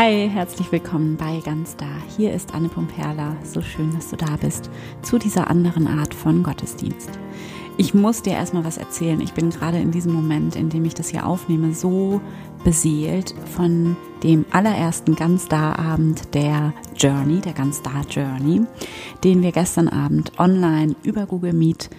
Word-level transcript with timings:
Hi, 0.00 0.30
herzlich 0.32 0.70
willkommen 0.70 1.16
bei 1.16 1.40
Ganz 1.44 1.74
Da. 1.74 1.88
Hier 2.16 2.32
ist 2.32 2.54
Anne 2.54 2.68
Pumperla. 2.68 3.36
So 3.42 3.60
schön, 3.62 3.92
dass 3.92 4.10
du 4.10 4.16
da 4.16 4.36
bist 4.40 4.70
zu 5.02 5.18
dieser 5.18 5.50
anderen 5.50 5.88
Art 5.88 6.14
von 6.14 6.44
Gottesdienst. 6.44 7.10
Ich 7.78 7.94
muss 7.94 8.22
dir 8.22 8.34
erstmal 8.34 8.64
was 8.64 8.78
erzählen. 8.78 9.20
Ich 9.20 9.32
bin 9.32 9.50
gerade 9.50 9.78
in 9.78 9.90
diesem 9.90 10.12
Moment, 10.12 10.54
in 10.54 10.68
dem 10.68 10.84
ich 10.84 10.94
das 10.94 11.08
hier 11.08 11.26
aufnehme, 11.26 11.74
so 11.74 12.20
beseelt 12.62 13.34
von 13.56 13.96
dem 14.22 14.44
allerersten 14.52 15.16
Ganz 15.16 15.48
Da 15.48 15.74
Abend 15.74 16.32
der 16.32 16.72
Journey, 16.96 17.40
der 17.40 17.54
Ganz 17.54 17.82
Da 17.82 18.02
Journey, 18.08 18.62
den 19.24 19.42
wir 19.42 19.50
gestern 19.50 19.88
Abend 19.88 20.38
online 20.38 20.94
über 21.02 21.26
Google 21.26 21.54
Meet 21.54 21.90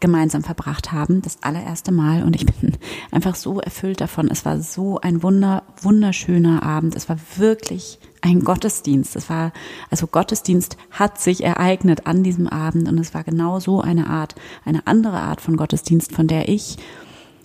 gemeinsam 0.00 0.42
verbracht 0.42 0.92
haben, 0.92 1.22
das 1.22 1.42
allererste 1.42 1.92
Mal. 1.92 2.22
Und 2.22 2.36
ich 2.36 2.46
bin 2.46 2.72
einfach 3.10 3.34
so 3.34 3.60
erfüllt 3.60 4.00
davon. 4.00 4.28
Es 4.28 4.44
war 4.44 4.60
so 4.60 5.00
ein 5.00 5.22
wunder, 5.22 5.62
wunderschöner 5.80 6.62
Abend. 6.62 6.94
Es 6.94 7.08
war 7.08 7.18
wirklich 7.36 7.98
ein 8.20 8.40
Gottesdienst. 8.44 9.16
Es 9.16 9.30
war, 9.30 9.52
also 9.90 10.06
Gottesdienst 10.06 10.76
hat 10.90 11.20
sich 11.20 11.44
ereignet 11.44 12.06
an 12.06 12.22
diesem 12.22 12.46
Abend 12.46 12.88
und 12.88 12.98
es 12.98 13.14
war 13.14 13.24
genau 13.24 13.60
so 13.60 13.80
eine 13.80 14.08
Art, 14.08 14.34
eine 14.64 14.86
andere 14.86 15.18
Art 15.18 15.40
von 15.40 15.56
Gottesdienst, 15.56 16.12
von 16.12 16.26
der 16.26 16.48
ich 16.48 16.76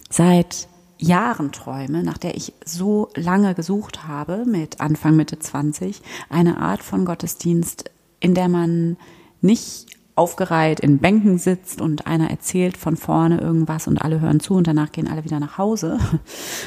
seit 0.09 0.67
Jahren 0.97 1.52
träume, 1.52 2.03
nach 2.03 2.17
der 2.17 2.36
ich 2.36 2.53
so 2.63 3.09
lange 3.16 3.55
gesucht 3.55 4.08
habe, 4.08 4.45
mit 4.45 4.81
Anfang, 4.81 5.16
Mitte 5.16 5.39
20, 5.39 6.02
eine 6.30 6.59
Art 6.59 6.83
von 6.83 7.05
Gottesdienst, 7.05 7.89
in 8.20 8.36
der 8.36 8.49
man 8.49 8.97
nicht 9.41 9.88
aufgereiht 10.21 10.80
in 10.80 10.99
Bänken 10.99 11.39
sitzt 11.39 11.81
und 11.81 12.05
einer 12.05 12.30
erzählt 12.30 12.77
von 12.77 12.95
vorne 12.95 13.41
irgendwas 13.41 13.88
und 13.88 13.98
alle 13.98 14.21
hören 14.21 14.39
zu 14.39 14.53
und 14.53 14.67
danach 14.67 14.91
gehen 14.91 15.07
alle 15.07 15.23
wieder 15.23 15.39
nach 15.39 15.57
Hause, 15.57 15.97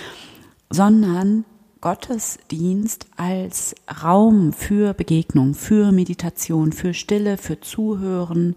sondern 0.71 1.45
Gottesdienst 1.81 3.07
als 3.17 3.77
Raum 4.03 4.53
für 4.53 4.93
Begegnung, 4.93 5.55
für 5.55 5.93
Meditation, 5.93 6.73
für 6.73 6.95
Stille, 6.95 7.37
für 7.37 7.61
Zuhören 7.61 8.57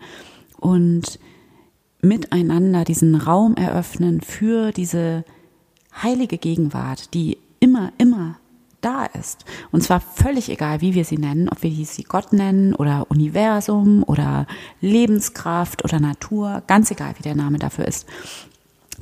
und 0.59 1.20
miteinander 2.02 2.84
diesen 2.84 3.14
Raum 3.14 3.56
eröffnen 3.56 4.22
für 4.22 4.72
diese 4.72 5.25
heilige 6.02 6.40
Gegenwart, 6.40 7.14
die 7.14 7.38
immer, 7.59 7.92
immer 8.00 8.40
da 8.88 9.06
ist. 9.06 9.44
Und 9.72 9.84
zwar 9.84 10.00
völlig 10.00 10.50
egal, 10.50 10.82
wie 10.82 10.94
wir 10.94 11.04
sie 11.04 11.18
nennen, 11.18 11.50
ob 11.50 11.62
wir 11.62 11.72
sie 11.86 12.04
Gott 12.04 12.32
nennen 12.32 12.74
oder 12.74 13.06
Universum 13.10 14.04
oder 14.04 14.48
Lebenskraft 14.80 15.84
oder 15.84 16.00
Natur, 16.00 16.64
ganz 16.68 16.90
egal, 16.90 17.14
wie 17.18 17.24
der 17.24 17.36
Name 17.36 17.60
dafür 17.60 17.86
ist. 17.86 18.08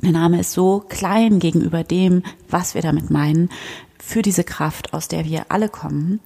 Der 0.02 0.12
Name 0.12 0.40
ist 0.40 0.52
so 0.52 0.84
klein 0.88 1.38
gegenüber 1.38 1.84
dem, 1.84 2.22
was 2.50 2.74
wir 2.74 2.82
damit 2.82 3.10
meinen, 3.10 3.48
für 3.98 4.22
diese 4.22 4.44
Kraft, 4.44 4.92
aus 4.92 5.08
der 5.08 5.24
wir 5.24 5.46
alle 5.48 5.68
kommen. 5.68 6.20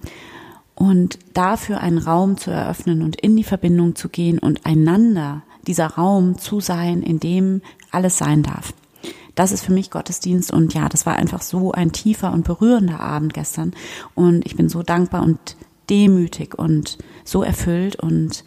Und 0.75 1.19
dafür 1.33 1.79
einen 1.79 1.99
Raum 1.99 2.37
zu 2.37 2.49
eröffnen 2.49 3.03
und 3.03 3.21
in 3.21 3.35
die 3.35 3.43
Verbindung 3.43 3.95
zu 3.95 4.09
gehen 4.09 4.39
und 4.39 4.65
einander 4.65 5.43
dieser 5.67 5.87
Raum 5.87 6.39
zu 6.39 6.59
sein, 6.59 7.03
in 7.03 7.19
dem 7.19 7.61
alles 7.91 8.17
sein 8.17 8.41
darf. 8.41 8.73
Das 9.41 9.51
ist 9.51 9.65
für 9.65 9.73
mich 9.73 9.89
Gottesdienst 9.89 10.53
und 10.53 10.75
ja, 10.75 10.87
das 10.87 11.07
war 11.07 11.15
einfach 11.15 11.41
so 11.41 11.71
ein 11.71 11.91
tiefer 11.91 12.31
und 12.31 12.45
berührender 12.45 12.99
Abend 12.99 13.33
gestern 13.33 13.73
und 14.13 14.45
ich 14.45 14.55
bin 14.55 14.69
so 14.69 14.83
dankbar 14.83 15.23
und 15.23 15.57
demütig 15.89 16.59
und 16.59 16.99
so 17.23 17.41
erfüllt 17.41 17.95
und 17.95 18.43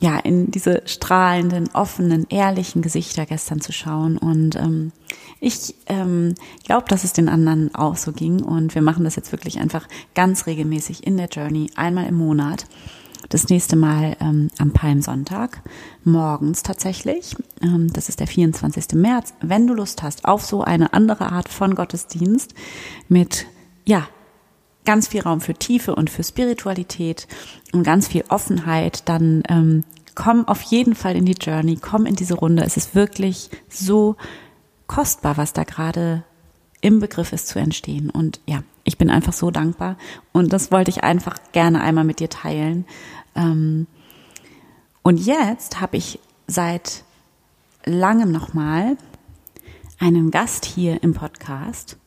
ja, 0.00 0.18
in 0.18 0.50
diese 0.50 0.80
strahlenden, 0.86 1.68
offenen, 1.74 2.24
ehrlichen 2.30 2.80
Gesichter 2.80 3.26
gestern 3.26 3.60
zu 3.60 3.72
schauen. 3.72 4.16
Und 4.16 4.56
ähm, 4.56 4.92
ich 5.40 5.74
ähm, 5.88 6.34
glaube, 6.64 6.86
dass 6.88 7.04
es 7.04 7.12
den 7.12 7.28
anderen 7.28 7.74
auch 7.74 7.96
so 7.96 8.12
ging. 8.12 8.42
Und 8.42 8.74
wir 8.74 8.82
machen 8.82 9.04
das 9.04 9.16
jetzt 9.16 9.30
wirklich 9.30 9.60
einfach 9.60 9.86
ganz 10.14 10.46
regelmäßig 10.46 11.06
in 11.06 11.18
der 11.18 11.28
Journey, 11.28 11.70
einmal 11.76 12.06
im 12.06 12.16
Monat. 12.16 12.64
Das 13.28 13.48
nächste 13.48 13.76
Mal 13.76 14.16
ähm, 14.20 14.50
am 14.58 14.72
Palmsonntag, 14.72 15.62
morgens 16.04 16.62
tatsächlich. 16.62 17.36
Ähm, 17.62 17.92
das 17.92 18.08
ist 18.08 18.20
der 18.20 18.26
24. 18.26 18.94
März. 18.94 19.34
Wenn 19.40 19.66
du 19.66 19.74
Lust 19.74 20.02
hast 20.02 20.24
auf 20.24 20.44
so 20.44 20.62
eine 20.62 20.92
andere 20.92 21.32
Art 21.32 21.48
von 21.48 21.74
Gottesdienst 21.74 22.54
mit, 23.08 23.46
ja, 23.84 24.08
ganz 24.84 25.08
viel 25.08 25.22
Raum 25.22 25.40
für 25.40 25.54
Tiefe 25.54 25.94
und 25.94 26.10
für 26.10 26.22
Spiritualität 26.22 27.26
und 27.72 27.84
ganz 27.84 28.08
viel 28.08 28.24
Offenheit, 28.28 29.08
dann 29.08 29.42
ähm, 29.48 29.84
komm 30.14 30.46
auf 30.46 30.62
jeden 30.62 30.94
Fall 30.94 31.16
in 31.16 31.24
die 31.24 31.36
Journey, 31.40 31.78
komm 31.80 32.06
in 32.06 32.16
diese 32.16 32.34
Runde. 32.34 32.62
Es 32.64 32.76
ist 32.76 32.94
wirklich 32.94 33.50
so 33.70 34.16
kostbar, 34.86 35.38
was 35.38 35.54
da 35.54 35.64
gerade 35.64 36.24
im 36.84 37.00
Begriff 37.00 37.32
ist 37.32 37.48
zu 37.48 37.58
entstehen. 37.58 38.10
Und 38.10 38.40
ja, 38.46 38.62
ich 38.84 38.98
bin 38.98 39.08
einfach 39.08 39.32
so 39.32 39.50
dankbar 39.50 39.96
und 40.32 40.52
das 40.52 40.70
wollte 40.70 40.90
ich 40.90 41.02
einfach 41.02 41.38
gerne 41.52 41.80
einmal 41.80 42.04
mit 42.04 42.20
dir 42.20 42.28
teilen. 42.28 42.84
Ähm, 43.34 43.86
und 45.02 45.18
jetzt 45.18 45.80
habe 45.80 45.96
ich 45.96 46.18
seit 46.46 47.04
langem 47.84 48.32
nochmal 48.32 48.96
einen 49.98 50.30
Gast 50.30 50.64
hier 50.64 51.02
im 51.02 51.14
Podcast 51.14 51.98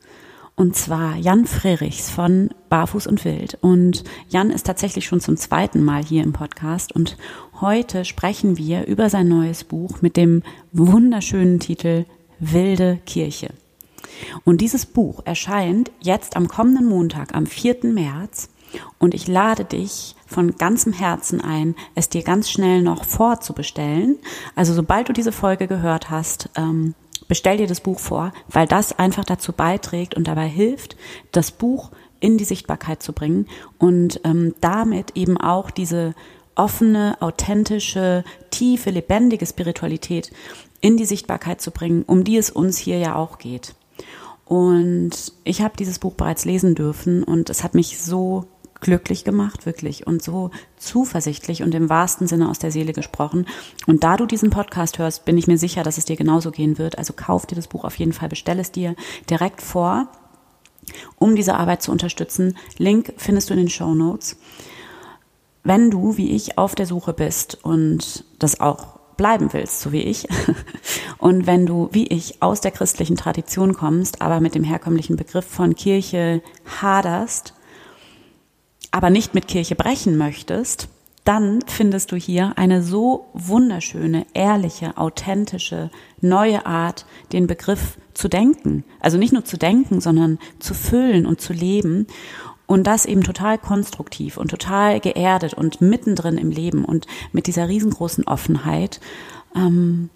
und 0.58 0.74
zwar 0.74 1.14
Jan 1.14 1.46
Frerichs 1.46 2.10
von 2.10 2.50
Barfuß 2.68 3.06
und 3.06 3.24
Wild. 3.24 3.58
Und 3.60 4.02
Jan 4.28 4.50
ist 4.50 4.66
tatsächlich 4.66 5.06
schon 5.06 5.20
zum 5.20 5.36
zweiten 5.36 5.84
Mal 5.84 6.04
hier 6.04 6.24
im 6.24 6.32
Podcast 6.32 6.92
und 6.92 7.16
heute 7.60 8.04
sprechen 8.04 8.58
wir 8.58 8.86
über 8.86 9.08
sein 9.08 9.28
neues 9.28 9.62
Buch 9.62 10.02
mit 10.02 10.16
dem 10.16 10.42
wunderschönen 10.72 11.60
Titel 11.60 12.06
Wilde 12.40 12.98
Kirche. 13.06 13.50
Und 14.44 14.60
dieses 14.60 14.84
Buch 14.84 15.22
erscheint 15.24 15.92
jetzt 16.00 16.34
am 16.34 16.48
kommenden 16.48 16.86
Montag, 16.86 17.36
am 17.36 17.46
4. 17.46 17.84
März. 17.84 18.50
Und 18.98 19.14
ich 19.14 19.28
lade 19.28 19.64
dich 19.64 20.14
von 20.26 20.56
ganzem 20.56 20.92
Herzen 20.92 21.40
ein, 21.40 21.74
es 21.94 22.08
dir 22.08 22.22
ganz 22.22 22.50
schnell 22.50 22.82
noch 22.82 23.04
vorzubestellen. 23.04 24.18
Also 24.54 24.74
sobald 24.74 25.08
du 25.08 25.12
diese 25.12 25.32
Folge 25.32 25.66
gehört 25.66 26.10
hast, 26.10 26.50
ähm, 26.56 26.94
bestell 27.28 27.56
dir 27.56 27.66
das 27.66 27.80
Buch 27.80 27.98
vor, 27.98 28.32
weil 28.48 28.66
das 28.66 28.98
einfach 28.98 29.24
dazu 29.24 29.52
beiträgt 29.52 30.14
und 30.14 30.28
dabei 30.28 30.48
hilft, 30.48 30.96
das 31.32 31.50
Buch 31.50 31.90
in 32.20 32.38
die 32.38 32.44
Sichtbarkeit 32.44 33.02
zu 33.02 33.12
bringen 33.12 33.46
und 33.78 34.20
ähm, 34.24 34.54
damit 34.60 35.16
eben 35.16 35.36
auch 35.36 35.70
diese 35.70 36.14
offene, 36.56 37.16
authentische, 37.20 38.24
tiefe, 38.50 38.90
lebendige 38.90 39.46
Spiritualität 39.46 40.32
in 40.80 40.96
die 40.96 41.04
Sichtbarkeit 41.04 41.60
zu 41.60 41.70
bringen, 41.70 42.02
um 42.02 42.24
die 42.24 42.36
es 42.36 42.50
uns 42.50 42.78
hier 42.78 42.98
ja 42.98 43.14
auch 43.14 43.38
geht. 43.38 43.74
Und 44.44 45.32
ich 45.44 45.60
habe 45.60 45.76
dieses 45.78 45.98
Buch 45.98 46.14
bereits 46.14 46.44
lesen 46.44 46.74
dürfen 46.74 47.22
und 47.22 47.50
es 47.50 47.62
hat 47.62 47.74
mich 47.74 48.00
so 48.00 48.46
glücklich 48.80 49.24
gemacht, 49.24 49.66
wirklich, 49.66 50.06
und 50.06 50.22
so 50.22 50.50
zuversichtlich 50.76 51.62
und 51.62 51.74
im 51.74 51.88
wahrsten 51.88 52.26
Sinne 52.26 52.48
aus 52.48 52.58
der 52.58 52.70
Seele 52.70 52.92
gesprochen. 52.92 53.46
Und 53.86 54.04
da 54.04 54.16
du 54.16 54.26
diesen 54.26 54.50
Podcast 54.50 54.98
hörst, 54.98 55.24
bin 55.24 55.36
ich 55.36 55.46
mir 55.46 55.58
sicher, 55.58 55.82
dass 55.82 55.98
es 55.98 56.04
dir 56.04 56.16
genauso 56.16 56.50
gehen 56.50 56.78
wird. 56.78 56.98
Also 56.98 57.12
kauf 57.12 57.46
dir 57.46 57.56
das 57.56 57.68
Buch 57.68 57.84
auf 57.84 57.96
jeden 57.96 58.12
Fall, 58.12 58.28
bestell 58.28 58.58
es 58.58 58.70
dir 58.70 58.94
direkt 59.28 59.62
vor, 59.62 60.08
um 61.16 61.34
diese 61.34 61.54
Arbeit 61.54 61.82
zu 61.82 61.90
unterstützen. 61.90 62.56
Link 62.76 63.12
findest 63.16 63.50
du 63.50 63.54
in 63.54 63.60
den 63.60 63.68
Show 63.68 63.94
Notes. 63.94 64.36
Wenn 65.64 65.90
du, 65.90 66.16
wie 66.16 66.30
ich, 66.30 66.56
auf 66.56 66.74
der 66.74 66.86
Suche 66.86 67.12
bist 67.12 67.58
und 67.62 68.24
das 68.38 68.60
auch 68.60 68.98
bleiben 69.16 69.52
willst, 69.52 69.80
so 69.80 69.92
wie 69.92 70.02
ich, 70.02 70.28
und 71.18 71.46
wenn 71.46 71.66
du, 71.66 71.88
wie 71.92 72.06
ich, 72.06 72.40
aus 72.40 72.60
der 72.60 72.70
christlichen 72.70 73.16
Tradition 73.16 73.74
kommst, 73.74 74.22
aber 74.22 74.40
mit 74.40 74.54
dem 74.54 74.64
herkömmlichen 74.64 75.16
Begriff 75.16 75.44
von 75.44 75.74
Kirche 75.74 76.40
haderst, 76.80 77.52
aber 78.98 79.10
nicht 79.10 79.32
mit 79.32 79.46
Kirche 79.46 79.76
brechen 79.76 80.16
möchtest, 80.16 80.88
dann 81.22 81.60
findest 81.68 82.10
du 82.10 82.16
hier 82.16 82.54
eine 82.56 82.82
so 82.82 83.28
wunderschöne, 83.32 84.26
ehrliche, 84.34 84.98
authentische, 84.98 85.92
neue 86.20 86.66
Art, 86.66 87.06
den 87.30 87.46
Begriff 87.46 87.96
zu 88.12 88.26
denken. 88.26 88.82
Also 88.98 89.16
nicht 89.16 89.32
nur 89.32 89.44
zu 89.44 89.56
denken, 89.56 90.00
sondern 90.00 90.40
zu 90.58 90.74
füllen 90.74 91.26
und 91.26 91.40
zu 91.40 91.52
leben. 91.52 92.08
Und 92.66 92.88
das 92.88 93.06
eben 93.06 93.22
total 93.22 93.56
konstruktiv 93.56 94.36
und 94.36 94.50
total 94.50 94.98
geerdet 94.98 95.54
und 95.54 95.80
mittendrin 95.80 96.36
im 96.36 96.50
Leben 96.50 96.84
und 96.84 97.06
mit 97.30 97.46
dieser 97.46 97.68
riesengroßen 97.68 98.26
Offenheit. 98.26 98.98
Ähm, 99.54 100.10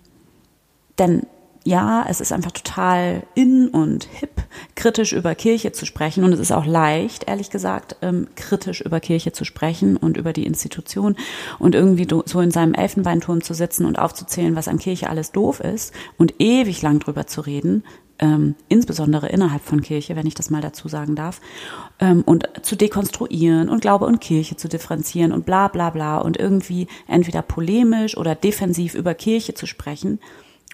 denn 0.99 1.23
ja, 1.65 2.05
es 2.09 2.21
ist 2.21 2.33
einfach 2.33 2.51
total 2.51 3.23
in 3.35 3.69
und 3.69 4.05
hip, 4.05 4.43
kritisch 4.75 5.13
über 5.13 5.35
Kirche 5.35 5.73
zu 5.73 5.87
sprechen. 5.87 6.25
Und 6.25 6.33
es 6.33 6.41
ist 6.41 6.53
auch 6.53 6.67
leicht, 6.67 7.29
ehrlich 7.29 7.51
gesagt, 7.51 7.97
ähm, 8.03 8.29
kritisch 8.35 8.81
über 8.81 9.01
Kirche 9.01 9.33
zu 9.33 9.45
sprechen 9.45 9.97
und 9.97 10.17
über 10.17 10.33
die 10.33 10.47
Institution 10.47 11.17
und 11.59 11.75
irgendwie 11.75 12.09
so 12.27 12.41
in 12.41 12.51
seinem 12.51 12.75
Elfenbeinturm 12.75 13.43
zu 13.43 13.55
sitzen 13.55 13.87
und 13.87 13.99
aufzuzählen, 13.99 14.57
was 14.57 14.69
an 14.69 14.79
Kirche 14.79 15.09
alles 15.09 15.31
doof 15.31 15.61
ist 15.61 15.93
und 16.19 16.35
ewig 16.41 16.83
lang 16.83 16.99
drüber 16.99 17.27
zu 17.27 17.41
reden. 17.43 17.85
Ähm, 18.19 18.55
insbesondere 18.69 19.29
innerhalb 19.29 19.63
von 19.63 19.83
Kirche, 19.83 20.15
wenn 20.17 20.27
ich 20.27 20.35
das 20.35 20.51
mal 20.51 20.61
dazu 20.61 20.87
sagen 20.87 21.17
darf, 21.17 21.41
ähm, 21.99 22.23
und 22.23 22.49
zu 22.63 22.77
dekonstruieren 22.77 23.69
und 23.69 23.81
Glaube 23.81 24.05
und 24.05 24.21
Kirche 24.21 24.57
zu 24.57 24.69
differenzieren 24.69 25.33
und 25.33 25.47
bla 25.47 25.69
bla 25.69 25.91
bla 25.91 26.19
und 26.19 26.37
irgendwie 26.37 26.89
entweder 27.09 27.43
polemisch 27.43 28.17
oder 28.17 28.35
defensiv 28.35 28.95
über 28.95 29.15
Kirche 29.15 29.55
zu 29.55 29.67
sprechen 29.67 30.21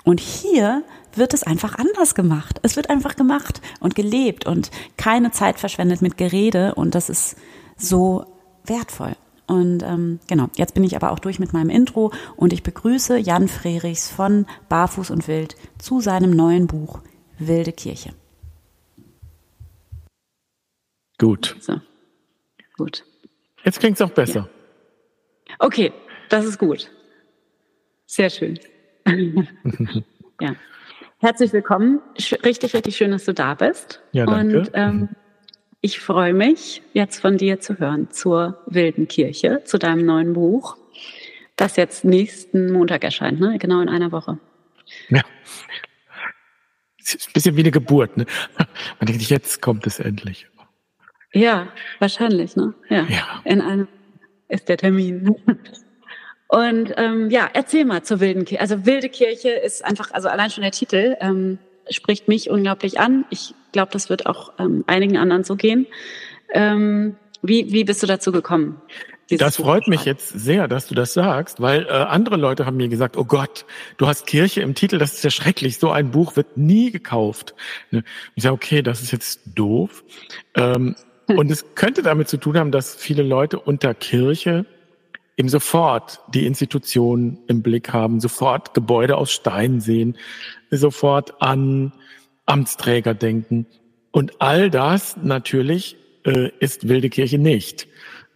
Und 0.08 0.20
hier 0.20 0.84
wird 1.12 1.34
es 1.34 1.42
einfach 1.42 1.74
anders 1.74 2.14
gemacht. 2.14 2.60
Es 2.62 2.76
wird 2.76 2.88
einfach 2.88 3.14
gemacht 3.14 3.60
und 3.78 3.94
gelebt 3.94 4.46
und 4.46 4.70
keine 4.96 5.32
Zeit 5.32 5.60
verschwendet 5.60 6.00
mit 6.00 6.16
Gerede 6.16 6.74
und 6.76 6.94
das 6.94 7.10
ist 7.10 7.36
so 7.76 8.24
wertvoll. 8.64 9.16
Und 9.46 9.82
ähm, 9.82 10.18
genau, 10.26 10.48
jetzt 10.56 10.72
bin 10.72 10.82
ich 10.82 10.96
aber 10.96 11.12
auch 11.12 11.18
durch 11.18 11.38
mit 11.38 11.52
meinem 11.52 11.68
Intro 11.68 12.10
und 12.36 12.54
ich 12.54 12.62
begrüße 12.62 13.18
Jan 13.18 13.48
Frerichs 13.48 14.08
von 14.08 14.46
Barfuß 14.70 15.10
und 15.10 15.28
Wild 15.28 15.56
zu 15.76 16.00
seinem 16.00 16.30
neuen 16.30 16.68
Buch 16.68 17.00
Wilde 17.38 17.72
Kirche. 17.72 18.14
Gut. 21.18 21.54
So. 21.60 21.82
Gut. 22.78 23.04
Jetzt 23.62 23.78
klingt 23.78 23.96
es 23.96 24.00
auch 24.00 24.12
besser. 24.12 24.48
Ja. 25.50 25.56
Okay, 25.58 25.92
das 26.30 26.46
ist 26.46 26.58
gut. 26.58 26.90
Sehr 28.06 28.30
schön. 28.30 28.58
ja. 30.40 30.54
Herzlich 31.18 31.52
willkommen. 31.52 32.00
Richtig, 32.44 32.74
richtig 32.74 32.96
schön, 32.96 33.10
dass 33.10 33.24
du 33.24 33.34
da 33.34 33.54
bist. 33.54 34.00
Ja, 34.12 34.26
danke. 34.26 34.60
Und 34.60 34.70
ähm, 34.74 35.08
ich 35.80 36.00
freue 36.00 36.34
mich, 36.34 36.82
jetzt 36.92 37.20
von 37.20 37.36
dir 37.36 37.60
zu 37.60 37.78
hören 37.78 38.10
zur 38.10 38.62
Wilden 38.66 39.08
Kirche, 39.08 39.62
zu 39.64 39.78
deinem 39.78 40.04
neuen 40.04 40.32
Buch, 40.32 40.76
das 41.56 41.76
jetzt 41.76 42.04
nächsten 42.04 42.72
Montag 42.72 43.04
erscheint, 43.04 43.40
ne? 43.40 43.58
genau 43.58 43.80
in 43.80 43.88
einer 43.88 44.12
Woche. 44.12 44.38
Ja. 45.08 45.22
Es 46.98 47.14
ist 47.14 47.28
ein 47.28 47.32
bisschen 47.32 47.56
wie 47.56 47.60
eine 47.60 47.70
Geburt. 47.70 48.16
Ne? 48.16 48.26
Man 49.00 49.06
denkt, 49.06 49.22
jetzt 49.22 49.62
kommt 49.62 49.86
es 49.86 49.98
endlich. 49.98 50.46
Ja, 51.32 51.68
wahrscheinlich. 51.98 52.54
Ne? 52.56 52.74
Ja. 52.88 53.04
ja. 53.04 53.42
In 53.44 53.60
einem 53.60 53.88
ist 54.48 54.68
der 54.68 54.76
Termin. 54.76 55.34
Und 56.48 56.94
ähm, 56.96 57.30
ja, 57.30 57.48
erzähl 57.52 57.84
mal 57.84 58.02
zur 58.02 58.20
wilden 58.20 58.46
Kirche. 58.46 58.60
Also 58.60 58.86
wilde 58.86 59.10
Kirche 59.10 59.50
ist 59.50 59.84
einfach, 59.84 60.10
also 60.12 60.28
allein 60.28 60.50
schon 60.50 60.62
der 60.62 60.72
Titel 60.72 61.16
ähm, 61.20 61.58
spricht 61.90 62.26
mich 62.26 62.48
unglaublich 62.50 62.98
an. 62.98 63.26
Ich 63.30 63.54
glaube, 63.72 63.92
das 63.92 64.08
wird 64.08 64.26
auch 64.26 64.52
ähm, 64.58 64.82
einigen 64.86 65.18
anderen 65.18 65.44
so 65.44 65.56
gehen. 65.56 65.86
Ähm, 66.52 67.16
wie, 67.42 67.72
wie 67.72 67.84
bist 67.84 68.02
du 68.02 68.06
dazu 68.06 68.32
gekommen? 68.32 68.80
Das 69.30 69.56
freut 69.56 69.88
mich 69.88 70.06
jetzt 70.06 70.30
sehr, 70.30 70.68
dass 70.68 70.86
du 70.86 70.94
das 70.94 71.12
sagst, 71.12 71.60
weil 71.60 71.84
äh, 71.84 71.90
andere 71.90 72.36
Leute 72.36 72.64
haben 72.64 72.78
mir 72.78 72.88
gesagt, 72.88 73.18
oh 73.18 73.24
Gott, 73.24 73.66
du 73.98 74.06
hast 74.06 74.26
Kirche 74.26 74.62
im 74.62 74.74
Titel, 74.74 74.96
das 74.96 75.12
ist 75.12 75.24
ja 75.24 75.28
schrecklich, 75.28 75.76
so 75.76 75.90
ein 75.90 76.10
Buch 76.10 76.36
wird 76.36 76.56
nie 76.56 76.90
gekauft. 76.90 77.54
Ne? 77.90 78.04
Ich 78.36 78.44
sage, 78.44 78.54
okay, 78.54 78.80
das 78.80 79.02
ist 79.02 79.12
jetzt 79.12 79.40
doof. 79.54 80.02
Ähm, 80.54 80.96
und 81.26 81.50
es 81.50 81.74
könnte 81.74 82.02
damit 82.02 82.28
zu 82.28 82.38
tun 82.38 82.56
haben, 82.56 82.72
dass 82.72 82.94
viele 82.94 83.22
Leute 83.22 83.60
unter 83.60 83.92
Kirche 83.92 84.64
eben 85.38 85.48
sofort 85.48 86.20
die 86.34 86.46
Institution 86.46 87.38
im 87.46 87.62
Blick 87.62 87.92
haben, 87.92 88.20
sofort 88.20 88.74
Gebäude 88.74 89.16
aus 89.16 89.30
Stein 89.30 89.80
sehen, 89.80 90.18
sofort 90.70 91.40
an 91.40 91.92
Amtsträger 92.44 93.14
denken. 93.14 93.66
Und 94.10 94.40
all 94.40 94.68
das 94.68 95.16
natürlich 95.16 95.96
äh, 96.24 96.50
ist 96.58 96.88
wilde 96.88 97.08
Kirche 97.08 97.38
nicht. 97.38 97.86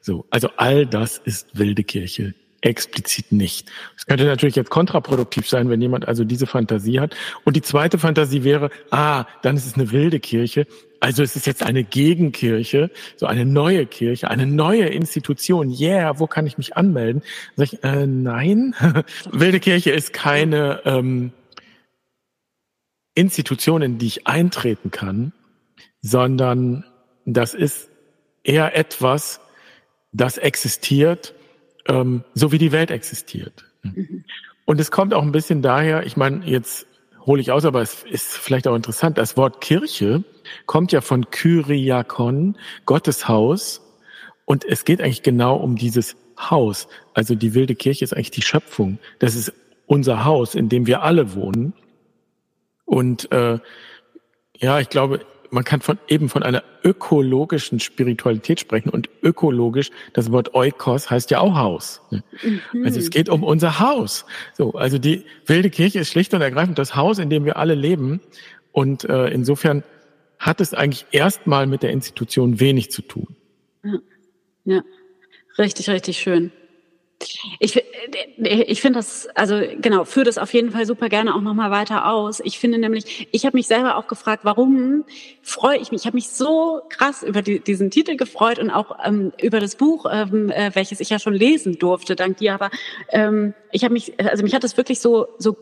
So, 0.00 0.26
also 0.30 0.48
all 0.56 0.86
das 0.86 1.18
ist 1.18 1.58
wilde 1.58 1.82
Kirche 1.82 2.34
explizit 2.62 3.32
nicht. 3.32 3.70
Es 3.96 4.06
könnte 4.06 4.24
natürlich 4.24 4.56
jetzt 4.56 4.70
kontraproduktiv 4.70 5.48
sein, 5.48 5.68
wenn 5.68 5.82
jemand 5.82 6.08
also 6.08 6.24
diese 6.24 6.46
Fantasie 6.46 7.00
hat. 7.00 7.14
Und 7.44 7.56
die 7.56 7.62
zweite 7.62 7.98
Fantasie 7.98 8.44
wäre, 8.44 8.70
ah, 8.90 9.26
dann 9.42 9.56
ist 9.56 9.66
es 9.66 9.74
eine 9.74 9.90
wilde 9.90 10.20
Kirche. 10.20 10.66
Also 11.00 11.22
es 11.22 11.34
ist 11.34 11.46
jetzt 11.46 11.64
eine 11.64 11.82
Gegenkirche, 11.82 12.90
so 13.16 13.26
eine 13.26 13.44
neue 13.44 13.86
Kirche, 13.86 14.30
eine 14.30 14.46
neue 14.46 14.86
Institution. 14.86 15.70
Yeah, 15.70 16.20
wo 16.20 16.28
kann 16.28 16.46
ich 16.46 16.58
mich 16.58 16.76
anmelden? 16.76 17.22
Sag 17.56 17.72
ich, 17.72 17.84
äh, 17.84 18.06
nein, 18.06 18.74
wilde 19.32 19.58
Kirche 19.58 19.90
ist 19.90 20.12
keine 20.12 20.80
ähm, 20.84 21.32
Institution, 23.14 23.82
in 23.82 23.98
die 23.98 24.06
ich 24.06 24.26
eintreten 24.26 24.90
kann, 24.90 25.32
sondern 26.00 26.84
das 27.24 27.52
ist 27.54 27.88
eher 28.44 28.76
etwas, 28.76 29.40
das 30.12 30.38
existiert, 30.38 31.34
ähm, 31.88 32.24
so 32.34 32.52
wie 32.52 32.58
die 32.58 32.72
Welt 32.72 32.90
existiert. 32.90 33.64
Mhm. 33.82 34.24
Und 34.64 34.80
es 34.80 34.90
kommt 34.90 35.14
auch 35.14 35.22
ein 35.22 35.32
bisschen 35.32 35.62
daher, 35.62 36.06
ich 36.06 36.16
meine, 36.16 36.44
jetzt 36.46 36.86
hole 37.26 37.40
ich 37.40 37.50
aus, 37.50 37.64
aber 37.64 37.82
es 37.82 38.02
ist 38.04 38.36
vielleicht 38.36 38.66
auch 38.66 38.74
interessant, 38.74 39.18
das 39.18 39.36
Wort 39.36 39.60
Kirche 39.60 40.24
kommt 40.66 40.92
ja 40.92 41.00
von 41.00 41.30
Kyriakon, 41.30 42.56
Gottes 42.84 43.28
Haus, 43.28 43.80
und 44.44 44.64
es 44.64 44.84
geht 44.84 45.00
eigentlich 45.00 45.22
genau 45.22 45.56
um 45.56 45.76
dieses 45.76 46.16
Haus. 46.38 46.88
Also 47.14 47.34
die 47.34 47.54
wilde 47.54 47.74
Kirche 47.74 48.04
ist 48.04 48.12
eigentlich 48.12 48.30
die 48.30 48.42
Schöpfung. 48.42 48.98
Das 49.18 49.34
ist 49.34 49.52
unser 49.86 50.24
Haus, 50.24 50.54
in 50.54 50.68
dem 50.68 50.86
wir 50.86 51.02
alle 51.02 51.34
wohnen. 51.34 51.72
Und 52.84 53.30
äh, 53.32 53.58
ja, 54.58 54.80
ich 54.80 54.88
glaube, 54.88 55.24
man 55.52 55.64
kann 55.64 55.82
von, 55.82 55.98
eben 56.08 56.30
von 56.30 56.42
einer 56.42 56.64
ökologischen 56.82 57.78
Spiritualität 57.78 58.58
sprechen 58.58 58.88
und 58.88 59.10
ökologisch, 59.22 59.90
das 60.14 60.32
Wort 60.32 60.54
Oikos 60.54 61.10
heißt 61.10 61.30
ja 61.30 61.40
auch 61.40 61.54
Haus. 61.54 62.00
Ne? 62.10 62.24
Mhm. 62.72 62.84
Also 62.84 62.98
es 62.98 63.10
geht 63.10 63.28
um 63.28 63.44
unser 63.44 63.78
Haus. 63.78 64.24
So, 64.54 64.72
also 64.72 64.98
die 64.98 65.24
wilde 65.46 65.68
Kirche 65.68 66.00
ist 66.00 66.10
schlicht 66.10 66.32
und 66.32 66.40
ergreifend 66.40 66.78
das 66.78 66.96
Haus, 66.96 67.18
in 67.18 67.28
dem 67.28 67.44
wir 67.44 67.58
alle 67.58 67.74
leben 67.74 68.20
und 68.72 69.04
äh, 69.04 69.28
insofern 69.28 69.84
hat 70.38 70.60
es 70.60 70.72
eigentlich 70.72 71.06
erstmal 71.12 71.66
mit 71.66 71.82
der 71.82 71.90
Institution 71.90 72.58
wenig 72.58 72.90
zu 72.90 73.02
tun. 73.02 73.36
Ja, 73.84 73.98
ja. 74.64 74.82
richtig, 75.58 75.90
richtig 75.90 76.18
schön. 76.18 76.50
Ich, 77.58 77.76
äh, 77.76 77.82
ich 78.62 78.80
finde 78.80 78.98
das, 78.98 79.28
also 79.34 79.60
genau, 79.80 80.04
führe 80.04 80.24
das 80.24 80.38
auf 80.38 80.52
jeden 80.52 80.70
Fall 80.70 80.86
super 80.86 81.08
gerne 81.08 81.34
auch 81.34 81.40
nochmal 81.40 81.70
weiter 81.70 82.08
aus. 82.08 82.40
Ich 82.40 82.58
finde 82.58 82.78
nämlich, 82.78 83.28
ich 83.32 83.46
habe 83.46 83.56
mich 83.56 83.66
selber 83.66 83.96
auch 83.96 84.06
gefragt, 84.06 84.44
warum 84.44 85.04
freue 85.42 85.78
ich 85.78 85.92
mich? 85.92 86.02
Ich 86.02 86.06
habe 86.06 86.16
mich 86.16 86.28
so 86.28 86.82
krass 86.88 87.22
über 87.22 87.42
die, 87.42 87.60
diesen 87.60 87.90
Titel 87.90 88.16
gefreut 88.16 88.58
und 88.58 88.70
auch 88.70 88.98
ähm, 89.04 89.32
über 89.40 89.60
das 89.60 89.76
Buch, 89.76 90.06
ähm, 90.10 90.50
äh, 90.50 90.70
welches 90.74 91.00
ich 91.00 91.10
ja 91.10 91.18
schon 91.18 91.34
lesen 91.34 91.78
durfte, 91.78 92.16
dank 92.16 92.38
dir. 92.38 92.54
Aber 92.54 92.70
ähm, 93.10 93.54
ich 93.70 93.84
habe 93.84 93.92
mich, 93.92 94.12
also 94.18 94.42
mich 94.42 94.54
hat 94.54 94.64
das 94.64 94.76
wirklich 94.76 95.00
so 95.00 95.28
so 95.38 95.56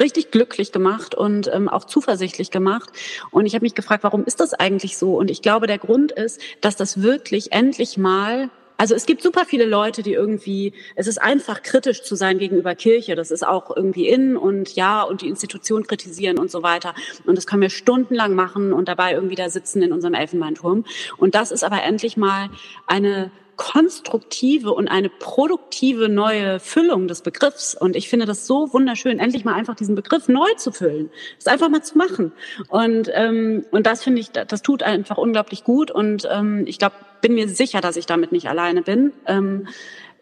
richtig 0.00 0.30
glücklich 0.30 0.72
gemacht 0.72 1.14
und 1.14 1.50
ähm, 1.52 1.68
auch 1.68 1.84
zuversichtlich 1.84 2.50
gemacht. 2.50 2.90
Und 3.30 3.46
ich 3.46 3.54
habe 3.54 3.64
mich 3.64 3.74
gefragt, 3.74 4.04
warum 4.04 4.24
ist 4.24 4.40
das 4.40 4.54
eigentlich 4.54 4.96
so? 4.96 5.16
Und 5.16 5.30
ich 5.30 5.42
glaube, 5.42 5.66
der 5.66 5.78
Grund 5.78 6.12
ist, 6.12 6.40
dass 6.60 6.76
das 6.76 7.02
wirklich 7.02 7.52
endlich 7.52 7.96
mal 7.96 8.50
also 8.76 8.94
es 8.94 9.06
gibt 9.06 9.22
super 9.22 9.44
viele 9.44 9.64
Leute, 9.64 10.02
die 10.02 10.12
irgendwie, 10.12 10.72
es 10.96 11.06
ist 11.06 11.18
einfach 11.18 11.62
kritisch 11.62 12.02
zu 12.02 12.16
sein 12.16 12.38
gegenüber 12.38 12.74
Kirche. 12.74 13.14
Das 13.14 13.30
ist 13.30 13.46
auch 13.46 13.74
irgendwie 13.74 14.08
in 14.08 14.36
und 14.36 14.74
ja 14.74 15.02
und 15.02 15.22
die 15.22 15.28
Institution 15.28 15.86
kritisieren 15.86 16.38
und 16.38 16.50
so 16.50 16.62
weiter. 16.62 16.94
Und 17.24 17.36
das 17.36 17.46
können 17.46 17.62
wir 17.62 17.70
stundenlang 17.70 18.34
machen 18.34 18.72
und 18.72 18.88
dabei 18.88 19.12
irgendwie 19.12 19.36
da 19.36 19.48
sitzen 19.48 19.82
in 19.82 19.92
unserem 19.92 20.14
Elfenbeinturm. 20.14 20.84
Und 21.18 21.34
das 21.34 21.52
ist 21.52 21.62
aber 21.62 21.82
endlich 21.82 22.16
mal 22.16 22.50
eine 22.86 23.30
konstruktive 23.56 24.72
und 24.72 24.88
eine 24.88 25.08
produktive 25.08 26.08
neue 26.08 26.60
Füllung 26.60 27.08
des 27.08 27.22
Begriffs. 27.22 27.74
Und 27.74 27.96
ich 27.96 28.08
finde 28.08 28.26
das 28.26 28.46
so 28.46 28.72
wunderschön, 28.72 29.18
endlich 29.18 29.44
mal 29.44 29.54
einfach 29.54 29.76
diesen 29.76 29.94
Begriff 29.94 30.28
neu 30.28 30.48
zu 30.56 30.72
füllen, 30.72 31.10
das 31.36 31.46
einfach 31.46 31.68
mal 31.68 31.82
zu 31.82 31.96
machen. 31.96 32.32
Und 32.68 33.10
ähm, 33.12 33.64
und 33.70 33.86
das 33.86 34.02
finde 34.02 34.20
ich, 34.20 34.30
das 34.30 34.62
tut 34.62 34.82
einfach 34.82 35.18
unglaublich 35.18 35.64
gut. 35.64 35.90
Und 35.90 36.28
ähm, 36.30 36.64
ich 36.66 36.78
glaube, 36.78 36.96
bin 37.24 37.34
mir 37.34 37.48
sicher, 37.48 37.80
dass 37.80 37.96
ich 37.96 38.04
damit 38.04 38.32
nicht 38.32 38.48
alleine 38.50 38.82
bin. 38.82 39.12
Ähm, 39.26 39.66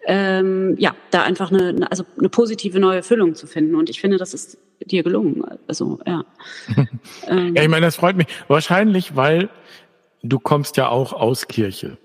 ähm, 0.07 0.77
ja, 0.79 0.95
da 1.11 1.23
einfach 1.25 1.51
eine, 1.51 1.91
also 1.91 2.05
eine 2.17 2.29
positive 2.29 2.79
neue 2.79 3.03
Füllung 3.03 3.35
zu 3.35 3.49
finden. 3.49 3.75
Und 3.75 3.91
ich 3.91 4.01
finde, 4.01 4.19
das 4.19 4.35
ist 4.35 4.57
dir 4.87 5.03
gelungen. 5.03 5.45
Also 5.67 5.99
ja. 6.07 6.25
ähm, 7.27 7.55
ja, 7.57 7.63
ich 7.65 7.69
meine, 7.69 7.87
das 7.87 7.97
freut 7.97 8.17
mich. 8.17 8.29
Wahrscheinlich, 8.47 9.17
weil 9.17 9.51
du 10.23 10.39
kommst 10.39 10.77
ja 10.77 10.91
auch 10.91 11.13
aus 11.13 11.49
Kirche. 11.49 11.99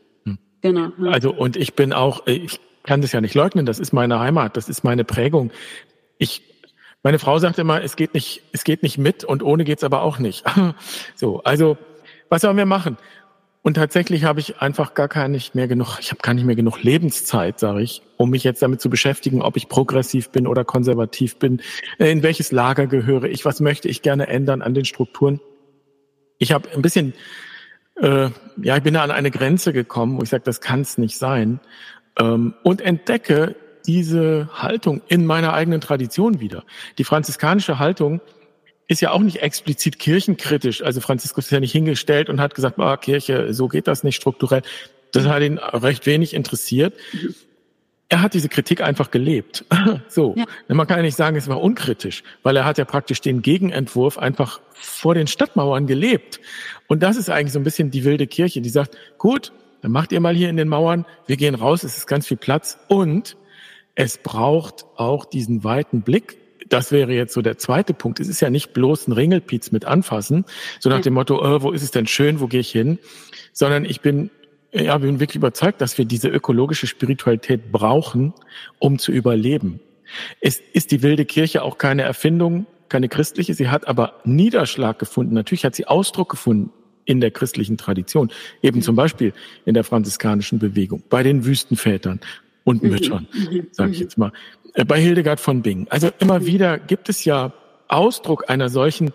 Genau. 0.62 0.92
Ja. 0.98 1.12
Also 1.12 1.32
und 1.32 1.56
ich 1.58 1.76
bin 1.76 1.94
auch, 1.94 2.26
äh, 2.26 2.34
ich 2.34 2.60
kann 2.82 3.02
das 3.02 3.12
ja 3.12 3.22
nicht 3.22 3.36
leugnen, 3.36 3.68
das 3.68 3.78
ist 3.78 3.94
meine 3.94 4.20
Heimat, 4.20 4.58
das 4.58 4.68
ist 4.68 4.84
meine 4.84 5.04
Prägung. 5.04 5.52
Ich, 6.18 6.42
meine 7.04 7.20
Frau 7.20 7.38
sagt 7.38 7.60
immer, 7.60 7.84
es 7.84 7.96
geht 7.98 8.16
nicht, 8.16 8.42
es 8.52 8.64
geht 8.64 8.82
nicht 8.82 8.98
mit 8.98 9.24
und 9.24 9.44
ohne 9.44 9.64
geht's 9.64 9.84
aber 9.84 10.02
auch 10.02 10.18
nicht. 10.18 10.44
so, 11.16 11.44
also 11.44 11.78
was 12.30 12.42
sollen 12.42 12.58
wir 12.58 12.66
machen? 12.66 12.98
Und 13.68 13.74
tatsächlich 13.74 14.24
habe 14.24 14.40
ich 14.40 14.62
einfach 14.62 14.94
gar 14.94 15.10
gar 15.10 15.28
nicht 15.28 15.54
mehr 15.54 15.68
genug, 15.68 15.98
ich 16.00 16.12
habe 16.12 16.22
gar 16.22 16.34
nicht 16.34 16.46
mehr 16.46 16.56
genug 16.56 16.84
Lebenszeit, 16.84 17.60
sage 17.60 17.82
ich, 17.82 18.02
um 18.16 18.30
mich 18.30 18.46
jetzt 18.46 18.62
damit 18.62 18.80
zu 18.80 18.90
beschäftigen, 18.90 19.42
ob 19.42 19.58
ich 19.58 19.68
progressiv 19.68 20.30
bin 20.30 20.48
oder 20.48 20.64
konservativ 20.64 21.36
bin, 21.36 21.62
äh, 22.00 22.10
in 22.10 22.24
welches 22.24 22.54
Lager 22.54 22.88
gehöre 22.88 23.26
ich, 23.26 23.44
was 23.44 23.60
möchte 23.60 23.90
ich 23.90 24.02
gerne 24.02 24.28
ändern 24.28 24.62
an 24.62 24.74
den 24.74 24.86
Strukturen. 24.86 25.42
Ich 26.38 26.54
habe 26.54 26.70
ein 26.72 26.82
bisschen 26.82 27.14
äh, 27.98 28.30
ja, 28.56 28.78
ich 28.78 28.84
bin 28.84 28.94
da 28.94 29.04
an 29.04 29.12
eine 29.12 29.32
Grenze 29.32 29.74
gekommen, 29.74 30.18
wo 30.18 30.24
ich 30.24 30.30
sage, 30.30 30.44
das 30.46 30.62
kann 30.62 30.80
es 30.80 30.98
nicht 30.98 31.18
sein. 31.18 31.60
Ähm, 32.18 32.54
und 32.64 32.80
entdecke 32.80 33.58
diese 33.86 34.48
Haltung 34.54 35.02
in 35.10 35.26
meiner 35.26 35.52
eigenen 35.52 35.82
Tradition 35.82 36.40
wieder. 36.40 36.64
Die 36.98 37.04
franziskanische 37.04 37.80
Haltung 37.80 38.22
ist 38.88 39.02
ja 39.02 39.12
auch 39.12 39.20
nicht 39.20 39.42
explizit 39.42 40.00
kirchenkritisch. 40.00 40.82
Also 40.82 41.02
Franziskus 41.02 41.46
ist 41.46 41.52
ja 41.52 41.60
nicht 41.60 41.72
hingestellt 41.72 42.30
und 42.30 42.40
hat 42.40 42.56
gesagt, 42.56 42.80
ah, 42.80 42.98
Kirche, 42.98 43.54
so 43.54 43.68
geht 43.68 43.88
das 43.88 44.04
nicht 44.04 44.16
strukturell. 44.16 44.62
Das 45.12 45.26
hat 45.26 45.42
ihn 45.42 45.58
recht 45.58 46.06
wenig 46.06 46.34
interessiert. 46.34 46.94
er 48.10 48.22
hat 48.22 48.34
diese 48.34 48.48
Kritik 48.48 48.82
einfach 48.82 49.12
gelebt. 49.12 49.66
so. 50.08 50.36
Ja. 50.38 50.46
Man 50.68 50.88
kann 50.88 50.98
ja 50.98 51.04
nicht 51.04 51.18
sagen, 51.18 51.36
es 51.36 51.48
war 51.48 51.62
unkritisch, 51.62 52.24
weil 52.44 52.56
er 52.56 52.66
hat 52.66 52.78
ja 52.78 52.86
praktisch 52.86 53.20
den 53.20 53.42
Gegenentwurf 53.42 54.18
einfach 54.18 54.62
vor 54.74 55.16
den 55.16 55.28
Stadtmauern 55.28 55.88
gelebt. 55.88 56.40
Und 56.88 57.04
das 57.04 57.18
ist 57.18 57.30
eigentlich 57.30 57.54
so 57.54 57.60
ein 57.60 57.64
bisschen 57.64 57.92
die 57.92 58.06
wilde 58.06 58.28
Kirche, 58.28 58.62
die 58.62 58.70
sagt, 58.70 58.98
gut, 59.18 59.52
dann 59.82 59.92
macht 59.92 60.12
ihr 60.12 60.22
mal 60.22 60.36
hier 60.36 60.50
in 60.50 60.58
den 60.58 60.70
Mauern, 60.70 61.06
wir 61.28 61.38
gehen 61.38 61.56
raus, 61.56 61.84
es 61.84 61.98
ist 61.98 62.08
ganz 62.08 62.28
viel 62.28 62.38
Platz 62.38 62.80
und 62.88 63.38
es 63.96 64.18
braucht 64.18 64.86
auch 64.96 65.26
diesen 65.26 65.64
weiten 65.64 66.02
Blick. 66.02 66.38
Das 66.70 66.92
wäre 66.92 67.14
jetzt 67.14 67.34
so 67.34 67.42
der 67.42 67.58
zweite 67.58 67.94
Punkt. 67.94 68.20
Es 68.20 68.28
ist 68.28 68.42
ja 68.42 68.50
nicht 68.50 68.74
bloß 68.74 69.08
ein 69.08 69.12
Ringelpiez 69.14 69.72
mit 69.72 69.86
anfassen, 69.86 70.46
so 70.80 70.90
nach 70.90 71.02
dem 71.02 71.14
Motto, 71.14 71.42
oh, 71.42 71.62
wo 71.62 71.72
ist 71.72 71.84
es 71.84 71.92
denn 71.92 72.08
schön, 72.08 72.40
wo 72.40 72.48
gehe 72.48 72.60
ich 72.60 72.72
hin, 72.72 73.00
sondern 73.54 73.86
ich 73.86 74.02
bin 74.02 74.30
ja, 74.74 74.98
bin 74.98 75.20
wirklich 75.20 75.38
überzeugt, 75.38 75.82
dass 75.82 75.98
wir 75.98 76.06
diese 76.06 76.28
ökologische 76.28 76.88
Spiritualität 76.88 77.72
brauchen, 77.72 78.34
um 78.80 79.00
zu 79.00 79.12
überleben. 79.12 79.80
Es 80.42 80.62
ist 80.74 80.92
die 80.92 81.02
wilde 81.02 81.26
Kirche 81.26 81.64
auch 81.64 81.78
keine 81.78 82.04
Erfindung, 82.04 82.66
keine 82.90 83.10
christliche. 83.10 83.54
Sie 83.54 83.70
hat 83.70 83.88
aber 83.88 84.22
Niederschlag 84.24 85.00
gefunden. 85.00 85.34
Natürlich 85.34 85.66
hat 85.66 85.76
sie 85.76 85.88
Ausdruck 85.88 86.30
gefunden 86.30 86.72
in 87.06 87.22
der 87.22 87.32
christlichen 87.32 87.78
Tradition. 87.78 88.30
Eben 88.62 88.82
zum 88.82 88.96
Beispiel 88.96 89.34
in 89.66 89.74
der 89.74 89.84
franziskanischen 89.84 90.60
Bewegung, 90.60 91.04
bei 91.10 91.24
den 91.24 91.46
Wüstenvätern 91.46 92.20
und 92.68 92.84
mhm. 92.84 92.90
Müttern, 92.90 93.28
mhm. 93.32 93.68
sage 93.72 93.92
ich 93.92 94.00
mhm. 94.00 94.04
jetzt 94.04 94.18
mal, 94.18 94.34
äh, 94.74 94.84
bei 94.84 95.00
Hildegard 95.00 95.40
von 95.40 95.62
Bingen. 95.62 95.88
Also 95.90 96.10
immer 96.20 96.46
wieder 96.46 96.78
gibt 96.78 97.08
es 97.08 97.24
ja 97.24 97.54
Ausdruck 97.88 98.50
einer 98.50 98.68
solchen 98.68 99.14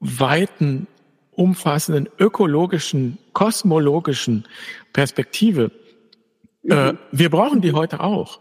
weiten 0.00 0.86
umfassenden 1.32 2.08
ökologischen, 2.18 3.18
kosmologischen 3.34 4.44
Perspektive. 4.94 5.72
Äh, 6.62 6.94
wir 7.12 7.28
brauchen 7.28 7.60
die 7.60 7.72
heute 7.72 8.00
auch, 8.00 8.40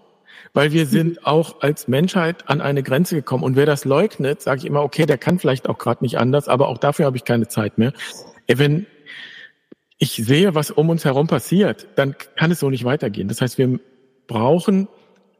weil 0.53 0.71
wir 0.71 0.85
sind 0.85 1.27
auch 1.27 1.61
als 1.61 1.89
Menschheit 1.89 2.47
an 2.47 2.61
eine 2.61 2.81
Grenze 2.81 3.15
gekommen. 3.15 3.43
Und 3.43 3.57
wer 3.57 3.65
das 3.65 3.83
leugnet, 3.83 4.41
sage 4.41 4.59
ich 4.59 4.65
immer, 4.65 4.83
okay, 4.83 5.05
der 5.05 5.17
kann 5.17 5.37
vielleicht 5.37 5.67
auch 5.67 5.77
gerade 5.77 6.01
nicht 6.01 6.17
anders, 6.17 6.47
aber 6.47 6.69
auch 6.69 6.77
dafür 6.77 7.05
habe 7.07 7.17
ich 7.17 7.25
keine 7.25 7.49
Zeit 7.49 7.77
mehr. 7.77 7.91
Äh, 8.47 8.57
wenn 8.57 8.85
ich 9.97 10.15
sehe, 10.15 10.55
was 10.55 10.71
um 10.71 10.89
uns 10.89 11.03
herum 11.03 11.27
passiert, 11.27 11.87
dann 11.95 12.15
kann 12.37 12.51
es 12.51 12.61
so 12.61 12.69
nicht 12.69 12.85
weitergehen. 12.85 13.27
Das 13.27 13.41
heißt, 13.41 13.57
wir 13.57 13.79
brauchen 14.27 14.87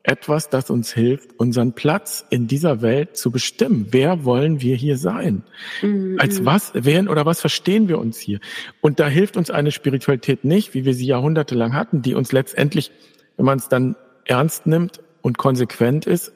etwas, 0.04 0.50
das 0.50 0.70
uns 0.70 0.94
hilft, 0.94 1.40
unseren 1.40 1.74
Platz 1.74 2.26
in 2.30 2.48
dieser 2.48 2.82
Welt 2.82 3.16
zu 3.16 3.32
bestimmen. 3.32 3.88
Wer 3.92 4.26
wollen 4.26 4.62
wir 4.62 4.76
hier 4.76 4.98
sein? 4.98 5.44
Mhm. 5.82 6.18
Als 6.20 6.44
was, 6.46 6.72
wer 6.74 7.10
oder 7.10 7.26
was 7.26 7.40
verstehen 7.40 7.88
wir 7.88 8.00
uns 8.00 8.20
hier? 8.20 8.40
Und 8.82 9.00
da 9.00 9.08
hilft 9.08 9.38
uns 9.38 9.50
eine 9.50 9.72
Spiritualität 9.72 10.44
nicht, 10.44 10.74
wie 10.74 10.84
wir 10.84 10.94
sie 10.94 11.06
jahrhundertelang 11.06 11.74
hatten, 11.74 12.02
die 12.02 12.16
uns 12.16 12.34
letztendlich, 12.34 12.92
wenn 13.38 13.46
man 13.46 13.58
es 13.60 13.70
dann 13.70 13.96
ernst 14.26 14.68
nimmt 14.68 15.00
und 15.22 15.38
konsequent 15.38 16.06
ist, 16.06 16.34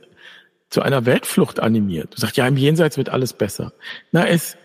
zu 0.69 0.81
einer 0.81 1.05
Weltflucht 1.05 1.59
animiert. 1.59 2.13
Du 2.15 2.21
sagst, 2.21 2.37
ja, 2.37 2.47
im 2.47 2.57
Jenseits 2.57 2.97
wird 2.97 3.09
alles 3.09 3.33
besser. 3.33 3.73
Na, 4.11 4.27
es, 4.27 4.57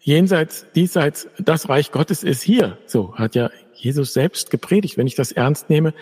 jenseits, 0.00 0.66
diesseits, 0.74 1.28
das 1.38 1.68
Reich 1.68 1.92
Gottes 1.92 2.22
ist 2.22 2.42
hier. 2.42 2.78
So 2.86 3.14
hat 3.16 3.34
ja 3.34 3.50
Jesus 3.74 4.12
selbst 4.12 4.50
gepredigt. 4.50 4.96
Wenn 4.96 5.06
ich 5.06 5.14
das 5.14 5.32
ernst 5.32 5.70
nehme, 5.70 5.94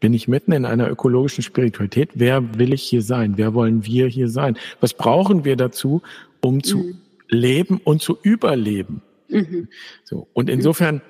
bin 0.00 0.14
ich 0.14 0.28
mitten 0.28 0.52
in 0.52 0.64
einer 0.64 0.90
ökologischen 0.90 1.42
Spiritualität? 1.42 2.10
Wer 2.14 2.58
will 2.58 2.72
ich 2.72 2.82
hier 2.82 3.02
sein? 3.02 3.34
Wer 3.36 3.54
wollen 3.54 3.84
wir 3.84 4.08
hier 4.08 4.28
sein? 4.28 4.58
Was 4.80 4.94
brauchen 4.94 5.44
wir 5.44 5.56
dazu, 5.56 6.02
um 6.40 6.62
zu 6.62 6.78
mhm. 6.78 6.98
leben 7.28 7.80
und 7.84 8.02
zu 8.02 8.18
überleben? 8.22 9.02
Mhm. 9.28 9.68
So. 10.04 10.26
Und 10.32 10.50
insofern, 10.50 11.02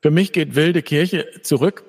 für 0.00 0.10
mich 0.10 0.32
geht 0.32 0.54
wilde 0.54 0.82
Kirche 0.82 1.26
zurück, 1.42 1.84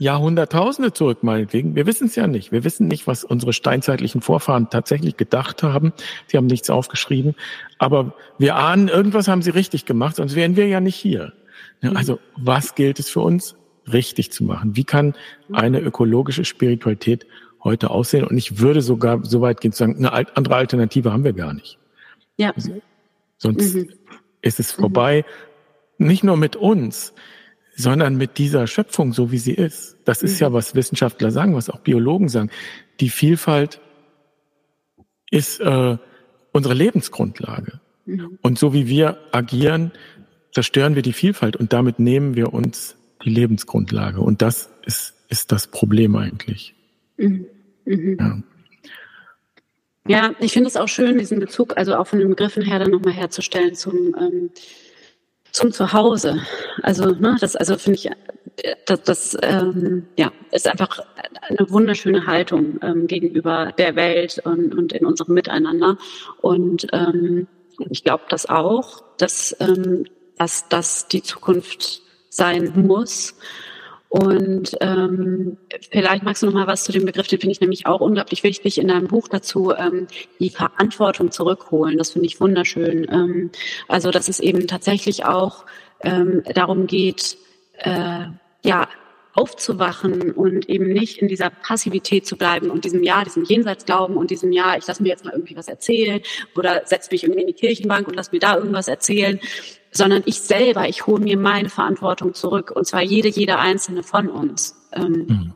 Jahrhunderttausende 0.00 0.94
zurück, 0.94 1.22
meinetwegen. 1.22 1.76
Wir 1.76 1.86
wissen 1.86 2.06
es 2.06 2.16
ja 2.16 2.26
nicht. 2.26 2.52
Wir 2.52 2.64
wissen 2.64 2.88
nicht, 2.88 3.06
was 3.06 3.22
unsere 3.22 3.52
steinzeitlichen 3.52 4.22
Vorfahren 4.22 4.70
tatsächlich 4.70 5.18
gedacht 5.18 5.62
haben. 5.62 5.92
Sie 6.26 6.38
haben 6.38 6.46
nichts 6.46 6.70
aufgeschrieben. 6.70 7.34
Aber 7.78 8.14
wir 8.38 8.56
ahnen, 8.56 8.88
irgendwas 8.88 9.28
haben 9.28 9.42
sie 9.42 9.50
richtig 9.50 9.84
gemacht, 9.84 10.16
sonst 10.16 10.34
wären 10.34 10.56
wir 10.56 10.66
ja 10.68 10.80
nicht 10.80 10.96
hier. 10.96 11.34
Mhm. 11.82 11.98
Also, 11.98 12.18
was 12.34 12.74
gilt 12.74 12.98
es 12.98 13.10
für 13.10 13.20
uns? 13.20 13.56
Richtig 13.90 14.32
zu 14.32 14.44
machen? 14.44 14.76
Wie 14.76 14.84
kann 14.84 15.14
eine 15.52 15.80
ökologische 15.80 16.44
Spiritualität 16.44 17.26
heute 17.62 17.90
aussehen? 17.90 18.24
Und 18.24 18.36
ich 18.36 18.58
würde 18.58 18.82
sogar 18.82 19.24
so 19.24 19.40
weit 19.40 19.60
gehen 19.60 19.72
zu 19.72 19.78
sagen, 19.78 19.96
eine 19.96 20.12
andere 20.36 20.56
Alternative 20.56 21.12
haben 21.12 21.24
wir 21.24 21.32
gar 21.32 21.52
nicht. 21.52 21.78
Ja. 22.36 22.52
Also, 22.54 22.80
sonst 23.38 23.74
mhm. 23.74 23.90
ist 24.42 24.60
es 24.60 24.72
vorbei, 24.72 25.24
mhm. 25.98 26.06
nicht 26.06 26.24
nur 26.24 26.36
mit 26.36 26.56
uns, 26.56 27.12
sondern 27.76 28.16
mit 28.16 28.38
dieser 28.38 28.66
Schöpfung, 28.66 29.12
so 29.12 29.32
wie 29.32 29.38
sie 29.38 29.54
ist. 29.54 29.96
Das 30.04 30.22
ist 30.22 30.34
mhm. 30.34 30.46
ja, 30.46 30.52
was 30.52 30.74
Wissenschaftler 30.74 31.30
sagen, 31.30 31.54
was 31.54 31.70
auch 31.70 31.80
Biologen 31.80 32.28
sagen. 32.28 32.50
Die 33.00 33.10
Vielfalt 33.10 33.80
ist 35.30 35.60
äh, 35.60 35.96
unsere 36.52 36.74
Lebensgrundlage. 36.74 37.80
Mhm. 38.06 38.38
Und 38.42 38.58
so 38.58 38.72
wie 38.72 38.88
wir 38.88 39.18
agieren, 39.32 39.92
zerstören 40.52 40.94
wir 40.94 41.02
die 41.02 41.12
Vielfalt 41.12 41.56
und 41.56 41.72
damit 41.72 41.98
nehmen 41.98 42.34
wir 42.34 42.52
uns 42.52 42.96
die 43.24 43.30
Lebensgrundlage. 43.30 44.20
Und 44.20 44.42
das 44.42 44.70
ist, 44.84 45.14
ist 45.28 45.52
das 45.52 45.66
Problem 45.66 46.16
eigentlich. 46.16 46.74
Mhm. 47.16 47.46
Mhm. 47.84 48.16
Ja. 48.18 48.42
Ja, 50.08 50.34
ich 50.40 50.52
finde 50.52 50.68
es 50.68 50.76
auch 50.76 50.88
schön, 50.88 51.18
diesen 51.18 51.38
Bezug, 51.38 51.76
also 51.76 51.94
auch 51.94 52.06
von 52.06 52.18
den 52.18 52.30
Begriffen 52.30 52.62
her 52.62 52.78
dann 52.78 52.90
nochmal 52.90 53.12
herzustellen 53.12 53.74
zum, 53.74 54.16
ähm, 54.18 54.50
zum 55.52 55.72
Zuhause. 55.72 56.40
Also, 56.82 57.10
ne, 57.10 57.36
das, 57.38 57.54
also 57.54 57.76
finde 57.76 57.98
ich, 57.98 58.10
das, 58.86 59.02
das 59.02 59.38
ähm, 59.42 60.06
ja, 60.16 60.32
ist 60.50 60.66
einfach 60.66 61.00
eine 61.42 61.70
wunderschöne 61.70 62.26
Haltung 62.26 62.80
ähm, 62.82 63.06
gegenüber 63.06 63.72
der 63.76 63.94
Welt 63.94 64.40
und, 64.44 64.74
und 64.74 64.92
in 64.92 65.06
unserem 65.06 65.34
Miteinander. 65.34 65.98
Und 66.40 66.86
ähm, 66.92 67.46
ich 67.90 68.02
glaube 68.02 68.24
das 68.28 68.46
auch, 68.46 69.04
dass, 69.18 69.54
ähm, 69.60 70.06
dass, 70.38 70.68
dass 70.68 71.08
die 71.08 71.22
Zukunft 71.22 72.02
sein 72.30 72.72
muss. 72.74 73.34
Und 74.08 74.76
ähm, 74.80 75.56
vielleicht 75.92 76.24
magst 76.24 76.42
du 76.42 76.46
noch 76.46 76.54
mal 76.54 76.66
was 76.66 76.82
zu 76.82 76.90
dem 76.90 77.04
Begriff, 77.04 77.28
den 77.28 77.38
finde 77.38 77.52
ich 77.52 77.60
nämlich 77.60 77.86
auch 77.86 78.00
unglaublich 78.00 78.42
wichtig 78.42 78.78
in 78.78 78.88
deinem 78.88 79.06
Buch 79.06 79.28
dazu, 79.28 79.72
ähm, 79.72 80.08
die 80.40 80.50
Verantwortung 80.50 81.30
zurückholen. 81.30 81.96
Das 81.96 82.10
finde 82.10 82.26
ich 82.26 82.40
wunderschön. 82.40 83.06
Ähm, 83.08 83.50
also 83.86 84.10
dass 84.10 84.28
es 84.28 84.40
eben 84.40 84.66
tatsächlich 84.66 85.26
auch 85.26 85.64
ähm, 86.00 86.42
darum 86.54 86.88
geht, 86.88 87.36
äh, 87.78 88.24
ja 88.64 88.88
aufzuwachen 89.32 90.32
und 90.32 90.68
eben 90.68 90.92
nicht 90.92 91.18
in 91.18 91.28
dieser 91.28 91.50
Passivität 91.50 92.26
zu 92.26 92.36
bleiben 92.36 92.68
und 92.70 92.84
diesem 92.84 93.04
Ja, 93.04 93.22
diesem 93.22 93.44
Jenseitsglauben 93.44 94.16
und 94.16 94.30
diesem 94.30 94.50
Ja, 94.50 94.76
ich 94.76 94.86
lasse 94.88 95.02
mir 95.04 95.10
jetzt 95.10 95.24
mal 95.24 95.32
irgendwie 95.32 95.56
was 95.56 95.68
erzählen 95.68 96.20
oder 96.56 96.82
setze 96.84 97.10
mich 97.12 97.22
irgendwie 97.22 97.42
in 97.42 97.46
die 97.46 97.52
Kirchenbank 97.52 98.08
und 98.08 98.16
lass 98.16 98.32
mir 98.32 98.40
da 98.40 98.56
irgendwas 98.56 98.88
erzählen, 98.88 99.38
sondern 99.90 100.22
ich 100.26 100.40
selber, 100.40 100.88
ich 100.88 101.06
hole 101.06 101.22
mir 101.22 101.38
meine 101.38 101.68
Verantwortung 101.68 102.34
zurück 102.34 102.70
und 102.74 102.86
zwar 102.86 103.02
jede, 103.02 103.28
jede 103.28 103.58
einzelne 103.58 104.02
von 104.02 104.28
uns. 104.28 104.76
Ähm, 104.92 105.26
mhm. 105.26 105.54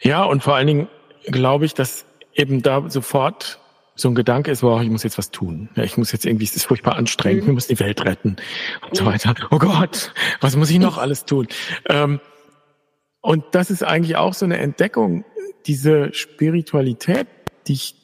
Ja, 0.00 0.24
und 0.24 0.42
vor 0.42 0.54
allen 0.54 0.66
Dingen 0.66 0.88
glaube 1.26 1.64
ich, 1.64 1.74
dass 1.74 2.04
eben 2.34 2.62
da 2.62 2.88
sofort 2.88 3.58
so 3.94 4.08
ein 4.08 4.14
Gedanke 4.14 4.50
ist, 4.50 4.62
wow, 4.62 4.80
ich 4.80 4.88
muss 4.88 5.02
jetzt 5.02 5.18
was 5.18 5.32
tun. 5.32 5.68
Ja, 5.74 5.82
ich 5.82 5.96
muss 5.96 6.12
jetzt 6.12 6.24
irgendwie, 6.24 6.44
es 6.44 6.54
ist 6.54 6.66
furchtbar 6.66 6.96
anstrengend, 6.96 7.42
mhm. 7.42 7.46
wir 7.48 7.54
müssen 7.54 7.74
die 7.74 7.80
Welt 7.80 8.04
retten 8.04 8.36
und 8.88 8.96
so 8.96 9.04
weiter. 9.04 9.34
Oh 9.50 9.58
Gott, 9.58 10.12
was 10.40 10.54
muss 10.56 10.70
ich 10.70 10.78
noch 10.78 10.98
alles 10.98 11.24
tun? 11.24 11.48
Ähm, 11.86 12.20
und 13.20 13.44
das 13.52 13.70
ist 13.70 13.82
eigentlich 13.82 14.16
auch 14.16 14.34
so 14.34 14.44
eine 14.44 14.58
Entdeckung, 14.58 15.24
diese 15.66 16.14
Spiritualität, 16.14 17.26
die 17.66 17.72
ich 17.72 17.97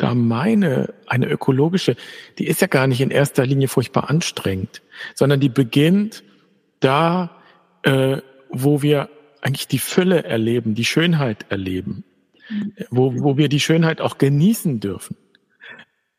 da 0.00 0.14
meine, 0.14 0.94
eine 1.06 1.28
ökologische, 1.28 1.94
die 2.38 2.46
ist 2.46 2.62
ja 2.62 2.66
gar 2.66 2.86
nicht 2.86 3.02
in 3.02 3.10
erster 3.10 3.44
Linie 3.44 3.68
furchtbar 3.68 4.08
anstrengend, 4.08 4.80
sondern 5.14 5.40
die 5.40 5.50
beginnt 5.50 6.24
da, 6.80 7.42
äh, 7.82 8.18
wo 8.48 8.80
wir 8.80 9.10
eigentlich 9.42 9.68
die 9.68 9.78
Fülle 9.78 10.24
erleben, 10.24 10.74
die 10.74 10.86
Schönheit 10.86 11.46
erleben, 11.50 12.04
mhm. 12.48 12.72
wo, 12.90 13.12
wo 13.22 13.36
wir 13.36 13.48
die 13.50 13.60
Schönheit 13.60 14.00
auch 14.00 14.16
genießen 14.16 14.80
dürfen. 14.80 15.16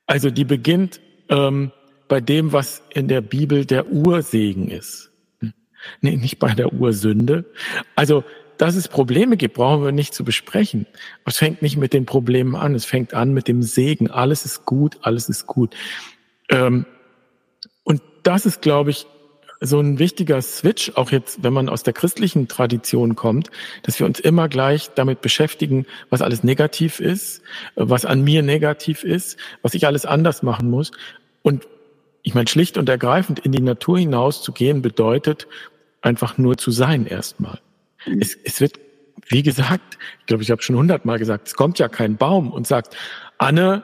Also 0.06 0.30
die 0.30 0.46
beginnt 0.46 1.02
ähm, 1.30 1.72
bei 2.08 2.22
dem, 2.22 2.54
was 2.54 2.84
in 2.94 3.08
der 3.08 3.22
Bibel 3.22 3.66
der 3.66 3.92
Ursegen 3.92 4.70
ist. 4.70 5.12
Nee, 6.02 6.18
nicht 6.18 6.38
bei 6.38 6.54
der 6.54 6.72
Ursünde. 6.72 7.46
Also 7.96 8.24
dass 8.62 8.76
es 8.76 8.88
Probleme 8.88 9.38
gibt, 9.38 9.56
brauchen 9.56 9.84
wir 9.84 9.92
nicht 9.92 10.14
zu 10.14 10.24
besprechen. 10.24 10.86
Es 11.26 11.38
fängt 11.38 11.64
nicht 11.64 11.78
mit 11.78 11.94
den 11.94 12.06
Problemen 12.06 12.56
an, 12.56 12.76
es 12.76 12.86
fängt 12.86 13.16
an 13.16 13.34
mit 13.34 13.48
dem 13.48 13.64
Segen. 13.64 14.12
Alles 14.12 14.46
ist 14.46 14.66
gut, 14.68 15.00
alles 15.02 15.30
ist 15.30 15.48
gut. 15.48 15.74
Ähm, 16.48 16.86
und 17.84 18.04
das 18.22 18.46
ist, 18.46 18.62
glaube 18.62 18.92
ich, 18.92 19.08
so 19.62 19.80
ein 19.80 19.98
wichtiger 19.98 20.44
Switch, 20.44 20.92
auch 20.94 21.12
jetzt, 21.12 21.44
wenn 21.44 21.54
man 21.54 21.70
aus 21.70 21.82
der 21.82 21.94
christlichen 21.94 22.48
Tradition 22.48 23.16
kommt, 23.16 23.50
dass 23.82 23.98
wir 23.98 24.06
uns 24.06 24.20
immer 24.20 24.48
gleich 24.48 24.92
damit 24.94 25.22
beschäftigen, 25.22 25.88
was 26.12 26.22
alles 26.22 26.44
negativ 26.44 27.00
ist, 27.00 27.42
was 27.74 28.06
an 28.06 28.24
mir 28.24 28.44
negativ 28.44 29.04
ist, 29.04 29.40
was 29.64 29.74
ich 29.74 29.88
alles 29.88 30.06
anders 30.06 30.44
machen 30.44 30.70
muss. 30.70 30.92
Und 31.42 31.68
ich 32.22 32.36
meine, 32.36 32.48
schlicht 32.48 32.78
und 32.78 32.90
ergreifend 32.90 33.40
in 33.40 33.54
die 33.54 33.62
Natur 33.62 33.98
hinaus 33.98 34.44
zu 34.44 34.52
gehen, 34.52 34.84
bedeutet 34.84 35.48
einfach 36.04 36.38
nur 36.38 36.60
zu 36.60 36.70
sein 36.70 37.08
erstmal. 37.08 37.60
Es, 38.20 38.36
es 38.36 38.62
wird, 38.62 38.80
wie 39.28 39.44
gesagt, 39.44 39.98
ich 40.20 40.26
glaube, 40.26 40.44
ich 40.44 40.52
habe 40.52 40.62
schon 40.62 40.76
hundertmal 40.76 41.20
gesagt, 41.20 41.48
es 41.48 41.56
kommt 41.56 41.80
ja 41.80 41.88
kein 41.88 42.18
Baum 42.18 42.52
und 42.52 42.68
sagt, 42.68 42.96
Anne, 43.38 43.84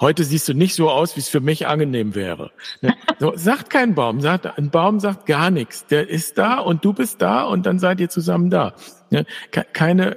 heute 0.00 0.24
siehst 0.24 0.48
du 0.48 0.54
nicht 0.54 0.74
so 0.74 0.90
aus, 0.90 1.16
wie 1.16 1.20
es 1.20 1.28
für 1.28 1.40
mich 1.40 1.66
angenehm 1.66 2.14
wäre. 2.14 2.50
Ne? 2.80 2.94
So, 3.18 3.32
sagt 3.36 3.70
kein 3.70 3.94
Baum, 3.94 4.20
sagt, 4.20 4.58
ein 4.58 4.70
Baum 4.70 5.00
sagt 5.00 5.26
gar 5.26 5.50
nichts. 5.50 5.86
Der 5.86 6.08
ist 6.08 6.38
da 6.38 6.58
und 6.58 6.84
du 6.84 6.92
bist 6.92 7.20
da 7.22 7.44
und 7.44 7.66
dann 7.66 7.78
seid 7.78 8.00
ihr 8.00 8.08
zusammen 8.08 8.50
da. 8.50 8.74
Ne? 9.10 9.26
Keine, 9.50 10.16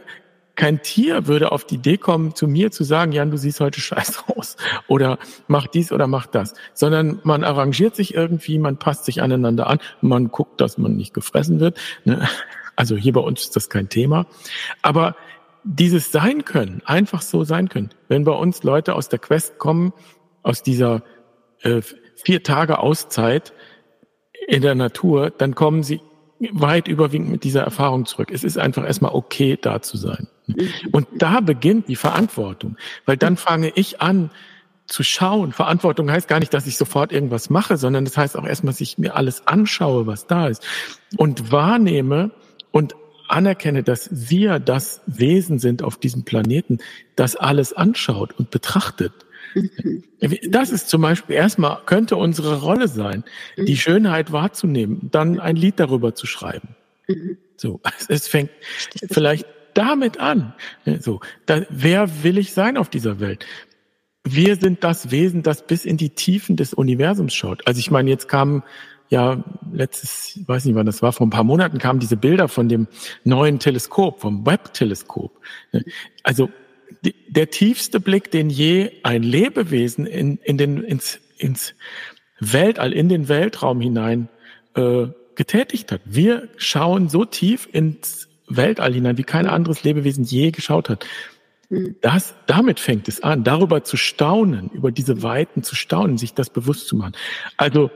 kein 0.56 0.82
Tier 0.82 1.28
würde 1.28 1.52
auf 1.52 1.66
die 1.66 1.76
Idee 1.76 1.98
kommen, 1.98 2.36
zu 2.36 2.48
mir 2.48 2.72
zu 2.72 2.84
sagen, 2.84 3.12
Jan, 3.12 3.32
du 3.32 3.38
siehst 3.38 3.60
heute 3.60 3.82
scheiß 3.82 4.24
aus 4.36 4.56
oder 4.88 5.18
mach 5.48 5.68
dies 5.68 5.92
oder 5.92 6.08
mach 6.08 6.28
das, 6.28 6.54
sondern 6.74 7.20
man 7.24 7.44
arrangiert 7.44 7.96
sich 7.96 8.14
irgendwie, 8.14 8.60
man 8.60 8.78
passt 8.78 9.06
sich 9.06 9.22
aneinander 9.22 9.68
an, 9.68 9.80
man 10.02 10.30
guckt, 10.30 10.62
dass 10.62 10.78
man 10.78 10.96
nicht 10.96 11.14
gefressen 11.14 11.60
wird. 11.60 11.80
Ne? 12.06 12.28
Also 12.76 12.96
hier 12.96 13.14
bei 13.14 13.22
uns 13.22 13.42
ist 13.42 13.56
das 13.56 13.70
kein 13.70 13.90
Thema. 13.90 14.26
Aber 14.82 15.16
dieses 15.64 16.12
Sein 16.12 16.46
können, 16.46 16.82
einfach 16.86 17.22
so 17.22 17.44
sein 17.44 17.70
können. 17.70 17.90
Wenn 18.08 18.24
bei 18.24 18.34
uns 18.34 18.64
Leute 18.64 18.96
aus 18.96 19.10
der 19.10 19.20
Quest 19.20 19.58
kommen, 19.60 19.94
aus 20.42 20.62
dieser 20.62 21.04
äh, 21.62 21.82
vier 22.16 22.44
Tage 22.44 22.80
Auszeit 22.80 23.54
in 24.48 24.62
der 24.62 24.76
Natur, 24.76 25.30
dann 25.30 25.56
kommen 25.56 25.84
sie 25.84 26.02
weit 26.52 26.88
überwiegend 26.88 27.30
mit 27.30 27.44
dieser 27.44 27.62
Erfahrung 27.62 28.06
zurück. 28.06 28.30
Es 28.32 28.44
ist 28.44 28.58
einfach 28.58 28.86
erstmal 28.86 29.14
okay, 29.14 29.58
da 29.62 29.82
zu 29.82 29.98
sein. 29.98 30.28
Und 30.92 31.08
da 31.18 31.40
beginnt 31.40 31.88
die 31.88 31.96
Verantwortung, 31.96 32.76
weil 33.06 33.16
dann 33.16 33.38
fange 33.38 33.72
ich 33.76 34.02
an 34.02 34.30
zu 34.86 35.04
schauen. 35.04 35.54
Verantwortung 35.54 36.12
heißt 36.12 36.28
gar 36.28 36.40
nicht, 36.40 36.54
dass 36.54 36.68
ich 36.68 36.78
sofort 36.78 37.14
irgendwas 37.14 37.50
mache, 37.50 37.78
sondern 37.78 38.04
das 38.04 38.18
heißt 38.18 38.38
auch 38.38 38.46
erstmal, 38.46 38.74
dass 38.74 38.82
ich 38.82 38.98
mir 38.98 39.16
alles 39.16 39.48
anschaue, 39.48 40.06
was 40.06 40.28
da 40.28 40.48
ist 40.48 40.66
und 41.16 41.54
wahrnehme 41.54 42.32
und 42.74 42.96
anerkenne, 43.30 43.84
dass 43.84 44.10
wir 44.12 44.60
das 44.60 45.02
Wesen 45.06 45.60
sind 45.60 45.84
auf 45.84 45.98
diesem 45.98 46.24
Planeten, 46.24 46.80
das 47.16 47.36
alles 47.36 47.72
anschaut 47.72 48.34
und 48.38 48.50
betrachtet. 48.52 49.14
Mhm. 49.54 50.04
Das 50.50 50.72
ist 50.72 50.90
zum 50.90 51.04
Beispiel 51.04 51.36
erstmal, 51.36 51.80
könnte 51.86 52.18
unsere 52.18 52.62
Rolle 52.62 52.88
sein, 52.88 53.24
die 53.58 53.74
mhm. 53.74 53.78
Schönheit 53.78 54.32
wahrzunehmen, 54.32 55.10
dann 55.12 55.40
ein 55.40 55.56
Lied 55.56 55.80
darüber 55.80 56.16
zu 56.16 56.26
schreiben. 56.26 56.76
Mhm. 57.08 57.38
So, 57.56 57.80
es 58.10 58.28
fängt 58.28 58.50
vielleicht 59.12 59.46
damit 59.74 60.20
an. 60.20 60.54
So, 61.00 61.22
da, 61.46 61.62
wer 61.70 62.24
will 62.24 62.38
ich 62.38 62.54
sein 62.54 62.78
auf 62.78 62.90
dieser 62.90 63.20
Welt? 63.20 63.46
Wir 64.26 64.56
sind 64.56 64.84
das 64.84 65.12
Wesen, 65.12 65.44
das 65.44 65.68
bis 65.68 65.86
in 65.86 65.98
die 65.98 66.12
Tiefen 66.12 66.56
des 66.56 66.74
Universums 66.74 67.34
schaut. 67.34 67.68
Also 67.68 67.80
ich 67.80 67.92
meine, 67.92 68.10
jetzt 68.10 68.28
kamen 68.28 68.64
ja 69.14 69.44
letztes, 69.72 70.36
ich 70.36 70.48
weiß 70.48 70.66
nicht 70.66 70.76
wann 70.76 70.86
das 70.86 71.02
war, 71.02 71.14
vor 71.14 71.26
ein 71.26 71.30
paar 71.30 71.44
Monaten 71.44 71.78
kamen 71.78 72.00
diese 72.00 72.18
Bilder 72.18 72.48
von 72.48 72.68
dem 72.68 72.88
neuen 73.24 73.60
Teleskop, 73.60 74.20
vom 74.20 74.46
Webb-Teleskop. 74.46 75.32
Also 76.24 76.50
die, 77.06 77.16
der 77.30 77.50
tiefste 77.50 78.00
Blick, 78.00 78.32
den 78.32 78.50
je 78.50 78.92
ein 79.04 79.24
Lebewesen 79.24 80.06
in, 80.06 80.38
in 80.44 80.58
den, 80.58 80.84
ins, 80.84 81.20
ins 81.38 81.76
Weltall, 82.40 82.92
in 82.92 83.08
den 83.08 83.30
Weltraum 83.30 83.80
hinein 83.82 84.30
äh, 84.76 85.06
getätigt 85.36 85.92
hat. 85.92 86.02
Wir 86.06 86.50
schauen 86.58 87.08
so 87.08 87.24
tief 87.24 87.70
ins 87.72 88.28
Weltall 88.48 88.94
hinein, 88.94 89.18
wie 89.18 89.24
kein 89.24 89.48
anderes 89.48 89.84
Lebewesen 89.84 90.24
je 90.24 90.52
geschaut 90.52 90.90
hat. 90.90 91.06
Hm. 91.70 91.96
Das, 92.02 92.34
damit 92.48 92.80
fängt 92.80 93.08
es 93.08 93.22
an, 93.22 93.44
darüber 93.44 93.84
zu 93.84 93.96
staunen, 93.96 94.70
über 94.74 94.92
diese 94.92 95.22
Weiten 95.22 95.62
zu 95.62 95.76
staunen, 95.76 96.18
sich 96.18 96.34
das 96.34 96.50
bewusst 96.50 96.88
zu 96.88 96.96
machen. 96.96 97.14
Also 97.58 97.92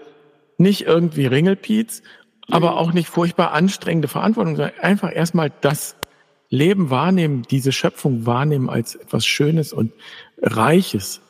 nicht 0.58 0.82
irgendwie 0.84 1.26
Ringelpiez, 1.26 2.04
aber 2.50 2.72
mhm. 2.72 2.78
auch 2.78 2.94
nicht 2.94 3.10
furchtbar 3.10 3.52
anstrengende 3.52 4.08
Verantwortung, 4.08 4.56
sondern 4.56 4.80
einfach 4.80 5.14
erstmal 5.14 5.52
das 5.62 5.96
Leben 6.50 6.90
wahrnehmen, 6.90 7.44
diese 7.44 7.72
Schöpfung 7.72 8.26
wahrnehmen 8.26 8.70
als 8.70 8.96
etwas 8.96 9.26
Schönes 9.26 9.74
und 9.74 9.92
Reiches. 10.42 11.22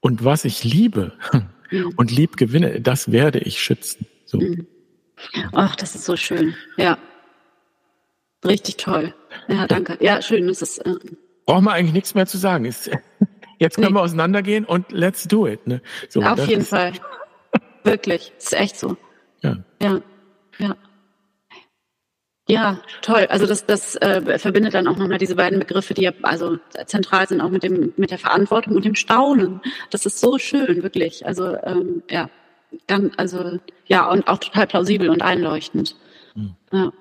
Und 0.00 0.24
was 0.24 0.44
ich 0.44 0.64
liebe 0.64 1.12
mhm. 1.70 1.94
und 1.96 2.10
lieb 2.10 2.36
gewinne, 2.36 2.80
das 2.80 3.10
werde 3.10 3.40
ich 3.40 3.62
schützen. 3.62 4.06
So. 4.24 4.38
Mhm. 4.38 4.66
Ach, 5.52 5.76
das 5.76 5.94
ist 5.94 6.04
so 6.04 6.16
schön. 6.16 6.54
Ja. 6.76 6.98
Richtig 8.44 8.76
toll. 8.76 9.14
Ja, 9.48 9.66
danke. 9.66 9.96
Ja, 10.00 10.20
schön. 10.20 10.48
Das 10.48 10.62
ist, 10.62 10.78
äh 10.78 10.94
Braucht 11.46 11.62
man 11.62 11.74
eigentlich 11.74 11.92
nichts 11.92 12.14
mehr 12.14 12.26
zu 12.26 12.38
sagen. 12.38 12.64
Ist, 12.64 12.90
jetzt 13.58 13.76
können 13.76 13.88
nee. 13.88 13.94
wir 13.94 14.02
auseinandergehen 14.02 14.64
und 14.64 14.90
let's 14.90 15.28
do 15.28 15.46
it. 15.46 15.66
Ne? 15.66 15.80
So, 16.08 16.22
Auf 16.22 16.46
jeden 16.48 16.62
ist, 16.62 16.70
Fall. 16.70 16.92
Wirklich, 17.84 18.32
ist 18.38 18.52
echt 18.54 18.78
so. 18.78 18.96
Ja. 19.42 19.56
Ja, 19.80 20.00
ja. 20.58 20.76
Ja, 22.48 22.80
toll. 23.02 23.26
Also 23.30 23.46
das, 23.46 23.66
das 23.66 23.94
äh, 23.96 24.38
verbindet 24.38 24.74
dann 24.74 24.88
auch 24.88 24.96
nochmal 24.96 25.18
diese 25.18 25.36
beiden 25.36 25.60
Begriffe, 25.60 25.94
die 25.94 26.02
ja 26.02 26.12
also 26.22 26.58
zentral 26.86 27.28
sind, 27.28 27.40
auch 27.40 27.50
mit 27.50 27.62
dem 27.62 27.92
mit 27.96 28.10
der 28.10 28.18
Verantwortung 28.18 28.74
und 28.74 28.84
dem 28.84 28.96
Staunen. 28.96 29.60
Das 29.90 30.06
ist 30.06 30.20
so 30.20 30.38
schön, 30.38 30.82
wirklich. 30.82 31.24
Also 31.24 31.56
ähm, 31.62 32.02
ja, 32.10 32.28
ganz, 32.88 33.14
also 33.16 33.58
ja 33.86 34.10
und 34.10 34.26
auch 34.26 34.38
total 34.38 34.66
plausibel 34.66 35.08
und 35.08 35.22
einleuchtend. 35.22 35.96
Hm. 36.34 36.56
Ja. 36.72 36.92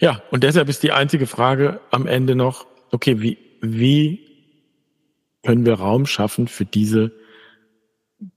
Ja, 0.00 0.22
und 0.30 0.42
deshalb 0.42 0.68
ist 0.68 0.82
die 0.82 0.92
einzige 0.92 1.26
Frage 1.26 1.80
am 1.90 2.06
Ende 2.06 2.34
noch: 2.34 2.66
Okay, 2.90 3.20
wie 3.20 3.38
wie 3.60 4.26
können 5.44 5.66
wir 5.66 5.74
Raum 5.74 6.06
schaffen 6.06 6.48
für 6.48 6.64
diese 6.64 7.12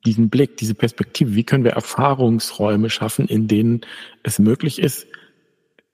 diesen 0.06 0.30
Blick, 0.30 0.58
diese 0.58 0.76
Perspektive, 0.76 1.36
wie 1.36 1.44
können 1.44 1.64
wir 1.64 1.72
Erfahrungsräume 1.72 2.90
schaffen, 2.90 3.28
in 3.28 3.48
denen 3.48 3.82
es 4.24 4.40
möglich 4.40 4.80
ist, 4.80 5.08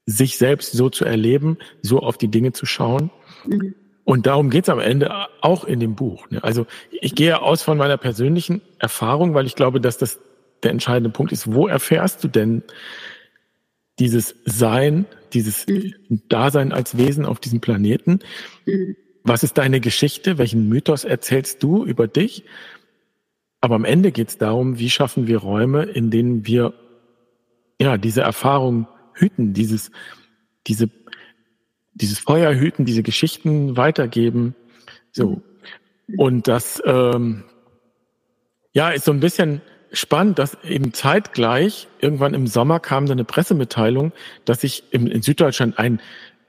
sich 0.06 0.38
selbst 0.38 0.74
so 0.74 0.90
zu 0.90 1.06
erleben, 1.06 1.58
so 1.82 2.00
auf 2.00 2.18
die 2.18 2.28
Dinge 2.28 2.54
zu 2.54 2.66
schauen. 2.66 3.12
Mhm. 3.46 3.76
Und 4.04 4.26
darum 4.26 4.50
geht's 4.50 4.70
am 4.70 4.80
Ende 4.80 5.28
auch 5.42 5.64
in 5.64 5.80
dem 5.80 5.96
Buch. 5.96 6.30
Ne? 6.30 6.44
Also 6.44 6.66
ich 6.90 7.16
gehe 7.16 7.42
aus 7.42 7.62
von 7.62 7.78
meiner 7.78 7.98
persönlichen 7.98 8.62
Erfahrung, 8.80 9.34
weil 9.34 9.46
ich 9.46 9.56
glaube, 9.56 9.80
dass 9.80 9.98
das 9.98 10.20
der 10.64 10.72
entscheidende 10.72 11.10
Punkt 11.10 11.32
ist. 11.32 11.54
Wo 11.54 11.68
erfährst 11.68 12.24
du 12.24 12.28
denn 12.28 12.64
dieses 14.00 14.36
Sein, 14.46 15.06
dieses 15.34 15.68
mhm. 15.68 15.94
Dasein 16.30 16.72
als 16.72 16.98
Wesen 16.98 17.26
auf 17.26 17.40
diesem 17.40 17.62
Planeten? 17.62 18.20
Mhm. 18.66 18.96
Was 19.24 19.44
ist 19.44 19.58
deine 19.60 19.80
Geschichte? 19.80 20.38
Welchen 20.40 20.68
Mythos 20.68 21.04
erzählst 21.04 21.62
du 21.62 21.86
über 21.86 22.08
dich? 22.08 22.44
Aber 23.62 23.76
am 23.76 23.86
Ende 23.86 24.12
geht 24.12 24.30
es 24.30 24.38
darum, 24.38 24.80
wie 24.80 24.90
schaffen 24.90 25.28
wir 25.28 25.38
Räume, 25.38 25.84
in 25.84 26.10
denen 26.10 26.46
wir 26.48 26.74
ja 27.80 27.98
diese 27.98 28.22
Erfahrung 28.22 28.88
hüten, 29.14 29.54
dieses, 29.54 29.92
diese, 30.68 30.90
dieses 31.94 32.20
Feuer 32.20 32.54
hüten, 32.54 32.86
diese 32.86 33.04
Geschichten 33.04 33.78
weitergeben. 33.78 34.56
So. 35.12 35.42
Und 36.18 36.48
das 36.48 36.82
ähm, 36.86 37.44
ja 38.74 38.90
ist 38.90 39.06
so 39.06 39.12
ein 39.12 39.20
bisschen 39.20 39.62
spannend, 39.92 40.40
dass 40.40 40.58
eben 40.64 40.94
zeitgleich 40.94 41.88
irgendwann 42.00 42.34
im 42.34 42.48
Sommer 42.48 42.80
kam 42.80 43.06
dann 43.06 43.18
eine 43.18 43.26
Pressemitteilung, 43.26 44.12
dass 44.46 44.62
sich 44.62 44.84
im, 44.92 45.08
in 45.08 45.22
Süddeutschland 45.22 45.78
ein 45.78 46.02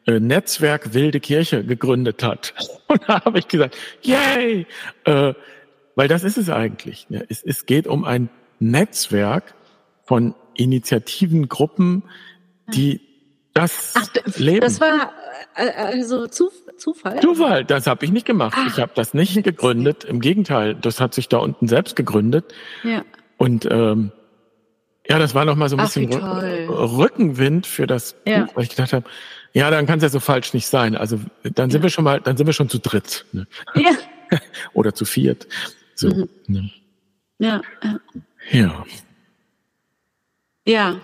äh, 0.06 0.20
Netzwerk 0.20 0.94
Wilde 0.94 1.20
Kirche 1.20 1.64
gegründet 1.64 2.22
hat. 2.22 2.54
Und 2.88 3.02
da 3.06 3.24
habe 3.24 3.38
ich 3.38 3.48
gesagt, 3.48 3.76
yay! 4.02 4.66
Äh, 5.04 5.34
weil 5.94 6.08
das 6.08 6.24
ist 6.24 6.38
es 6.38 6.50
eigentlich. 6.50 7.08
Ne? 7.10 7.24
Es, 7.28 7.42
es 7.42 7.66
geht 7.66 7.86
um 7.86 8.04
ein 8.04 8.30
Netzwerk 8.58 9.54
von 10.04 10.34
Initiativen, 10.54 11.48
Gruppen, 11.48 12.04
die 12.68 13.00
das 13.54 13.94
Ach, 13.96 14.38
leben. 14.38 14.60
Das 14.60 14.80
war 14.80 15.12
äh, 15.54 15.70
also 15.70 16.26
Zufall? 16.26 17.20
Zufall, 17.20 17.64
das 17.64 17.86
habe 17.86 18.04
ich 18.04 18.12
nicht 18.12 18.26
gemacht. 18.26 18.54
Ach, 18.56 18.66
ich 18.66 18.78
habe 18.78 18.92
das 18.94 19.14
nicht 19.14 19.42
gegründet. 19.42 20.04
Im 20.04 20.20
Gegenteil, 20.20 20.74
das 20.74 21.00
hat 21.00 21.14
sich 21.14 21.28
da 21.28 21.38
unten 21.38 21.68
selbst 21.68 21.96
gegründet. 21.96 22.52
Ja. 22.82 23.04
Und 23.36 23.66
ähm, 23.70 24.12
ja, 25.08 25.18
das 25.18 25.34
war 25.34 25.44
noch 25.44 25.56
mal 25.56 25.68
so 25.68 25.76
ein 25.76 25.80
Ach, 25.80 25.92
bisschen 25.92 26.12
Rückenwind 26.12 27.66
für 27.66 27.86
das 27.86 28.16
ja. 28.26 28.44
Buch, 28.44 28.56
weil 28.56 28.64
ich 28.64 28.70
gedacht 28.70 28.92
habe, 28.92 29.04
ja, 29.52 29.70
dann 29.70 29.86
kann 29.86 29.98
es 29.98 30.02
ja 30.02 30.08
so 30.08 30.20
falsch 30.20 30.54
nicht 30.54 30.66
sein. 30.66 30.96
Also 30.96 31.20
dann 31.42 31.70
sind 31.70 31.80
ja. 31.80 31.82
wir 31.84 31.90
schon 31.90 32.04
mal, 32.04 32.20
dann 32.20 32.36
sind 32.36 32.46
wir 32.46 32.54
schon 32.54 32.68
zu 32.68 32.78
dritt. 32.78 33.26
Ne? 33.32 33.46
Ja. 33.74 33.90
Oder 34.72 34.94
zu 34.94 35.04
viert. 35.04 35.46
So, 35.94 36.08
mhm. 36.08 36.28
ne? 36.46 36.70
ja, 37.38 37.60
ja. 38.50 38.84
Ja. 40.64 41.00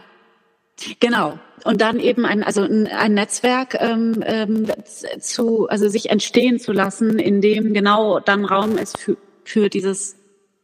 Genau. 1.00 1.38
Und 1.64 1.80
dann 1.80 1.98
eben 1.98 2.24
ein, 2.24 2.44
also 2.44 2.62
ein, 2.62 2.86
ein 2.86 3.14
Netzwerk 3.14 3.76
ähm, 3.80 4.22
ähm, 4.24 4.66
zu, 5.20 5.68
also 5.68 5.88
sich 5.88 6.10
entstehen 6.10 6.60
zu 6.60 6.72
lassen, 6.72 7.18
in 7.18 7.40
dem 7.40 7.74
genau 7.74 8.20
dann 8.20 8.44
Raum 8.44 8.78
ist 8.78 8.98
für, 8.98 9.16
für 9.44 9.68
dieses 9.68 10.16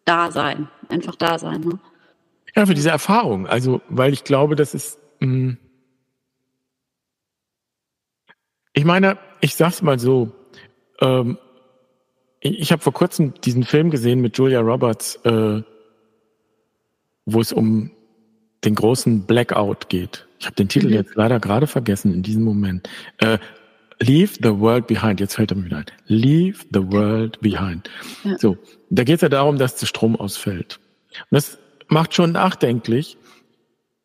Dasein, 0.04 0.68
einfach 0.88 1.16
Dasein. 1.16 1.62
Ne? 1.62 1.80
Ja, 2.54 2.66
für 2.66 2.74
diese 2.74 2.90
Erfahrung. 2.90 3.46
Also, 3.46 3.80
weil 3.88 4.12
ich 4.12 4.24
glaube, 4.24 4.54
das 4.54 4.74
ist. 4.74 4.98
Mh, 5.20 5.26
hm, 5.26 5.58
ich 8.76 8.84
meine, 8.84 9.18
ich 9.40 9.56
sag's 9.56 9.82
mal 9.82 9.98
so. 9.98 10.32
Ähm, 11.00 11.38
ich 12.44 12.72
habe 12.72 12.82
vor 12.82 12.92
kurzem 12.92 13.32
diesen 13.40 13.64
Film 13.64 13.90
gesehen 13.90 14.20
mit 14.20 14.36
Julia 14.36 14.60
Roberts, 14.60 15.16
äh, 15.24 15.62
wo 17.24 17.40
es 17.40 17.52
um 17.52 17.90
den 18.64 18.74
großen 18.74 19.24
Blackout 19.26 19.88
geht. 19.88 20.26
Ich 20.38 20.46
habe 20.46 20.54
den 20.54 20.68
Titel 20.68 20.88
mhm. 20.88 20.92
jetzt 20.92 21.14
leider 21.14 21.40
gerade 21.40 21.66
vergessen 21.66 22.12
in 22.12 22.22
diesem 22.22 22.44
Moment. 22.44 22.88
Äh, 23.18 23.38
Leave 24.00 24.34
the 24.42 24.58
World 24.58 24.86
Behind. 24.86 25.20
Jetzt 25.20 25.36
fällt 25.36 25.52
er 25.52 25.56
mir 25.56 25.66
wieder 25.66 25.78
ein. 25.78 25.86
Leave 26.06 26.58
the 26.72 26.92
World 26.92 27.40
Behind. 27.40 27.88
Ja. 28.24 28.38
So, 28.38 28.58
da 28.90 29.04
geht 29.04 29.16
es 29.16 29.20
ja 29.22 29.28
darum, 29.30 29.56
dass 29.56 29.76
der 29.76 29.86
Strom 29.86 30.14
ausfällt. 30.14 30.80
Und 31.30 31.36
das 31.36 31.58
macht 31.88 32.12
schon 32.14 32.32
nachdenklich, 32.32 33.16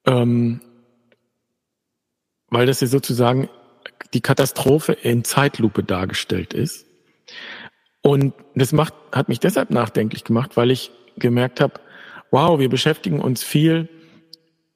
ähm, 0.05 0.61
weil 2.49 2.67
das 2.67 2.79
ja 2.79 2.87
sozusagen 2.87 3.49
die 4.13 4.21
Katastrophe 4.21 4.93
in 4.93 5.25
Zeitlupe 5.25 5.83
dargestellt 5.83 6.53
ist. 6.53 6.85
Und 8.09 8.33
das 8.55 8.73
macht, 8.73 8.95
hat 9.11 9.29
mich 9.29 9.39
deshalb 9.39 9.69
nachdenklich 9.69 10.23
gemacht, 10.23 10.57
weil 10.57 10.71
ich 10.71 10.89
gemerkt 11.17 11.61
habe, 11.61 11.75
wow, 12.31 12.57
wir 12.57 12.67
beschäftigen 12.67 13.19
uns 13.19 13.43
viel 13.43 13.87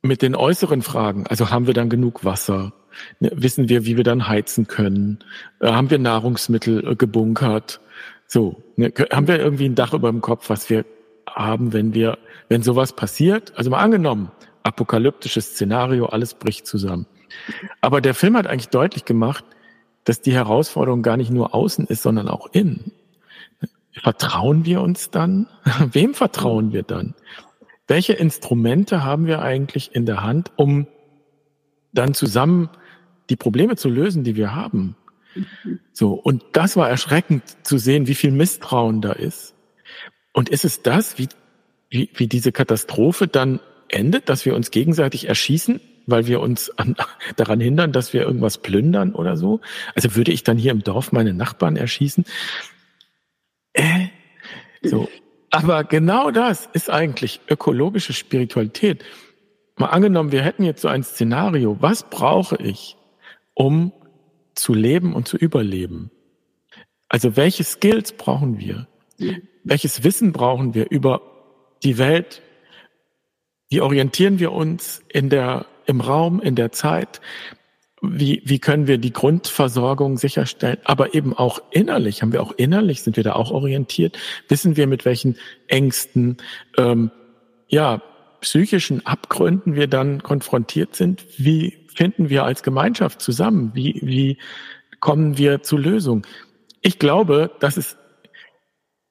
mit 0.03 0.21
den 0.21 0.35
äußeren 0.35 0.83
Fragen. 0.83 1.25
Also 1.25 1.49
haben 1.49 1.65
wir 1.65 1.73
dann 1.73 1.89
genug 1.89 2.23
Wasser? 2.23 2.73
Ne, 3.19 3.31
wissen 3.33 3.69
wir, 3.69 3.87
wie 3.87 3.97
wir 3.97 4.03
dann 4.03 4.27
heizen 4.27 4.67
können? 4.67 5.23
Äh, 5.61 5.71
haben 5.71 5.89
wir 5.89 5.97
Nahrungsmittel 5.97 6.91
äh, 6.91 6.95
gebunkert? 6.95 7.79
So, 8.27 8.61
ne, 8.75 8.93
haben 9.11 9.27
wir 9.27 9.39
irgendwie 9.39 9.65
ein 9.65 9.73
Dach 9.73 9.95
über 9.95 10.11
dem 10.11 10.21
Kopf, 10.21 10.51
was 10.51 10.69
wir 10.69 10.85
haben, 11.27 11.73
wenn 11.73 11.95
wir, 11.95 12.19
wenn 12.49 12.61
sowas 12.61 12.93
passiert? 12.93 13.51
Also 13.57 13.71
mal 13.71 13.79
angenommen, 13.79 14.31
apokalyptisches 14.61 15.53
Szenario, 15.53 16.05
alles 16.05 16.35
bricht 16.35 16.67
zusammen. 16.67 17.07
Aber 17.81 17.99
der 17.99 18.13
Film 18.13 18.37
hat 18.37 18.45
eigentlich 18.45 18.69
deutlich 18.69 19.05
gemacht, 19.05 19.43
dass 20.03 20.21
die 20.21 20.33
Herausforderung 20.33 21.01
gar 21.01 21.17
nicht 21.17 21.31
nur 21.31 21.55
außen 21.55 21.87
ist, 21.87 22.03
sondern 22.03 22.27
auch 22.27 22.49
innen. 22.51 22.91
Vertrauen 24.01 24.65
wir 24.65 24.81
uns 24.81 25.11
dann? 25.11 25.47
Wem 25.91 26.13
vertrauen 26.13 26.73
wir 26.73 26.83
dann? 26.83 27.15
Welche 27.87 28.13
Instrumente 28.13 29.03
haben 29.03 29.27
wir 29.27 29.41
eigentlich 29.41 29.93
in 29.93 30.05
der 30.05 30.23
Hand, 30.23 30.51
um 30.55 30.87
dann 31.91 32.13
zusammen 32.13 32.69
die 33.29 33.35
Probleme 33.35 33.75
zu 33.75 33.89
lösen, 33.89 34.23
die 34.23 34.35
wir 34.35 34.55
haben? 34.55 34.95
So. 35.91 36.13
Und 36.13 36.43
das 36.53 36.75
war 36.75 36.89
erschreckend 36.89 37.43
zu 37.63 37.77
sehen, 37.77 38.07
wie 38.07 38.15
viel 38.15 38.31
Misstrauen 38.31 39.01
da 39.01 39.11
ist. 39.11 39.53
Und 40.31 40.49
ist 40.49 40.65
es 40.65 40.81
das, 40.81 41.17
wie, 41.17 41.27
wie, 41.89 42.09
wie 42.15 42.27
diese 42.27 42.51
Katastrophe 42.51 43.27
dann 43.27 43.59
endet, 43.89 44.29
dass 44.29 44.45
wir 44.45 44.55
uns 44.55 44.71
gegenseitig 44.71 45.27
erschießen, 45.27 45.79
weil 46.07 46.27
wir 46.27 46.39
uns 46.39 46.71
an, 46.77 46.95
daran 47.35 47.59
hindern, 47.59 47.91
dass 47.91 48.13
wir 48.13 48.21
irgendwas 48.21 48.57
plündern 48.57 49.13
oder 49.13 49.37
so? 49.37 49.61
Also 49.95 50.15
würde 50.15 50.31
ich 50.31 50.43
dann 50.43 50.57
hier 50.57 50.71
im 50.71 50.83
Dorf 50.83 51.11
meine 51.11 51.33
Nachbarn 51.33 51.75
erschießen? 51.75 52.25
Äh, 53.73 54.07
so. 54.81 55.09
Aber 55.49 55.83
genau 55.83 56.31
das 56.31 56.67
ist 56.73 56.89
eigentlich 56.89 57.41
ökologische 57.47 58.13
Spiritualität. 58.13 59.03
Mal 59.75 59.87
angenommen, 59.87 60.31
wir 60.31 60.41
hätten 60.41 60.63
jetzt 60.63 60.81
so 60.81 60.87
ein 60.87 61.03
Szenario. 61.03 61.77
Was 61.79 62.09
brauche 62.09 62.57
ich, 62.57 62.95
um 63.53 63.91
zu 64.55 64.73
leben 64.73 65.13
und 65.13 65.27
zu 65.27 65.37
überleben? 65.37 66.11
Also 67.07 67.35
welche 67.35 67.63
Skills 67.63 68.13
brauchen 68.13 68.59
wir? 68.59 68.87
Welches 69.63 70.03
Wissen 70.03 70.31
brauchen 70.31 70.73
wir 70.73 70.89
über 70.89 71.21
die 71.83 71.97
Welt? 71.97 72.41
Wie 73.69 73.81
orientieren 73.81 74.39
wir 74.39 74.51
uns 74.51 75.03
in 75.09 75.29
der, 75.29 75.65
im 75.85 76.01
Raum, 76.01 76.41
in 76.41 76.55
der 76.55 76.71
Zeit? 76.71 77.21
Wie, 78.03 78.41
wie 78.43 78.59
können 78.59 78.85
wir 78.85 78.97
die 78.97 79.13
Grundversorgung 79.13 80.17
sicherstellen, 80.17 80.77
aber 80.83 81.15
eben 81.15 81.33
auch 81.33 81.59
innerlich, 81.71 82.21
haben 82.21 82.33
wir 82.33 82.43
auch 82.43 82.51
innerlich, 82.51 83.01
sind 83.01 83.15
wir 83.15 83.23
da 83.23 83.33
auch 83.33 83.51
orientiert, 83.51 84.17
wissen 84.49 84.75
wir, 84.75 84.87
mit 84.87 85.05
welchen 85.05 85.37
Ängsten, 85.67 86.37
ähm, 86.77 87.11
ja, 87.69 88.01
psychischen 88.41 89.05
Abgründen 89.05 89.75
wir 89.75 89.87
dann 89.87 90.21
konfrontiert 90.21 90.95
sind, 90.95 91.25
wie 91.37 91.77
finden 91.95 92.29
wir 92.29 92.43
als 92.43 92.61
Gemeinschaft 92.61 93.21
zusammen, 93.21 93.71
wie, 93.73 93.99
wie 94.03 94.37
kommen 94.99 95.37
wir 95.37 95.63
zu 95.63 95.77
Lösungen. 95.77 96.23
Ich 96.81 96.99
glaube, 96.99 97.51
dass 97.61 97.77
es 97.77 97.95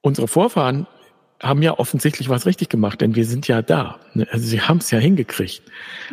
unsere 0.02 0.28
Vorfahren 0.28 0.86
haben 1.40 1.62
ja 1.62 1.78
offensichtlich 1.78 2.28
was 2.28 2.44
richtig 2.44 2.68
gemacht, 2.68 3.00
denn 3.00 3.14
wir 3.14 3.24
sind 3.24 3.48
ja 3.48 3.62
da. 3.62 4.00
Also 4.30 4.46
sie 4.46 4.60
haben 4.60 4.78
es 4.78 4.90
ja 4.90 4.98
hingekriegt. 4.98 5.62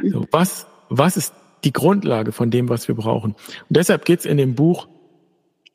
So, 0.09 0.25
was, 0.31 0.65
was 0.87 1.17
ist 1.17 1.33
die 1.63 1.73
Grundlage 1.73 2.31
von 2.31 2.51
dem, 2.51 2.69
was 2.69 2.87
wir 2.87 2.95
brauchen. 2.95 3.31
Und 3.33 3.37
deshalb 3.69 4.05
geht 4.05 4.19
es 4.19 4.25
in 4.25 4.37
dem 4.37 4.55
Buch 4.55 4.87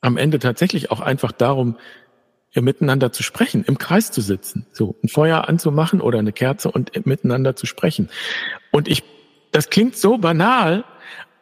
am 0.00 0.16
Ende 0.16 0.38
tatsächlich 0.38 0.90
auch 0.90 1.00
einfach 1.00 1.32
darum, 1.32 1.76
ja, 2.52 2.62
miteinander 2.62 3.10
zu 3.10 3.22
sprechen, 3.22 3.64
im 3.64 3.78
Kreis 3.78 4.12
zu 4.12 4.20
sitzen, 4.20 4.66
so 4.72 4.96
ein 5.02 5.08
Feuer 5.08 5.48
anzumachen 5.48 6.00
oder 6.00 6.20
eine 6.20 6.32
Kerze 6.32 6.70
und 6.70 7.06
miteinander 7.06 7.56
zu 7.56 7.66
sprechen. 7.66 8.10
Und 8.70 8.86
ich, 8.86 9.02
das 9.50 9.70
klingt 9.70 9.96
so 9.96 10.18
banal, 10.18 10.84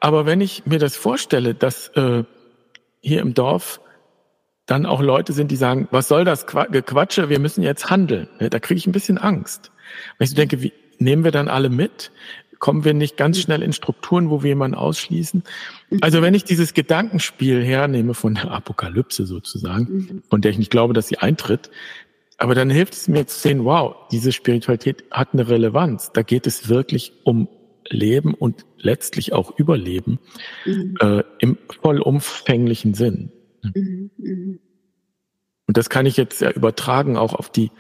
aber 0.01 0.27
wenn 0.27 0.41
ich 0.41 0.65
mir 0.65 0.79
das 0.79 0.97
vorstelle, 0.97 1.55
dass 1.55 1.89
äh, 1.89 2.25
hier 3.01 3.21
im 3.21 3.35
Dorf 3.35 3.81
dann 4.67 4.87
auch 4.87 5.03
Leute 5.03 5.33
sind, 5.33 5.51
die 5.51 5.57
sagen, 5.57 5.89
was 5.91 6.09
soll 6.09 6.25
das 6.25 6.47
Gequatsche, 6.47 7.29
wir 7.29 7.41
müssen 7.41 7.63
jetzt 7.63 7.91
handeln. 7.91 8.29
Ne, 8.41 8.49
da 8.49 8.59
kriege 8.59 8.79
ich 8.79 8.87
ein 8.87 8.93
bisschen 8.93 9.19
Angst. 9.19 9.71
Weil 10.19 10.25
ich 10.25 10.31
so 10.31 10.37
denke, 10.37 10.63
wie 10.63 10.73
nehmen 10.99 11.25
wir 11.25 11.31
dann 11.31 11.49
alle 11.49 11.69
mit? 11.69 12.11
Kommen 12.63 12.85
wir 12.85 12.95
nicht 12.95 13.17
ganz 13.17 13.37
mhm. 13.37 13.43
schnell 13.43 13.63
in 13.63 13.73
Strukturen, 13.73 14.31
wo 14.31 14.45
wir 14.45 14.51
jemanden 14.51 14.77
ausschließen. 14.77 15.43
Mhm. 15.91 15.99
Also 16.01 16.23
wenn 16.23 16.33
ich 16.33 16.45
dieses 16.45 16.75
Gedankenspiel 16.75 17.63
hernehme 17.63 18.15
von 18.15 18.37
der 18.37 18.53
Apokalypse 18.53 19.27
sozusagen, 19.27 19.93
mhm. 19.93 20.23
von 20.31 20.41
der 20.41 20.53
ich 20.53 20.59
nicht 20.59 20.71
glaube, 20.71 20.95
dass 20.95 21.09
sie 21.09 21.19
eintritt, 21.19 21.71
aber 22.39 22.55
dann 22.55 22.71
hilft 22.71 22.95
es 22.95 23.09
mir 23.09 23.27
zu 23.27 23.37
sehen, 23.37 23.65
wow, 23.65 23.97
diese 24.13 24.31
Spiritualität 24.31 25.03
hat 25.11 25.31
eine 25.33 25.49
Relevanz. 25.49 26.13
Da 26.13 26.23
geht 26.23 26.47
es 26.47 26.69
wirklich 26.69 27.13
um 27.25 27.49
Leben 27.89 28.33
und 28.33 28.65
letztlich 28.79 29.33
auch 29.33 29.59
Überleben 29.59 30.21
mhm. 30.65 30.95
äh, 31.01 31.25
im 31.41 31.59
vollumfänglichen 31.83 32.95
Sinn. 32.95 33.33
Mhm. 33.75 34.11
Mhm. 34.19 34.61
Und 35.67 35.77
das 35.77 35.91
kann 35.91 36.07
ich 36.07 36.17
jetzt 36.17 36.41
ja 36.41 36.51
übertragen 36.53 37.17
auch 37.17 37.35
auf 37.35 37.51
die 37.51 37.73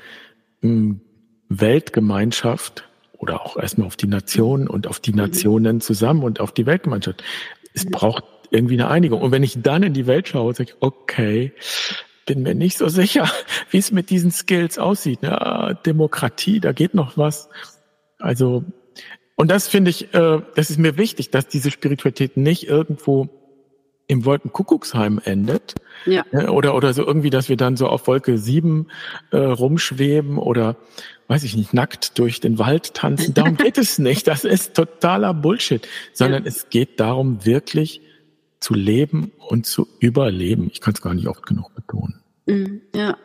mh, 0.60 0.70
hm, 0.70 1.00
Weltgemeinschaft, 1.48 2.88
oder 3.22 3.40
auch 3.40 3.56
erstmal 3.56 3.86
auf 3.86 3.96
die 3.96 4.08
Nation 4.08 4.68
und 4.68 4.88
auf 4.88 4.98
die. 4.98 5.12
Nationen 5.12 5.80
zusammen 5.80 6.24
und 6.24 6.40
auf 6.40 6.52
die 6.52 6.66
Weltgemeinschaft. 6.66 7.22
Es 7.72 7.86
braucht 7.86 8.24
irgendwie 8.50 8.74
eine 8.74 8.88
Einigung. 8.88 9.22
Und 9.22 9.30
wenn 9.30 9.42
ich 9.42 9.62
dann 9.62 9.82
in 9.82 9.94
die 9.94 10.06
Welt 10.06 10.28
schaue, 10.28 10.52
sage 10.54 10.70
ich, 10.70 10.76
okay, 10.80 11.52
bin 12.26 12.42
mir 12.42 12.54
nicht 12.54 12.78
so 12.78 12.88
sicher, 12.88 13.30
wie 13.70 13.78
es 13.78 13.92
mit 13.92 14.10
diesen 14.10 14.32
Skills 14.32 14.78
aussieht. 14.78 15.20
Ja, 15.22 15.74
Demokratie, 15.74 16.60
da 16.60 16.72
geht 16.72 16.94
noch 16.94 17.16
was. 17.16 17.48
Also, 18.18 18.64
und 19.36 19.50
das 19.50 19.68
finde 19.68 19.90
ich, 19.90 20.12
äh, 20.14 20.40
das 20.56 20.70
ist 20.70 20.78
mir 20.78 20.96
wichtig, 20.96 21.30
dass 21.30 21.46
diese 21.46 21.70
Spiritualität 21.70 22.36
nicht 22.36 22.66
irgendwo 22.66 23.28
im 24.06 24.24
Wolkenkuckucksheim 24.24 25.20
endet. 25.24 25.74
Ja. 26.06 26.24
Oder, 26.48 26.74
oder 26.74 26.92
so 26.92 27.06
irgendwie, 27.06 27.30
dass 27.30 27.48
wir 27.48 27.56
dann 27.56 27.76
so 27.76 27.88
auf 27.88 28.06
Wolke 28.06 28.38
sieben 28.38 28.88
äh, 29.30 29.36
rumschweben 29.36 30.38
oder 30.38 30.76
weiß 31.28 31.44
ich 31.44 31.56
nicht, 31.56 31.72
nackt 31.72 32.18
durch 32.18 32.40
den 32.40 32.58
Wald 32.58 32.94
tanzen. 32.94 33.32
Darum 33.34 33.56
geht 33.56 33.78
es 33.78 33.98
nicht. 34.00 34.26
Das 34.26 34.44
ist 34.44 34.74
totaler 34.74 35.32
Bullshit. 35.32 35.86
Sondern 36.12 36.42
ja. 36.42 36.48
es 36.48 36.68
geht 36.68 37.00
darum, 37.00 37.44
wirklich 37.44 38.02
zu 38.60 38.74
leben 38.74 39.32
und 39.48 39.66
zu 39.66 39.88
überleben. 39.98 40.68
Ich 40.72 40.80
kann 40.80 40.94
es 40.94 41.02
gar 41.02 41.14
nicht 41.14 41.26
oft 41.26 41.46
genug 41.46 41.74
betonen. 41.74 42.20
Mhm, 42.46 42.82
ja. 42.94 43.16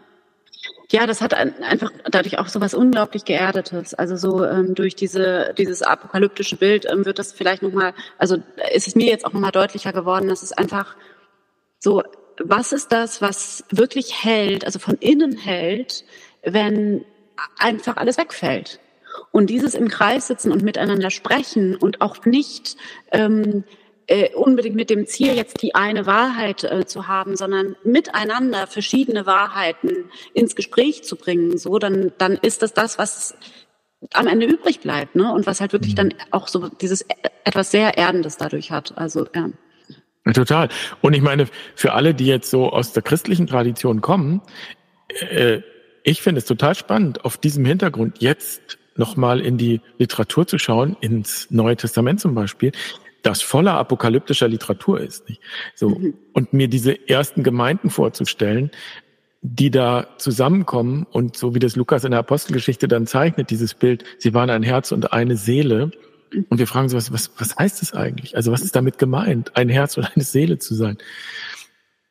Ja, 0.89 1.05
das 1.05 1.21
hat 1.21 1.33
einfach 1.33 1.91
dadurch 2.09 2.39
auch 2.39 2.47
so 2.47 2.61
was 2.61 2.73
unglaublich 2.73 3.25
Geerdetes. 3.25 3.93
Also 3.93 4.15
so 4.15 4.45
ähm, 4.45 4.73
durch 4.73 4.95
diese, 4.95 5.53
dieses 5.57 5.81
apokalyptische 5.81 6.55
Bild 6.55 6.85
ähm, 6.89 7.05
wird 7.05 7.19
das 7.19 7.33
vielleicht 7.33 7.61
nochmal, 7.61 7.93
also 8.17 8.37
ist 8.73 8.87
es 8.87 8.95
mir 8.95 9.07
jetzt 9.07 9.25
auch 9.25 9.33
nochmal 9.33 9.51
deutlicher 9.51 9.91
geworden, 9.91 10.29
dass 10.29 10.43
es 10.43 10.53
einfach 10.53 10.95
so, 11.79 12.03
was 12.41 12.71
ist 12.71 12.93
das, 12.93 13.21
was 13.21 13.65
wirklich 13.69 14.23
hält, 14.23 14.65
also 14.65 14.79
von 14.79 14.95
innen 14.95 15.35
hält, 15.35 16.05
wenn 16.43 17.03
einfach 17.59 17.97
alles 17.97 18.17
wegfällt. 18.17 18.79
Und 19.31 19.49
dieses 19.49 19.75
im 19.75 19.89
Kreis 19.89 20.27
sitzen 20.27 20.53
und 20.53 20.63
miteinander 20.63 21.09
sprechen 21.09 21.75
und 21.75 21.99
auch 21.99 22.25
nicht 22.25 22.77
ähm, 23.11 23.65
äh, 24.07 24.33
unbedingt 24.33 24.75
mit 24.75 24.89
dem 24.89 25.05
Ziel, 25.05 25.33
jetzt 25.35 25.61
die 25.61 25.75
eine 25.75 26.05
Wahrheit 26.05 26.63
äh, 26.63 26.85
zu 26.85 27.07
haben, 27.07 27.35
sondern 27.35 27.75
miteinander 27.83 28.65
verschiedene 28.67 29.25
Wahrheiten 29.25 30.09
ins 30.33 30.55
Gespräch 30.55 31.03
zu 31.03 31.17
bringen, 31.17 31.57
so, 31.57 31.77
dann, 31.77 32.11
dann 32.17 32.33
ist 32.33 32.61
das 32.61 32.73
das, 32.73 32.97
was 32.97 33.35
am 34.13 34.27
Ende 34.27 34.45
übrig 34.45 34.79
bleibt, 34.79 35.15
ne? 35.15 35.33
Und 35.33 35.47
was 35.47 35.59
halt 35.59 35.73
wirklich 35.73 35.93
mhm. 35.93 35.97
dann 35.97 36.13
auch 36.31 36.47
so 36.47 36.69
dieses 36.69 37.01
e, 37.01 37.13
etwas 37.43 37.71
sehr 37.71 37.97
Erdendes 37.97 38.37
dadurch 38.37 38.71
hat. 38.71 38.97
Also, 38.97 39.27
ja. 39.35 39.49
Total. 40.33 40.69
Und 41.01 41.13
ich 41.13 41.21
meine, 41.21 41.47
für 41.75 41.93
alle, 41.93 42.13
die 42.13 42.25
jetzt 42.25 42.49
so 42.49 42.69
aus 42.69 42.93
der 42.93 43.01
christlichen 43.01 43.47
Tradition 43.47 44.01
kommen, 44.01 44.41
äh, 45.29 45.61
ich 46.03 46.21
finde 46.21 46.39
es 46.39 46.45
total 46.45 46.75
spannend, 46.75 47.25
auf 47.25 47.37
diesem 47.37 47.65
Hintergrund 47.65 48.19
jetzt 48.19 48.77
nochmal 48.95 49.41
in 49.41 49.57
die 49.57 49.81
Literatur 49.97 50.47
zu 50.47 50.57
schauen, 50.57 50.95
ins 51.01 51.49
Neue 51.49 51.75
Testament 51.75 52.19
zum 52.19 52.33
Beispiel, 52.35 52.71
das 53.23 53.41
voller 53.41 53.73
apokalyptischer 53.73 54.47
Literatur 54.47 55.01
ist. 55.01 55.27
Nicht? 55.29 55.41
So 55.75 55.89
mhm. 55.89 56.13
und 56.33 56.53
mir 56.53 56.67
diese 56.67 57.09
ersten 57.09 57.43
Gemeinden 57.43 57.89
vorzustellen, 57.89 58.71
die 59.41 59.71
da 59.71 60.07
zusammenkommen 60.17 61.05
und 61.11 61.37
so 61.37 61.53
wie 61.53 61.59
das 61.59 61.75
Lukas 61.75 62.03
in 62.03 62.11
der 62.11 62.21
Apostelgeschichte 62.21 62.87
dann 62.87 63.07
zeichnet, 63.07 63.49
dieses 63.49 63.73
Bild, 63.73 64.03
sie 64.17 64.33
waren 64.33 64.49
ein 64.49 64.63
Herz 64.63 64.91
und 64.91 65.13
eine 65.13 65.37
Seele 65.37 65.91
Und 66.49 66.57
wir 66.57 66.67
fragen 66.67 66.89
so, 66.89 66.97
was, 66.97 67.13
was, 67.13 67.31
was 67.37 67.55
heißt 67.55 67.81
das 67.81 67.93
eigentlich? 67.93 68.35
Also 68.35 68.51
was 68.51 68.61
ist 68.61 68.75
damit 68.75 68.97
gemeint, 68.97 69.55
ein 69.55 69.69
Herz 69.69 69.97
und 69.97 70.05
eine 70.15 70.23
Seele 70.23 70.57
zu 70.57 70.75
sein? 70.75 70.97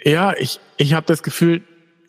Ja, 0.03 0.35
ich, 0.37 0.61
ich 0.77 0.95
habe 0.95 1.07
das 1.07 1.23
Gefühl, 1.23 1.63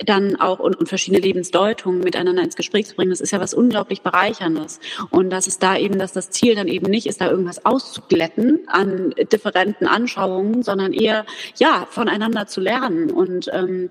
dann 0.06 0.38
auch 0.38 0.60
und, 0.60 0.75
und 0.75 0.88
verschiedene 0.88 1.21
Lebensdeutungen 1.21 1.99
miteinander 1.99 2.43
ins 2.43 2.56
Gespräch 2.56 2.86
zu 2.86 2.95
bringen, 2.95 3.10
das 3.10 3.19
ist 3.19 3.32
ja 3.32 3.39
was 3.39 3.54
unglaublich 3.54 4.01
bereicherndes. 4.01 4.80
Und 5.10 5.30
das 5.32 5.47
ist 5.47 5.62
da 5.63 5.78
eben, 5.78 5.99
dass 5.99 6.13
das 6.13 6.30
Ziel 6.30 6.56
dann 6.56 6.67
eben 6.67 6.89
nicht 6.89 7.08
ist, 7.08 7.19
da 7.21 7.30
irgendwas 7.30 7.65
auszuglätten 7.65 8.62
an 8.67 9.13
differenten 9.32 9.88
Anschauungen, 9.88 10.63
sondern 10.63 10.93
eher 10.93 11.25
ja 11.58 11.88
voneinander 11.89 12.47
zu 12.47 12.62
lernen 12.62 13.12
und 13.12 13.49
ähm, 13.51 13.89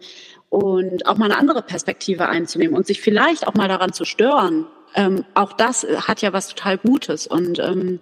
und 0.55 1.07
auch 1.07 1.17
mal 1.17 1.25
eine 1.25 1.37
andere 1.37 1.63
Perspektive 1.63 2.29
einzunehmen 2.29 2.77
und 2.77 2.87
sich 2.87 3.01
vielleicht 3.01 3.49
auch 3.49 3.55
mal 3.55 3.67
daran 3.67 3.93
zu 3.93 4.05
stören. 4.05 4.67
Ähm, 4.95 5.25
auch 5.35 5.53
das 5.53 5.85
hat 6.07 6.23
ja 6.23 6.33
was 6.33 6.49
total 6.49 6.79
Gutes 6.79 7.27
und 7.27 7.59
ähm, 7.59 7.99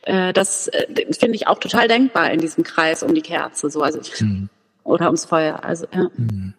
äh, 0.00 0.32
das 0.32 0.68
äh, 0.68 0.86
finde 1.12 1.36
ich 1.36 1.48
auch 1.48 1.58
total 1.58 1.88
denkbar 1.88 2.30
in 2.30 2.40
diesem 2.40 2.64
Kreis 2.64 3.02
um 3.02 3.14
die 3.14 3.20
Kerze, 3.20 3.68
so 3.68 3.82
also 3.82 4.00
mhm. 4.24 4.48
oder 4.84 5.06
ums 5.06 5.26
Feuer. 5.26 5.62
Also 5.64 5.86
ja. 5.92 6.08
Mhm. 6.16 6.54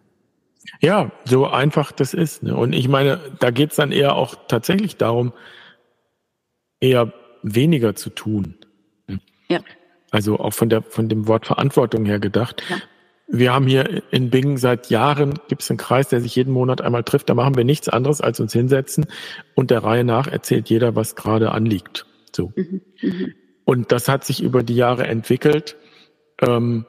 Ja, 0.80 1.10
so 1.24 1.46
einfach 1.48 1.90
das 1.90 2.14
ist. 2.14 2.44
Ne? 2.44 2.54
Und 2.56 2.72
ich 2.72 2.86
meine, 2.86 3.18
da 3.40 3.50
geht's 3.50 3.74
dann 3.74 3.90
eher 3.90 4.14
auch 4.14 4.36
tatsächlich 4.46 4.96
darum, 4.98 5.32
eher 6.78 7.12
weniger 7.42 7.96
zu 7.96 8.10
tun. 8.10 8.54
Ja. 9.48 9.58
Also 10.12 10.38
auch 10.38 10.52
von 10.52 10.68
der 10.68 10.82
von 10.82 11.08
dem 11.08 11.26
Wort 11.26 11.44
Verantwortung 11.46 12.04
her 12.04 12.20
gedacht. 12.20 12.62
Ja. 12.70 12.76
Wir 13.26 13.52
haben 13.52 13.66
hier 13.66 14.02
in 14.12 14.30
Bingen 14.30 14.58
seit 14.58 14.90
Jahren 14.90 15.38
gibt 15.48 15.62
es 15.62 15.70
einen 15.70 15.78
Kreis, 15.78 16.08
der 16.08 16.20
sich 16.20 16.36
jeden 16.36 16.52
Monat 16.52 16.80
einmal 16.80 17.04
trifft. 17.04 17.28
Da 17.30 17.34
machen 17.34 17.56
wir 17.56 17.64
nichts 17.64 17.88
anderes 17.88 18.20
als 18.20 18.38
uns 18.38 18.52
hinsetzen 18.52 19.06
und 19.54 19.70
der 19.70 19.82
Reihe 19.82 20.04
nach 20.04 20.26
erzählt 20.26 20.68
jeder, 20.68 20.94
was 20.94 21.16
gerade 21.16 21.52
anliegt. 21.52 22.06
So. 22.34 22.52
Mhm. 22.54 22.82
Mhm. 23.00 23.34
Und 23.64 23.92
das 23.92 24.08
hat 24.08 24.24
sich 24.24 24.42
über 24.42 24.62
die 24.62 24.76
Jahre 24.76 25.06
entwickelt. 25.06 25.76
Ähm, 26.40 26.84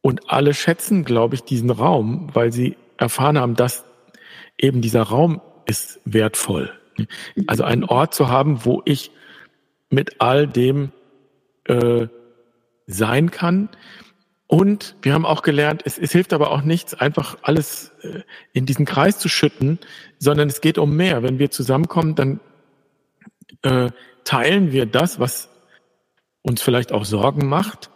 und 0.00 0.30
alle 0.30 0.54
schätzen, 0.54 1.04
glaube 1.04 1.34
ich, 1.34 1.44
diesen 1.44 1.70
Raum, 1.70 2.28
weil 2.32 2.52
sie 2.52 2.76
erfahren 2.96 3.38
haben, 3.38 3.56
dass 3.56 3.84
eben 4.58 4.80
dieser 4.80 5.02
Raum 5.02 5.40
ist 5.66 6.00
wertvoll. 6.04 6.72
Also 7.46 7.64
einen 7.64 7.84
Ort 7.84 8.14
zu 8.14 8.28
haben, 8.28 8.64
wo 8.64 8.82
ich 8.84 9.10
mit 9.90 10.20
all 10.20 10.46
dem 10.46 10.92
äh, 11.64 12.06
sein 12.86 13.30
kann. 13.30 13.68
Und 14.46 14.96
wir 15.02 15.14
haben 15.14 15.24
auch 15.24 15.42
gelernt, 15.42 15.82
es, 15.84 15.98
es 15.98 16.12
hilft 16.12 16.32
aber 16.32 16.50
auch 16.50 16.62
nichts, 16.62 16.94
einfach 16.94 17.38
alles 17.42 17.92
äh, 18.02 18.20
in 18.52 18.66
diesen 18.66 18.84
Kreis 18.84 19.18
zu 19.18 19.28
schütten, 19.28 19.78
sondern 20.18 20.48
es 20.48 20.60
geht 20.60 20.78
um 20.78 20.94
mehr. 20.96 21.22
Wenn 21.22 21.38
wir 21.38 21.50
zusammenkommen, 21.50 22.14
dann 22.14 22.40
äh, 23.62 23.90
teilen 24.24 24.72
wir 24.72 24.86
das, 24.86 25.18
was 25.18 25.48
uns 26.42 26.60
vielleicht 26.62 26.92
auch 26.92 27.04
Sorgen 27.04 27.48
macht, 27.48 27.90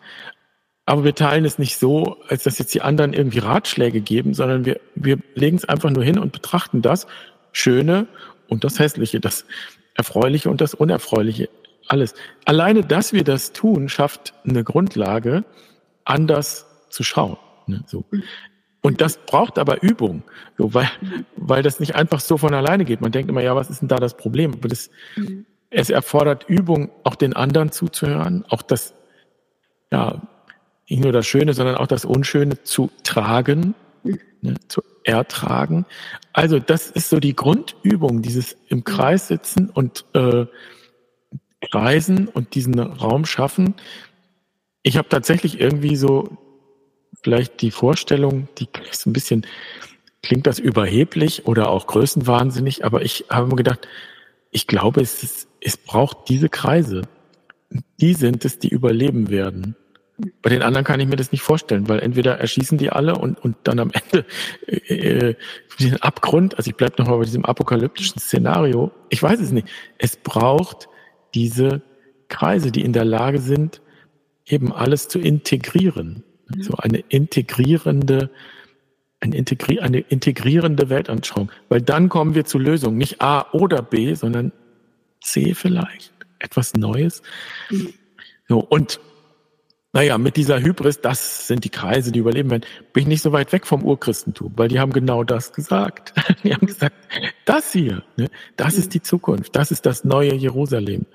aber 0.88 1.04
wir 1.04 1.14
teilen 1.14 1.44
es 1.44 1.58
nicht 1.58 1.76
so, 1.76 2.16
als 2.28 2.44
dass 2.44 2.58
jetzt 2.58 2.72
die 2.72 2.80
anderen 2.80 3.12
irgendwie 3.12 3.40
Ratschläge 3.40 4.00
geben, 4.00 4.32
sondern 4.32 4.64
wir, 4.64 4.80
wir 4.94 5.18
legen 5.34 5.58
es 5.58 5.66
einfach 5.66 5.90
nur 5.90 6.02
hin 6.02 6.18
und 6.18 6.32
betrachten 6.32 6.80
das 6.80 7.06
Schöne 7.52 8.06
und 8.48 8.64
das 8.64 8.78
Hässliche, 8.78 9.20
das 9.20 9.44
Erfreuliche 9.92 10.48
und 10.48 10.62
das 10.62 10.72
Unerfreuliche. 10.72 11.50
Alles. 11.88 12.14
Alleine, 12.46 12.84
dass 12.84 13.12
wir 13.12 13.22
das 13.22 13.52
tun, 13.52 13.90
schafft 13.90 14.32
eine 14.48 14.64
Grundlage, 14.64 15.44
anders 16.08 16.66
zu 16.88 17.02
schauen. 17.02 17.36
Ne, 17.66 17.84
so. 17.86 18.04
Und 18.80 19.00
das 19.00 19.18
braucht 19.18 19.58
aber 19.58 19.82
Übung, 19.82 20.22
so, 20.56 20.72
weil, 20.72 20.88
weil 21.36 21.62
das 21.62 21.80
nicht 21.80 21.94
einfach 21.94 22.20
so 22.20 22.38
von 22.38 22.54
alleine 22.54 22.84
geht. 22.84 23.00
Man 23.00 23.12
denkt 23.12 23.28
immer, 23.28 23.42
ja, 23.42 23.54
was 23.56 23.70
ist 23.70 23.80
denn 23.80 23.88
da 23.88 23.96
das 23.96 24.16
Problem? 24.16 24.54
Aber 24.54 24.68
das, 24.68 24.90
mhm. 25.16 25.46
es 25.70 25.90
erfordert 25.90 26.44
Übung, 26.48 26.90
auch 27.04 27.16
den 27.16 27.34
anderen 27.34 27.72
zuzuhören, 27.72 28.44
auch 28.48 28.62
das, 28.62 28.94
ja, 29.90 30.22
nicht 30.88 31.02
nur 31.02 31.12
das 31.12 31.26
Schöne, 31.26 31.52
sondern 31.52 31.76
auch 31.76 31.86
das 31.86 32.04
Unschöne 32.04 32.62
zu 32.62 32.90
tragen, 33.02 33.74
ne, 34.40 34.54
zu 34.68 34.82
ertragen. 35.04 35.84
Also 36.32 36.58
das 36.58 36.90
ist 36.90 37.10
so 37.10 37.20
die 37.20 37.34
Grundübung, 37.34 38.22
dieses 38.22 38.56
im 38.68 38.84
Kreis 38.84 39.28
sitzen 39.28 39.70
und 39.70 40.04
äh, 40.14 40.46
kreisen 41.70 42.28
und 42.28 42.54
diesen 42.54 42.78
Raum 42.78 43.24
schaffen. 43.24 43.74
Ich 44.82 44.96
habe 44.96 45.08
tatsächlich 45.08 45.60
irgendwie 45.60 45.96
so 45.96 46.38
vielleicht 47.22 47.62
die 47.62 47.70
Vorstellung, 47.70 48.48
die 48.58 48.68
ist 48.90 49.06
ein 49.06 49.12
bisschen, 49.12 49.46
klingt 50.22 50.46
das 50.46 50.58
überheblich 50.58 51.46
oder 51.46 51.70
auch 51.70 51.86
größenwahnsinnig, 51.86 52.84
aber 52.84 53.02
ich 53.02 53.26
habe 53.30 53.48
mir 53.48 53.56
gedacht, 53.56 53.88
ich 54.50 54.66
glaube, 54.66 55.00
es, 55.00 55.22
ist, 55.22 55.48
es 55.60 55.76
braucht 55.76 56.28
diese 56.28 56.48
Kreise. 56.48 57.02
Die 58.00 58.14
sind 58.14 58.44
es, 58.44 58.58
die 58.58 58.68
überleben 58.68 59.28
werden. 59.28 59.76
Bei 60.42 60.50
den 60.50 60.62
anderen 60.62 60.84
kann 60.84 60.98
ich 60.98 61.06
mir 61.06 61.16
das 61.16 61.32
nicht 61.32 61.42
vorstellen, 61.42 61.88
weil 61.88 62.00
entweder 62.00 62.38
erschießen 62.38 62.76
die 62.76 62.90
alle 62.90 63.16
und, 63.16 63.38
und 63.38 63.56
dann 63.64 63.78
am 63.78 63.90
Ende 63.92 64.26
äh, 64.66 65.28
äh 65.28 65.34
diesen 65.78 66.02
Abgrund, 66.02 66.56
also 66.56 66.70
ich 66.70 66.76
bleibe 66.76 66.94
nochmal 66.98 67.18
bei 67.18 67.24
diesem 67.24 67.44
apokalyptischen 67.44 68.18
Szenario, 68.18 68.90
ich 69.10 69.22
weiß 69.22 69.38
es 69.38 69.52
nicht. 69.52 69.68
Es 69.98 70.16
braucht 70.16 70.88
diese 71.34 71.82
Kreise, 72.28 72.72
die 72.72 72.82
in 72.82 72.92
der 72.92 73.04
Lage 73.04 73.38
sind, 73.40 73.80
eben 74.48 74.72
alles 74.72 75.08
zu 75.08 75.18
integrieren. 75.18 76.24
Mhm. 76.48 76.62
So 76.62 76.74
eine 76.74 76.98
integrierende, 76.98 78.30
eine, 79.20 79.36
integri 79.36 79.80
eine 79.80 80.00
integrierende 80.00 80.88
Weltanschauung. 80.88 81.50
Weil 81.68 81.82
dann 81.82 82.08
kommen 82.08 82.34
wir 82.34 82.44
zu 82.44 82.58
Lösungen. 82.58 82.98
Nicht 82.98 83.20
A 83.20 83.50
oder 83.52 83.82
B, 83.82 84.14
sondern 84.14 84.52
C 85.20 85.54
vielleicht. 85.54 86.12
Etwas 86.38 86.74
Neues. 86.74 87.22
Mhm. 87.70 87.94
So, 88.48 88.60
und 88.60 89.00
naja, 89.92 90.18
mit 90.18 90.36
dieser 90.36 90.60
Hybris, 90.60 91.00
das 91.00 91.46
sind 91.46 91.64
die 91.64 91.70
Kreise, 91.70 92.12
die 92.12 92.18
überleben 92.18 92.50
werden, 92.50 92.64
bin 92.92 93.02
ich 93.02 93.08
nicht 93.08 93.22
so 93.22 93.32
weit 93.32 93.52
weg 93.52 93.66
vom 93.66 93.82
Urchristentum, 93.82 94.52
weil 94.56 94.68
die 94.68 94.78
haben 94.80 94.92
genau 94.92 95.24
das 95.24 95.52
gesagt. 95.52 96.12
Die 96.44 96.54
haben 96.54 96.66
gesagt, 96.66 96.94
das 97.44 97.72
hier, 97.72 98.04
ne, 98.16 98.30
das 98.56 98.74
ist 98.74 98.94
die 98.94 99.02
Zukunft, 99.02 99.56
das 99.56 99.70
ist 99.70 99.86
das 99.86 100.04
neue 100.04 100.34
Jerusalem. 100.34 101.06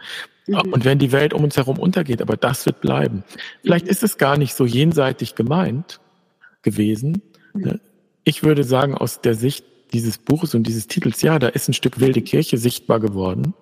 Mhm. 0.47 0.73
Und 0.73 0.85
wenn 0.85 0.99
die 0.99 1.11
Welt 1.11 1.33
um 1.33 1.43
uns 1.43 1.55
herum 1.55 1.79
untergeht, 1.79 2.21
aber 2.21 2.35
das 2.35 2.65
wird 2.65 2.81
bleiben. 2.81 3.23
Vielleicht 3.61 3.87
ist 3.87 4.03
es 4.03 4.17
gar 4.17 4.37
nicht 4.37 4.53
so 4.53 4.65
jenseitig 4.65 5.35
gemeint 5.35 5.99
gewesen. 6.61 7.21
Ne? 7.53 7.79
Ich 8.23 8.43
würde 8.43 8.63
sagen, 8.63 8.95
aus 8.95 9.21
der 9.21 9.35
Sicht 9.35 9.65
dieses 9.93 10.17
Buches 10.17 10.55
und 10.55 10.67
dieses 10.67 10.87
Titels, 10.87 11.21
ja, 11.21 11.39
da 11.39 11.47
ist 11.47 11.69
ein 11.69 11.73
Stück 11.73 11.99
wilde 11.99 12.21
Kirche 12.21 12.57
sichtbar 12.57 12.99
geworden. 12.99 13.53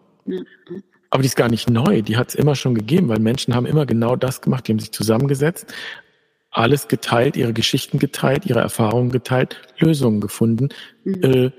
Aber 1.12 1.22
die 1.22 1.28
ist 1.28 1.36
gar 1.36 1.50
nicht 1.50 1.70
neu, 1.70 2.02
die 2.02 2.16
hat 2.16 2.30
es 2.30 2.36
immer 2.36 2.56
schon 2.56 2.74
gegeben, 2.74 3.10
weil 3.10 3.20
Menschen 3.20 3.54
haben 3.54 3.66
immer 3.66 3.86
genau 3.86 4.16
das 4.16 4.42
gemacht, 4.42 4.68
die 4.68 4.72
haben 4.72 4.80
sich 4.80 4.94
zusammengesetzt, 4.94 5.72
alles 6.52 6.88
geteilt, 6.88 7.36
ihre 7.36 7.54
Geschichten 7.54 8.00
geteilt, 8.00 8.46
ihre 8.46 8.62
Erfahrungen 8.62 9.10
geteilt, 9.10 9.62
Lösungen 9.78 10.22
gefunden. 10.22 10.70
Mhm. 11.04 11.24
Äh, 11.24 11.52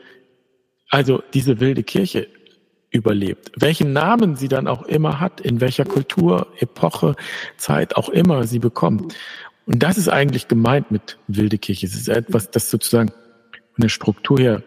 also 0.88 1.22
diese 1.34 1.60
wilde 1.60 1.82
Kirche 1.82 2.28
überlebt. 2.90 3.52
Welchen 3.56 3.92
Namen 3.92 4.36
sie 4.36 4.48
dann 4.48 4.66
auch 4.66 4.82
immer 4.82 5.20
hat, 5.20 5.40
in 5.40 5.60
welcher 5.60 5.84
Kultur, 5.84 6.48
Epoche, 6.58 7.14
Zeit 7.58 7.96
auch 7.96 8.08
immer 8.08 8.44
sie 8.44 8.58
bekommt. 8.58 9.14
Und 9.66 9.82
das 9.82 9.98
ist 9.98 10.08
eigentlich 10.08 10.48
gemeint 10.48 10.90
mit 10.90 11.18
wilde 11.28 11.58
Kirche. 11.58 11.86
Es 11.86 11.94
ist 11.94 12.08
etwas, 12.08 12.50
das 12.50 12.70
sozusagen 12.70 13.10
von 13.10 13.82
der 13.82 13.90
Struktur 13.90 14.38
her 14.38 14.62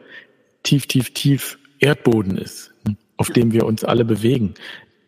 tief, 0.61 0.85
tief, 0.85 1.11
tief 1.13 1.57
Erdboden 1.79 2.37
ist 2.37 2.74
auf 3.17 3.30
dem 3.30 3.51
wir 3.51 3.65
uns 3.65 3.84
alle 3.84 4.06
bewegen. 4.06 4.54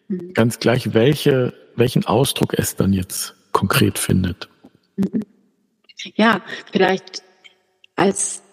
Mhm. 0.08 0.34
Ganz 0.34 0.60
gleich, 0.60 0.94
welche, 0.94 1.54
welchen 1.76 2.06
Ausdruck 2.06 2.54
es 2.58 2.76
dann 2.76 2.94
jetzt 2.94 3.36
konkret 3.52 4.00
findet. 4.00 4.50
Mhm. 4.96 5.22
Ja, 6.16 6.42
vielleicht 6.72 7.24
als 7.96 8.44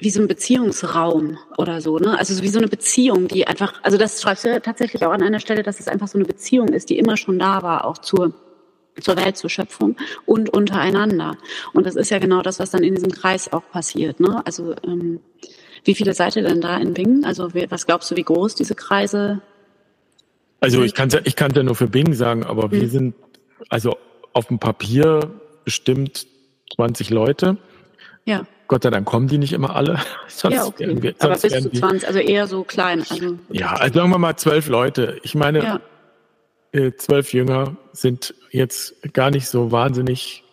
wie 0.00 0.10
so 0.10 0.20
ein 0.20 0.28
Beziehungsraum 0.28 1.38
oder 1.56 1.80
so, 1.80 1.98
ne? 1.98 2.16
Also 2.18 2.40
wie 2.42 2.48
so 2.48 2.58
eine 2.58 2.68
Beziehung, 2.68 3.26
die 3.26 3.46
einfach, 3.46 3.82
also 3.82 3.98
das 3.98 4.22
schreibst 4.22 4.44
du 4.44 4.48
ja 4.48 4.60
tatsächlich 4.60 5.04
auch 5.04 5.10
an 5.10 5.22
einer 5.22 5.40
Stelle, 5.40 5.64
dass 5.64 5.80
es 5.80 5.88
einfach 5.88 6.06
so 6.06 6.18
eine 6.18 6.26
Beziehung 6.26 6.68
ist, 6.68 6.88
die 6.88 6.98
immer 6.98 7.16
schon 7.16 7.38
da 7.38 7.62
war, 7.62 7.84
auch 7.84 7.98
zur 7.98 8.32
zur 9.00 9.16
Welt, 9.16 9.36
zur 9.36 9.50
Schöpfung 9.50 9.96
und 10.26 10.50
untereinander. 10.50 11.36
Und 11.72 11.86
das 11.86 11.94
ist 11.94 12.10
ja 12.10 12.18
genau 12.18 12.42
das, 12.42 12.58
was 12.58 12.70
dann 12.70 12.82
in 12.82 12.94
diesem 12.94 13.12
Kreis 13.12 13.52
auch 13.52 13.62
passiert. 13.70 14.20
Ne? 14.20 14.42
Also 14.44 14.74
ähm, 14.84 15.20
wie 15.84 15.94
viele 15.94 16.14
seid 16.14 16.36
ihr 16.36 16.42
denn 16.42 16.60
da 16.60 16.76
in 16.76 16.94
Bingen? 16.94 17.24
Also 17.24 17.50
was 17.68 17.86
glaubst 17.86 18.10
du, 18.10 18.16
wie 18.16 18.22
groß 18.22 18.54
diese 18.54 18.74
Kreise? 18.74 19.40
Also 20.60 20.82
ich 20.82 20.94
kann 20.94 21.08
ich 21.24 21.36
ja 21.38 21.62
nur 21.62 21.74
für 21.74 21.86
Bingen 21.86 22.14
sagen, 22.14 22.44
aber 22.44 22.64
hm. 22.64 22.72
wir 22.72 22.88
sind 22.88 23.14
also 23.68 23.96
auf 24.32 24.46
dem 24.46 24.58
Papier 24.58 25.30
bestimmt 25.64 26.26
20 26.76 27.10
Leute. 27.10 27.56
Ja. 28.24 28.46
Gott 28.66 28.82
sei 28.82 28.90
Dank 28.90 29.06
kommen 29.06 29.28
die 29.28 29.38
nicht 29.38 29.52
immer 29.52 29.74
alle. 29.74 29.98
sonst 30.28 30.54
ja, 30.54 30.66
okay. 30.66 31.02
wir, 31.02 31.14
sonst 31.18 31.44
aber 31.44 31.54
bis 31.56 31.62
zu 31.62 31.70
20, 31.70 32.06
also 32.06 32.20
eher 32.20 32.46
so 32.46 32.64
klein. 32.64 33.04
Also 33.08 33.38
ja, 33.50 33.72
also 33.72 33.98
sagen 33.98 34.10
wir 34.10 34.18
mal 34.18 34.36
zwölf 34.36 34.68
Leute. 34.68 35.18
Ich 35.22 35.34
meine, 35.34 35.62
ja. 35.62 35.80
äh, 36.72 36.92
zwölf 36.96 37.32
Jünger 37.32 37.76
sind 37.92 38.34
jetzt 38.50 38.94
gar 39.14 39.30
nicht 39.30 39.48
so 39.48 39.72
wahnsinnig 39.72 40.44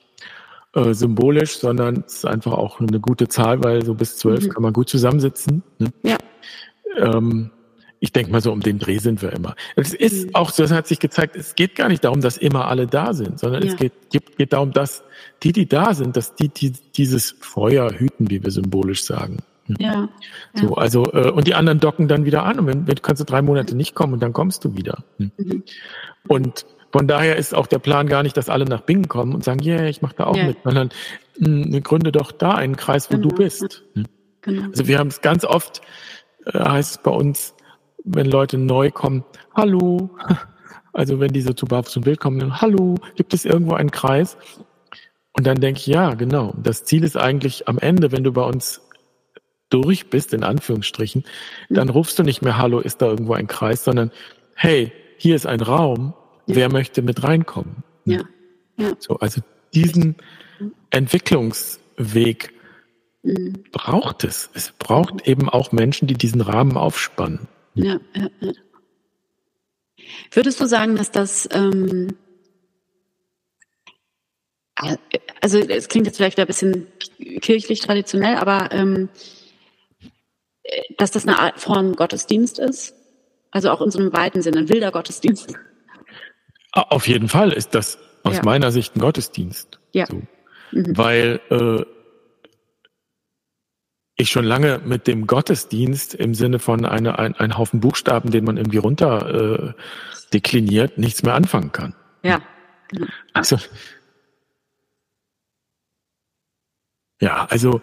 äh, 0.76 0.94
symbolisch, 0.94 1.58
sondern 1.58 2.04
es 2.06 2.18
ist 2.18 2.26
einfach 2.26 2.54
auch 2.54 2.80
eine 2.80 3.00
gute 3.00 3.28
Zahl, 3.28 3.64
weil 3.64 3.84
so 3.84 3.94
bis 3.94 4.18
zwölf 4.18 4.44
mhm. 4.44 4.50
kann 4.50 4.64
man 4.64 4.74
gut 4.74 4.90
zusammensitzen. 4.90 5.64
Ne? 5.80 5.92
Ja. 6.04 6.18
Ähm, 6.98 7.52
ich 8.00 8.12
denke 8.12 8.32
mal 8.32 8.42
so 8.42 8.52
um 8.52 8.60
den 8.60 8.78
Dreh 8.78 8.98
sind 8.98 9.22
wir 9.22 9.34
immer. 9.34 9.56
Es 9.76 9.94
ist 9.94 10.28
mhm. 10.28 10.36
auch 10.36 10.52
so, 10.52 10.64
das 10.64 10.72
hat 10.72 10.86
sich 10.86 11.00
gezeigt, 11.00 11.36
es 11.36 11.56
geht 11.56 11.76
gar 11.76 11.88
nicht 11.88 12.04
darum, 12.04 12.22
dass 12.22 12.38
immer 12.38 12.68
alle 12.68 12.88
da 12.88 13.14
sind, 13.14 13.40
sondern 13.40 13.64
ja. 13.64 13.72
es 13.72 13.78
geht, 13.78 13.94
geht, 14.12 14.38
geht 14.38 14.54
darum, 14.54 14.74
dass 14.74 15.04
die, 15.44 15.54
die 15.54 15.68
da 15.68 15.94
sind, 15.94 16.18
dass 16.18 16.36
die, 16.36 16.50
die 16.50 16.72
dieses 16.72 17.36
Feuer 17.40 17.92
hüten, 17.92 18.30
wie 18.30 18.44
wir 18.44 18.52
symbolisch 18.52 19.04
sagen. 19.04 19.38
Ne? 19.68 19.78
Ja. 19.80 20.10
So, 20.54 20.68
ja. 20.68 20.74
also, 20.76 21.06
äh, 21.14 21.32
und 21.32 21.48
die 21.48 21.56
anderen 21.56 21.80
docken 21.80 22.08
dann 22.08 22.26
wieder 22.26 22.44
an 22.44 22.60
und 22.60 22.68
wenn, 22.68 22.86
wenn 22.86 23.02
kannst 23.02 23.22
du 23.22 23.26
drei 23.26 23.42
Monate 23.42 23.76
nicht 23.76 23.96
kommen 23.96 24.14
und 24.14 24.20
dann 24.22 24.34
kommst 24.34 24.64
du 24.66 24.76
wieder. 24.76 25.04
Ne? 25.18 25.32
Mhm. 25.38 25.64
Und 26.28 26.66
von 26.96 27.10
daher 27.10 27.36
ist 27.36 27.54
auch 27.54 27.68
der 27.68 27.80
Plan 27.80 28.08
gar 28.08 28.24
nicht, 28.24 28.38
dass 28.38 28.48
alle 28.48 28.64
nach 28.64 28.80
Bingen 28.80 29.10
kommen 29.10 29.36
und 29.36 29.44
sagen, 29.44 29.62
yeah, 29.62 29.84
ich 29.84 30.02
mache 30.02 30.16
da 30.16 30.28
auch 30.28 30.36
yeah. 30.38 30.48
mit, 30.48 30.60
sondern 30.64 30.92
mh, 31.40 31.66
hm, 31.66 31.84
gründe 31.84 32.14
doch 32.14 32.32
da 32.32 32.54
einen 32.54 32.78
Kreis, 32.78 33.12
wo 33.12 33.18
genau. 33.18 33.28
du 33.28 33.36
bist. 33.36 33.84
Hm? 33.96 34.06
Genau. 34.44 34.68
Also 34.68 34.88
wir 34.88 34.98
haben 34.98 35.10
es 35.10 35.20
ganz 35.20 35.44
oft, 35.44 35.82
äh, 36.46 36.58
heißt 36.58 36.92
es 36.92 36.98
bei 37.00 37.12
uns, 37.12 37.54
wenn 38.06 38.28
Leute 38.28 38.58
neu 38.58 38.92
kommen, 38.92 39.26
hallo, 39.54 40.10
also 40.94 41.20
wenn 41.20 41.34
diese 41.34 41.54
zu 41.54 41.66
Barfuß 41.66 41.98
und 41.98 42.06
Bild 42.06 42.22
kommen, 42.22 42.40
dann, 42.40 42.62
hallo, 42.62 42.96
gibt 43.18 43.34
es 43.34 43.44
irgendwo 43.44 43.74
einen 43.74 43.92
Kreis? 43.92 44.38
Und 45.34 45.46
dann 45.46 45.60
denke 45.60 45.82
ich, 45.82 45.88
ja, 45.88 46.14
genau. 46.14 46.54
Das 46.64 46.86
Ziel 46.86 47.04
ist 47.04 47.18
eigentlich 47.18 47.68
am 47.68 47.78
Ende, 47.78 48.14
wenn 48.14 48.24
du 48.24 48.32
bei 48.32 48.44
uns 48.44 48.80
durch 49.70 50.10
bist, 50.10 50.34
in 50.34 50.46
Anführungsstrichen, 50.46 51.26
dann 51.70 51.90
rufst 51.90 52.18
du 52.20 52.24
nicht 52.24 52.42
mehr, 52.42 52.58
hallo, 52.58 52.80
ist 52.80 53.02
da 53.02 53.08
irgendwo 53.08 53.34
ein 53.34 53.48
Kreis, 53.48 53.84
sondern, 53.84 54.12
hey, 54.54 54.94
hier 55.18 55.36
ist 55.36 55.46
ein 55.46 55.60
Raum, 55.60 56.14
ja. 56.48 56.56
wer 56.56 56.72
möchte 56.72 57.02
mit 57.02 57.24
reinkommen? 57.24 57.84
Ja. 58.06 58.22
ja. 58.78 58.94
So, 59.00 59.18
also 59.18 59.42
diesen 59.74 60.16
Entwicklungsweg 60.90 62.54
mhm. 63.24 63.64
braucht 63.72 64.24
es. 64.24 64.50
Es 64.54 64.72
braucht 64.72 65.28
eben 65.28 65.50
auch 65.50 65.72
Menschen, 65.72 66.08
die 66.08 66.16
diesen 66.16 66.42
Rahmen 66.42 66.78
aufspannen. 66.78 67.48
Ja, 67.74 68.00
ja, 68.16 68.30
ja. 68.40 68.52
Würdest 70.32 70.60
du 70.62 70.66
sagen, 70.66 70.96
dass 70.96 71.12
das, 71.12 71.48
ähm, 71.52 72.16
also 75.42 75.60
es 75.60 75.88
klingt 75.88 76.06
jetzt 76.06 76.18
vielleicht 76.18 76.40
ein 76.40 76.48
bisschen 76.48 76.88
kirchlich 77.42 77.80
traditionell, 77.80 78.36
aber 78.36 78.72
ähm, 78.72 79.10
dass 80.98 81.12
das 81.12 81.28
eine 81.28 81.40
Art 81.40 81.60
von 81.60 81.96
Gottesdienst 81.96 82.60
ist? 82.60 82.94
Also 83.52 83.72
auch 83.72 83.82
in 83.82 83.92
so 83.92 84.00
einem 84.00 84.14
weiten 84.14 84.42
Sinne, 84.42 84.60
ein 84.60 84.70
wilder 84.70 84.92
Gottesdienst? 84.92 85.54
Auf 86.76 87.08
jeden 87.08 87.30
Fall 87.30 87.52
ist 87.54 87.74
das 87.74 87.98
aus 88.24 88.38
ja. 88.38 88.44
meiner 88.44 88.72
Sicht 88.72 88.96
ein 88.96 89.00
Gottesdienst. 89.00 89.80
Ja. 89.94 90.06
So. 90.08 90.22
Mhm. 90.72 90.98
Weil 90.98 91.40
äh, 91.50 91.86
ich 94.18 94.30
schon 94.30 94.46
lange 94.46 94.82
mit 94.86 95.08
dem 95.08 95.26
Gottesdienst 95.26 96.14
im 96.14 96.34
Sinne 96.34 96.60
von 96.60 96.86
einer, 96.86 97.18
ein, 97.18 97.36
ein 97.36 97.58
Haufen 97.58 97.80
Buchstaben, 97.80 98.30
den 98.30 98.44
man 98.44 98.58
irgendwie 98.58 98.78
runter 98.78 99.74
äh, 99.74 99.74
dekliniert, 100.34 100.98
nichts 100.98 101.24
mehr 101.24 101.34
anfangen 101.34 101.72
kann. 101.72 101.96
Ja. 102.24 102.42
Genau. 102.90 103.08
Also 103.34 103.58
ja, 107.22 107.46
also 107.46 107.82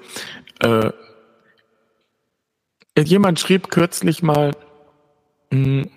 äh, 0.61 0.91
jemand 2.97 3.41
schrieb 3.41 3.71
kürzlich 3.71 4.23
mal, 4.23 4.53
mh, 5.51 5.83
hm, 5.83 5.91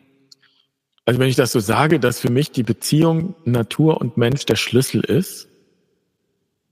also 1.05 1.19
wenn 1.19 1.29
ich 1.29 1.35
das 1.35 1.51
so 1.51 1.59
sage, 1.59 1.99
dass 1.99 2.19
für 2.19 2.31
mich 2.31 2.51
die 2.51 2.63
Beziehung 2.63 3.35
Natur 3.45 4.01
und 4.01 4.17
Mensch 4.17 4.45
der 4.45 4.55
Schlüssel 4.55 5.01
ist 5.01 5.47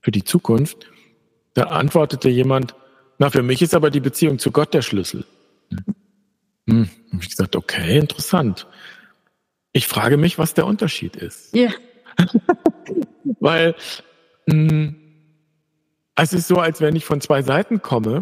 für 0.00 0.10
die 0.10 0.24
Zukunft, 0.24 0.90
da 1.54 1.64
antwortete 1.64 2.28
jemand, 2.28 2.74
na, 3.18 3.30
für 3.30 3.44
mich 3.44 3.62
ist 3.62 3.74
aber 3.74 3.90
die 3.90 4.00
Beziehung 4.00 4.40
zu 4.40 4.50
Gott 4.50 4.74
der 4.74 4.82
Schlüssel. 4.82 5.24
Hm, 6.68 6.90
hab 7.12 7.22
ich 7.22 7.30
gesagt, 7.30 7.54
okay, 7.54 7.98
interessant. 7.98 8.66
Ich 9.72 9.86
frage 9.86 10.16
mich, 10.16 10.36
was 10.36 10.54
der 10.54 10.66
Unterschied 10.66 11.14
ist. 11.14 11.54
Ja. 11.54 11.70
Weil 13.40 13.76
mh, 14.46 14.70
hm, 14.70 14.96
es 16.16 16.32
ist 16.32 16.48
so, 16.48 16.56
als 16.56 16.80
wenn 16.80 16.96
ich 16.96 17.04
von 17.04 17.20
zwei 17.20 17.42
Seiten 17.42 17.82
komme, 17.82 18.20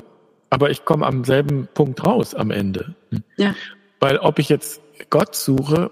aber 0.51 0.71
ich 0.71 0.85
komme 0.85 1.07
am 1.07 1.25
selben 1.25 1.69
Punkt 1.73 2.05
raus 2.05 2.35
am 2.35 2.51
Ende. 2.51 2.95
Ja. 3.37 3.55
Weil 4.01 4.19
ob 4.19 4.39
ich 4.39 4.51
jetzt 4.51 4.83
Gott 5.09 5.35
suche 5.35 5.91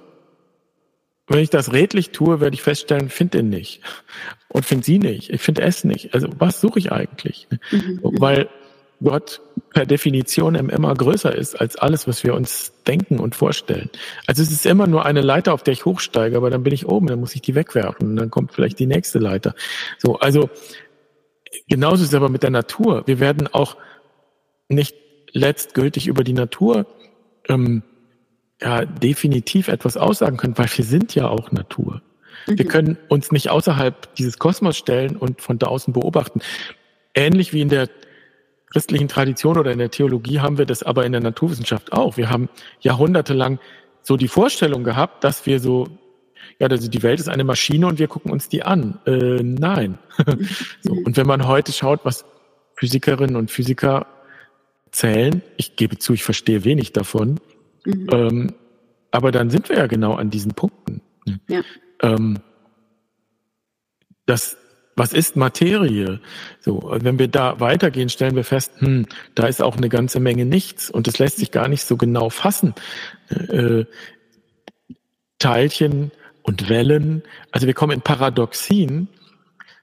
wenn 1.31 1.39
ich 1.39 1.51
das 1.51 1.73
redlich 1.73 2.11
tue, 2.11 2.41
werde 2.41 2.55
ich 2.55 2.63
feststellen, 2.63 3.09
finde 3.09 3.39
ihn 3.39 3.49
nicht. 3.49 3.81
Und 4.49 4.67
finde 4.67 4.85
sie 4.85 4.99
nicht. 4.99 5.31
Ich 5.31 5.41
finde 5.41 5.63
es 5.63 5.85
nicht. 5.85 6.13
Also 6.13 6.29
was 6.39 6.61
suche 6.61 6.81
ich 6.81 6.91
eigentlich? 6.91 7.47
Mhm. 7.71 8.01
Weil 8.03 8.49
Gott 9.03 9.41
per 9.73 9.87
Definition 9.87 10.57
immer 10.57 10.93
größer 10.93 11.35
ist 11.35 11.59
als 11.59 11.77
alles, 11.77 12.09
was 12.09 12.25
wir 12.25 12.35
uns 12.35 12.73
denken 12.87 13.21
und 13.21 13.37
vorstellen. 13.37 13.89
Also 14.27 14.43
es 14.43 14.51
ist 14.51 14.67
immer 14.67 14.89
nur 14.89 15.07
eine 15.07 15.23
Leiter, 15.23 15.55
auf 15.55 15.63
der 15.63 15.73
ich 15.73 15.85
hochsteige, 15.85 16.37
aber 16.37 16.51
dann 16.51 16.65
bin 16.65 16.75
ich 16.75 16.87
oben, 16.87 17.07
dann 17.07 17.21
muss 17.21 17.35
ich 17.35 17.43
die 17.43 17.55
wegwerfen 17.55 18.11
und 18.11 18.17
dann 18.17 18.31
kommt 18.31 18.53
vielleicht 18.53 18.79
die 18.79 18.87
nächste 18.87 19.21
Leiter. 19.21 19.55
So, 19.99 20.19
also 20.19 20.51
genauso 21.69 22.03
ist 22.03 22.11
es 22.11 22.15
aber 22.15 22.29
mit 22.29 22.43
der 22.43 22.51
Natur. 22.51 23.05
Wir 23.07 23.21
werden 23.21 23.47
auch 23.47 23.77
nicht 24.69 24.97
letztgültig 25.33 26.09
über 26.09 26.25
die 26.25 26.33
Natur 26.33 26.87
ähm, 27.49 27.85
ja 28.61 28.85
definitiv 28.85 29.69
etwas 29.69 29.97
aussagen 29.97 30.37
können, 30.37 30.57
weil 30.59 30.69
wir 30.75 30.85
sind 30.85 31.15
ja 31.15 31.29
auch 31.29 31.53
Natur. 31.53 32.03
Mhm. 32.47 32.59
Wir 32.59 32.67
können 32.67 32.99
uns 33.09 33.33
nicht 33.33 33.51
außerhalb 33.51 34.15
dieses 34.17 34.39
Kosmos 34.39 34.77
stellen 34.77 35.17
und 35.17 35.41
von 35.41 35.59
da 35.59 35.67
außen 35.67 35.93
beobachten. 35.93 36.41
Ähnlich 37.15 37.53
wie 37.53 37.61
in 37.61 37.69
der 37.69 37.89
christlichen 38.71 39.09
Tradition 39.09 39.59
oder 39.59 39.73
in 39.73 39.79
der 39.79 39.91
Theologie 39.91 40.41
haben 40.41 40.59
wir 40.59 40.67
das 40.67 40.83
aber 40.83 41.05
in 41.05 41.13
der 41.13 41.21
Naturwissenschaft 41.21 41.93
auch. 41.93 42.17
Wir 42.17 42.31
haben 42.31 42.49
jahrhundertelang 42.81 43.59
so 44.03 44.17
die 44.17 44.29
Vorstellung 44.29 44.85
gehabt, 44.85 45.25
dass 45.25 45.47
wir 45.47 45.61
so 45.61 45.89
ja, 46.59 46.69
also 46.69 46.89
die 46.89 47.03
Welt 47.03 47.21
ist 47.21 47.29
eine 47.29 47.45
Maschine 47.45 47.87
und 47.87 47.99
wir 47.99 48.07
gucken 48.07 48.31
uns 48.31 48.49
die 48.49 48.63
an. 48.63 48.99
Äh, 49.07 49.43
nein. 49.43 49.99
so, 50.83 50.93
und 50.93 51.17
wenn 51.17 51.27
man 51.27 51.47
heute 51.47 51.73
schaut, 51.73 52.01
was 52.05 52.27
Physikerinnen 52.77 53.37
und 53.37 53.51
Physiker 53.51 54.07
zählen, 54.91 55.43
ich 55.57 55.77
gebe 55.77 55.99
zu, 55.99 56.13
ich 56.13 56.23
verstehe 56.23 56.65
wenig 56.65 56.93
davon, 56.93 57.41
mhm. 57.85 58.09
ähm, 58.13 58.55
aber 59.11 59.33
dann 59.33 59.51
sind 59.51 59.69
wir 59.69 59.77
ja 59.77 59.87
genau 59.87 60.15
an 60.15 60.31
diesen 60.31 60.53
Punkten. 60.55 61.03
Ja. 61.49 61.63
Ähm, 62.03 62.39
das, 64.27 64.57
was 64.97 65.13
ist 65.13 65.37
Materie? 65.37 66.21
So, 66.61 66.91
wenn 66.95 67.19
wir 67.19 67.29
da 67.29 67.59
weitergehen, 67.59 68.09
stellen 68.09 68.37
wir 68.37 68.45
fest, 68.45 68.73
hm, 68.79 69.07
da 69.35 69.47
ist 69.47 69.63
auch 69.63 69.77
eine 69.77 69.89
ganze 69.89 70.21
Menge 70.21 70.45
nichts 70.45 70.91
und 70.91 71.09
es 71.09 71.19
lässt 71.19 71.39
sich 71.39 71.51
gar 71.51 71.69
nicht 71.69 71.85
so 71.85 71.97
genau 71.97 72.31
fassen. 72.31 72.75
Äh, 73.29 73.85
Teilchen 75.39 76.13
und 76.43 76.69
Wellen, 76.69 77.23
also 77.51 77.67
wir 77.67 77.75
kommen 77.75 77.93
in 77.93 78.03
Paradoxien. 78.03 79.09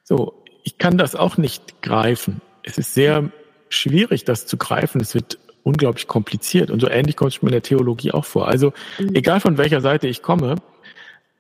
So, 0.03 0.45
ich 0.63 0.77
kann 0.77 0.97
das 0.97 1.15
auch 1.15 1.37
nicht 1.37 1.81
greifen. 1.81 2.41
Es 2.63 2.77
ist 2.77 2.93
sehr 2.93 3.31
schwierig, 3.69 4.23
das 4.23 4.45
zu 4.45 4.57
greifen. 4.57 5.01
Es 5.01 5.15
wird 5.15 5.39
unglaublich 5.67 6.07
kompliziert. 6.07 6.71
Und 6.71 6.79
so 6.79 6.89
ähnlich 6.89 7.15
kommt 7.17 7.33
es 7.33 7.41
mir 7.41 7.49
in 7.49 7.53
der 7.53 7.61
Theologie 7.61 8.11
auch 8.11 8.25
vor. 8.25 8.47
Also, 8.47 8.73
mhm. 8.99 9.15
egal 9.15 9.39
von 9.39 9.57
welcher 9.57 9.81
Seite 9.81 10.07
ich 10.07 10.21
komme, 10.21 10.55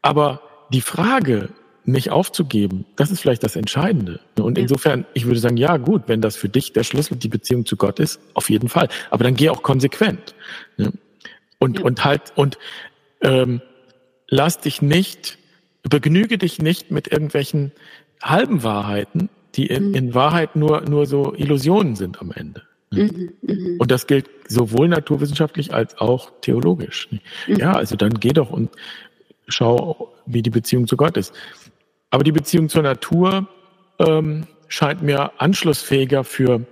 aber 0.01 0.41
die 0.71 0.81
Frage, 0.81 1.49
nicht 1.85 2.11
aufzugeben, 2.11 2.85
das 2.97 3.11
ist 3.11 3.21
vielleicht 3.21 3.43
das 3.43 3.55
Entscheidende. 3.55 4.19
Und 4.37 4.57
insofern, 4.57 5.05
ich 5.13 5.25
würde 5.25 5.39
sagen, 5.39 5.55
ja, 5.55 5.77
gut, 5.77 6.03
wenn 6.07 6.19
das 6.19 6.35
für 6.35 6.49
dich 6.49 6.73
der 6.73 6.83
Schlüssel 6.83 7.15
die 7.15 7.29
Beziehung 7.29 7.65
zu 7.65 7.77
Gott 7.77 7.99
ist, 7.99 8.19
auf 8.33 8.49
jeden 8.49 8.67
Fall. 8.67 8.89
Aber 9.09 9.23
dann 9.23 9.35
geh 9.35 9.49
auch 9.49 9.63
konsequent. 9.63 10.35
Und, 11.59 11.79
ja. 11.79 11.85
und 11.85 12.03
halt, 12.03 12.33
und 12.35 12.57
ähm, 13.21 13.61
lass 14.27 14.59
dich 14.59 14.81
nicht, 14.81 15.37
begnüge 15.83 16.37
dich 16.37 16.61
nicht 16.61 16.91
mit 16.91 17.07
irgendwelchen 17.09 17.71
halben 18.21 18.63
Wahrheiten, 18.63 19.29
die 19.55 19.67
in, 19.67 19.89
mhm. 19.89 19.95
in 19.95 20.13
Wahrheit 20.13 20.57
nur, 20.57 20.81
nur 20.81 21.05
so 21.05 21.33
Illusionen 21.33 21.95
sind 21.95 22.19
am 22.19 22.33
Ende. 22.33 22.66
Mhm, 22.91 23.33
mh. 23.41 23.75
Und 23.79 23.91
das 23.91 24.07
gilt 24.07 24.29
sowohl 24.47 24.87
naturwissenschaftlich 24.87 25.73
als 25.73 25.97
auch 25.97 26.31
theologisch. 26.41 27.09
Mhm. 27.11 27.55
Ja, 27.57 27.73
also 27.73 27.95
dann 27.95 28.19
geh 28.19 28.33
doch 28.33 28.49
und 28.49 28.69
schau, 29.47 30.13
wie 30.25 30.41
die 30.41 30.49
Beziehung 30.49 30.87
zu 30.87 30.97
Gott 30.97 31.17
ist. 31.17 31.33
Aber 32.09 32.23
die 32.23 32.31
Beziehung 32.31 32.69
zur 32.69 32.83
Natur 32.83 33.47
ähm, 33.99 34.47
scheint 34.67 35.01
mir 35.01 35.41
anschlussfähiger 35.41 36.23
für 36.23 36.65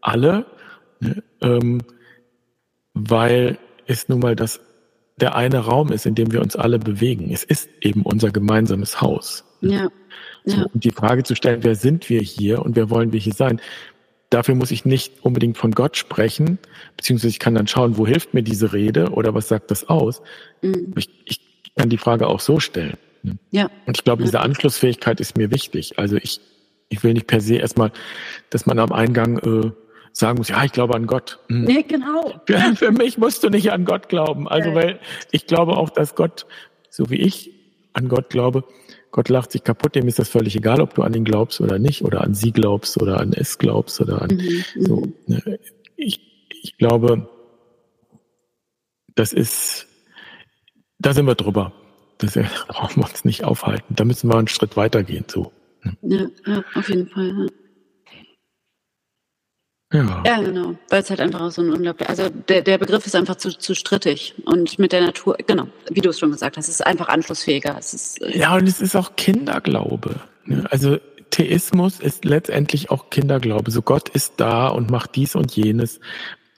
alle, 0.00 0.46
ne, 1.00 1.22
ähm, 1.42 1.82
weil 2.94 3.58
es 3.86 4.08
nun 4.08 4.20
mal 4.20 4.36
das 4.36 4.60
der 5.20 5.34
eine 5.34 5.58
Raum 5.58 5.92
ist, 5.92 6.06
in 6.06 6.14
dem 6.14 6.32
wir 6.32 6.40
uns 6.40 6.56
alle 6.56 6.78
bewegen. 6.78 7.30
Es 7.30 7.44
ist 7.44 7.68
eben 7.80 8.02
unser 8.02 8.30
gemeinsames 8.30 9.00
Haus. 9.00 9.44
Ja. 9.60 9.70
ja. 9.70 9.90
So, 10.44 10.62
und 10.72 10.84
die 10.84 10.90
Frage 10.90 11.22
zu 11.22 11.34
stellen, 11.34 11.62
wer 11.62 11.74
sind 11.74 12.08
wir 12.08 12.20
hier 12.20 12.62
und 12.62 12.76
wer 12.76 12.88
wollen 12.88 13.12
wir 13.12 13.20
hier 13.20 13.34
sein? 13.34 13.60
Dafür 14.30 14.54
muss 14.54 14.70
ich 14.70 14.84
nicht 14.84 15.24
unbedingt 15.24 15.58
von 15.58 15.72
Gott 15.72 15.96
sprechen, 15.96 16.58
beziehungsweise 16.96 17.30
ich 17.30 17.40
kann 17.40 17.54
dann 17.54 17.66
schauen, 17.66 17.98
wo 17.98 18.06
hilft 18.06 18.32
mir 18.32 18.42
diese 18.42 18.72
Rede 18.72 19.10
oder 19.10 19.34
was 19.34 19.48
sagt 19.48 19.70
das 19.70 19.88
aus. 19.88 20.22
Mhm. 20.62 20.94
Ich, 20.96 21.10
ich 21.24 21.40
kann 21.76 21.88
die 21.88 21.98
Frage 21.98 22.28
auch 22.28 22.40
so 22.40 22.60
stellen. 22.60 22.96
Ja. 23.50 23.70
Und 23.86 23.98
ich 23.98 24.04
glaube, 24.04 24.22
diese 24.22 24.40
Anschlussfähigkeit 24.40 25.20
ist 25.20 25.36
mir 25.36 25.50
wichtig. 25.50 25.98
Also 25.98 26.16
ich, 26.16 26.40
ich 26.88 27.02
will 27.02 27.12
nicht 27.12 27.26
per 27.26 27.40
se 27.40 27.56
erstmal, 27.56 27.92
dass 28.50 28.66
man 28.66 28.78
am 28.78 28.92
Eingang 28.92 29.38
äh, 29.38 29.72
sagen 30.12 30.38
muss, 30.38 30.48
ja, 30.48 30.64
ich 30.64 30.72
glaube 30.72 30.94
an 30.94 31.06
Gott. 31.06 31.38
Hm. 31.48 31.64
Nee, 31.64 31.82
genau. 31.82 32.40
Für, 32.46 32.76
für, 32.76 32.92
mich 32.92 33.18
musst 33.18 33.42
du 33.42 33.48
nicht 33.48 33.72
an 33.72 33.84
Gott 33.84 34.08
glauben. 34.08 34.48
Also, 34.48 34.74
weil 34.74 35.00
ich 35.30 35.46
glaube 35.46 35.76
auch, 35.76 35.90
dass 35.90 36.14
Gott, 36.14 36.46
so 36.88 37.10
wie 37.10 37.16
ich 37.16 37.50
an 37.92 38.08
Gott 38.08 38.30
glaube, 38.30 38.64
Gott 39.10 39.28
lacht 39.28 39.52
sich 39.52 39.64
kaputt, 39.64 39.94
dem 39.94 40.06
ist 40.08 40.18
das 40.18 40.28
völlig 40.28 40.54
egal, 40.56 40.80
ob 40.80 40.94
du 40.94 41.02
an 41.02 41.14
ihn 41.14 41.24
glaubst 41.24 41.60
oder 41.60 41.78
nicht, 41.78 42.02
oder 42.02 42.22
an 42.22 42.34
sie 42.34 42.52
glaubst 42.52 43.00
oder 43.00 43.20
an 43.20 43.32
es 43.32 43.58
glaubst 43.58 44.00
oder 44.00 44.22
an 44.22 44.30
mhm, 44.30 44.64
so. 44.76 44.96
Mhm. 44.96 45.14
Ne? 45.26 45.58
Ich, 45.96 46.20
ich 46.62 46.76
glaube, 46.78 47.28
das 49.14 49.32
ist, 49.32 49.86
da 50.98 51.12
sind 51.12 51.26
wir 51.26 51.34
drüber 51.34 51.72
das 52.20 52.34
brauchen 52.68 53.02
wir 53.02 53.08
uns 53.08 53.24
nicht 53.24 53.44
aufhalten. 53.44 53.94
Da 53.94 54.04
müssen 54.04 54.30
wir 54.30 54.38
einen 54.38 54.48
Schritt 54.48 54.76
weitergehen. 54.76 55.24
So. 55.28 55.52
Ja, 56.02 56.26
ja 56.46 56.64
auf 56.74 56.88
jeden 56.88 57.08
Fall. 57.08 57.48
Ja. 59.92 60.22
ja. 60.24 60.42
Genau. 60.42 60.74
Weil 60.88 61.02
es 61.02 61.10
halt 61.10 61.20
einfach 61.20 61.50
so 61.50 61.62
ein 61.62 61.70
unglaublich, 61.70 62.08
also 62.08 62.28
der, 62.28 62.62
der 62.62 62.78
Begriff 62.78 63.06
ist 63.06 63.14
einfach 63.16 63.36
zu, 63.36 63.56
zu 63.56 63.74
strittig 63.74 64.34
und 64.44 64.78
mit 64.78 64.92
der 64.92 65.02
Natur, 65.02 65.36
genau, 65.46 65.68
wie 65.90 66.00
du 66.00 66.10
es 66.10 66.18
schon 66.18 66.30
gesagt 66.30 66.56
hast, 66.56 66.68
es 66.68 66.76
ist 66.76 66.86
einfach 66.86 67.08
anschlussfähiger. 67.08 67.76
Es 67.78 67.94
ist, 67.94 68.22
äh, 68.22 68.38
ja, 68.38 68.54
und 68.54 68.68
es 68.68 68.80
ist 68.80 68.94
auch 68.96 69.16
Kinderglaube. 69.16 70.16
Ne? 70.44 70.64
Also 70.70 70.98
Theismus 71.30 72.00
ist 72.00 72.24
letztendlich 72.24 72.90
auch 72.90 73.10
Kinderglaube. 73.10 73.70
So 73.70 73.82
Gott 73.82 74.08
ist 74.08 74.34
da 74.38 74.68
und 74.68 74.90
macht 74.90 75.16
dies 75.16 75.34
und 75.34 75.54
jenes. 75.54 76.00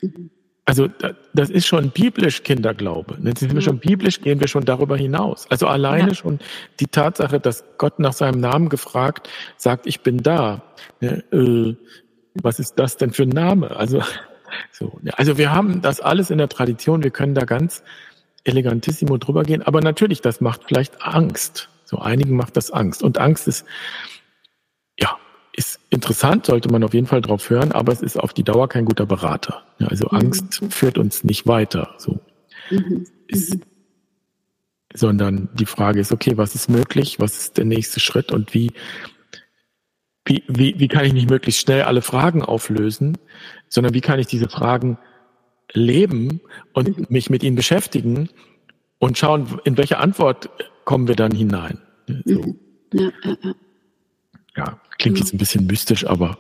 Mhm 0.01 0.30
also 0.64 0.89
das 1.35 1.51
ist 1.51 1.66
schon 1.66 1.91
biblisch 1.91 2.45
Kinderglaube. 2.45 3.18
Jetzt 3.22 3.41
sind 3.41 3.51
wir 3.51 3.57
mhm. 3.57 3.64
schon 3.64 3.78
biblisch, 3.78 4.20
gehen 4.20 4.41
wir 4.41 4.49
schon 4.49 4.64
darüber 4.64 4.97
hinaus. 4.97 5.47
Also 5.51 5.66
alleine 5.66 6.09
ja. 6.09 6.14
schon 6.14 6.39
die 6.78 6.87
Tatsache, 6.87 7.41
dass 7.41 7.64
Gott 7.78 7.99
nach 7.99 8.12
seinem 8.12 8.41
Namen 8.41 8.68
gefragt 8.68 9.28
sagt, 9.57 9.87
ich 9.87 10.03
bin 10.03 10.18
da. 10.18 10.62
Ne, 11.01 11.24
äh, 11.33 11.74
was 12.35 12.59
ist 12.59 12.78
das 12.78 12.97
denn 12.97 13.12
für 13.12 13.24
ein 13.24 13.30
Name? 13.30 13.76
Also, 13.76 14.03
so, 14.70 15.01
also 15.14 15.39
wir 15.39 15.53
haben 15.53 15.83
das 15.83 16.01
alles 16.01 16.30
in 16.30 16.39
der 16.39 16.49
Tradition, 16.49 17.03
wir 17.03 17.11
können 17.11 17.35
da 17.35 17.45
ganz 17.45 17.83
elegantissimo 18.45 19.18
drüber 19.18 19.43
gehen, 19.43 19.62
aber 19.62 19.80
natürlich, 19.80 20.20
das 20.20 20.41
macht 20.41 20.62
vielleicht 20.66 21.03
Angst. 21.03 21.68
So 21.85 21.99
einigen 21.99 22.37
macht 22.37 22.57
das 22.57 22.70
Angst. 22.70 23.03
Und 23.03 23.18
Angst 23.18 23.47
ist, 23.47 23.66
ja, 24.99 25.16
ist 25.55 25.78
interessant, 25.91 26.47
sollte 26.47 26.70
man 26.70 26.83
auf 26.83 26.95
jeden 26.95 27.07
Fall 27.07 27.20
drauf 27.20 27.51
hören, 27.51 27.72
aber 27.72 27.93
es 27.93 28.01
ist 28.01 28.18
auf 28.18 28.33
die 28.33 28.45
Dauer 28.45 28.68
kein 28.68 28.85
guter 28.85 29.07
Berater. 29.07 29.62
Ja, 29.78 29.89
also 29.89 30.07
mhm. 30.11 30.18
Angst 30.18 30.62
führt 30.70 30.99
uns 30.99 31.24
nicht 31.24 31.47
weiter, 31.47 31.95
so. 31.99 32.20
Mhm. 32.70 33.07
Ist, 33.26 33.57
mhm. 33.57 33.62
sondern 34.95 35.49
die 35.55 35.66
Frage 35.66 36.01
ist, 36.01 36.12
okay, 36.12 36.37
was 36.37 36.55
ist 36.55 36.70
möglich? 36.70 37.20
Was 37.20 37.37
ist 37.37 37.59
der 37.59 37.66
nächste 37.66 38.01
Schritt? 38.01 38.33
Und 38.33 38.55
wie, 38.55 38.72
wie, 40.25 40.45
wie, 40.49 40.79
wie 40.79 40.89
kann 40.89 41.05
ich 41.05 41.12
nicht 41.12 41.29
möglichst 41.29 41.61
schnell 41.61 41.83
alle 41.83 42.03
Fragen 42.03 42.43
auflösen, 42.43 43.18
sondern 43.68 43.95
wie 43.95 44.01
kann 44.01 44.18
ich 44.18 44.27
diese 44.27 44.49
Fragen 44.49 44.99
leben 45.73 46.41
und 46.75 47.11
mich 47.11 47.31
mit 47.31 47.43
ihnen 47.43 47.57
beschäftigen 47.57 48.29
und 48.99 49.18
schauen, 49.18 49.61
in 49.64 49.77
welche 49.77 49.99
Antwort 49.99 50.51
kommen 50.85 51.09
wir 51.09 51.16
dann 51.16 51.33
hinein? 51.33 51.79
So. 52.25 52.57
Ja, 52.93 53.11
ja, 53.25 53.37
ja. 53.43 53.55
ja, 54.57 54.81
Klingt 54.99 55.18
jetzt 55.18 55.33
ein 55.33 55.39
bisschen 55.39 55.66
mystisch, 55.66 56.07
aber. 56.07 56.39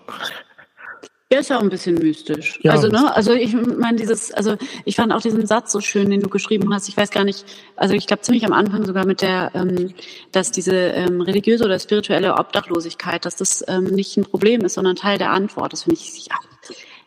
Ja, 1.32 1.38
ist 1.38 1.48
ja 1.48 1.56
auch 1.56 1.62
ein 1.62 1.70
bisschen 1.70 1.94
mystisch. 1.94 2.58
Ja, 2.62 2.72
also, 2.72 2.88
ne, 2.88 3.16
also 3.16 3.32
ich 3.32 3.54
meine, 3.54 3.96
dieses, 3.96 4.32
also 4.32 4.56
ich 4.84 4.96
fand 4.96 5.14
auch 5.14 5.22
diesen 5.22 5.46
Satz 5.46 5.72
so 5.72 5.80
schön, 5.80 6.10
den 6.10 6.20
du 6.20 6.28
geschrieben 6.28 6.74
hast. 6.74 6.90
Ich 6.90 6.96
weiß 6.98 7.10
gar 7.10 7.24
nicht, 7.24 7.46
also 7.74 7.94
ich 7.94 8.06
glaube 8.06 8.20
ziemlich 8.20 8.44
am 8.44 8.52
Anfang 8.52 8.84
sogar 8.84 9.06
mit 9.06 9.22
der, 9.22 9.50
ähm, 9.54 9.94
dass 10.30 10.50
diese 10.50 10.74
ähm, 10.74 11.22
religiöse 11.22 11.64
oder 11.64 11.78
spirituelle 11.78 12.34
Obdachlosigkeit, 12.34 13.24
dass 13.24 13.36
das 13.36 13.64
ähm, 13.66 13.84
nicht 13.84 14.14
ein 14.18 14.24
Problem 14.26 14.60
ist, 14.60 14.74
sondern 14.74 14.94
Teil 14.94 15.16
der 15.16 15.30
Antwort. 15.30 15.72
Das 15.72 15.84
finde 15.84 15.98
ich, 15.98 16.26
ja, 16.26 16.36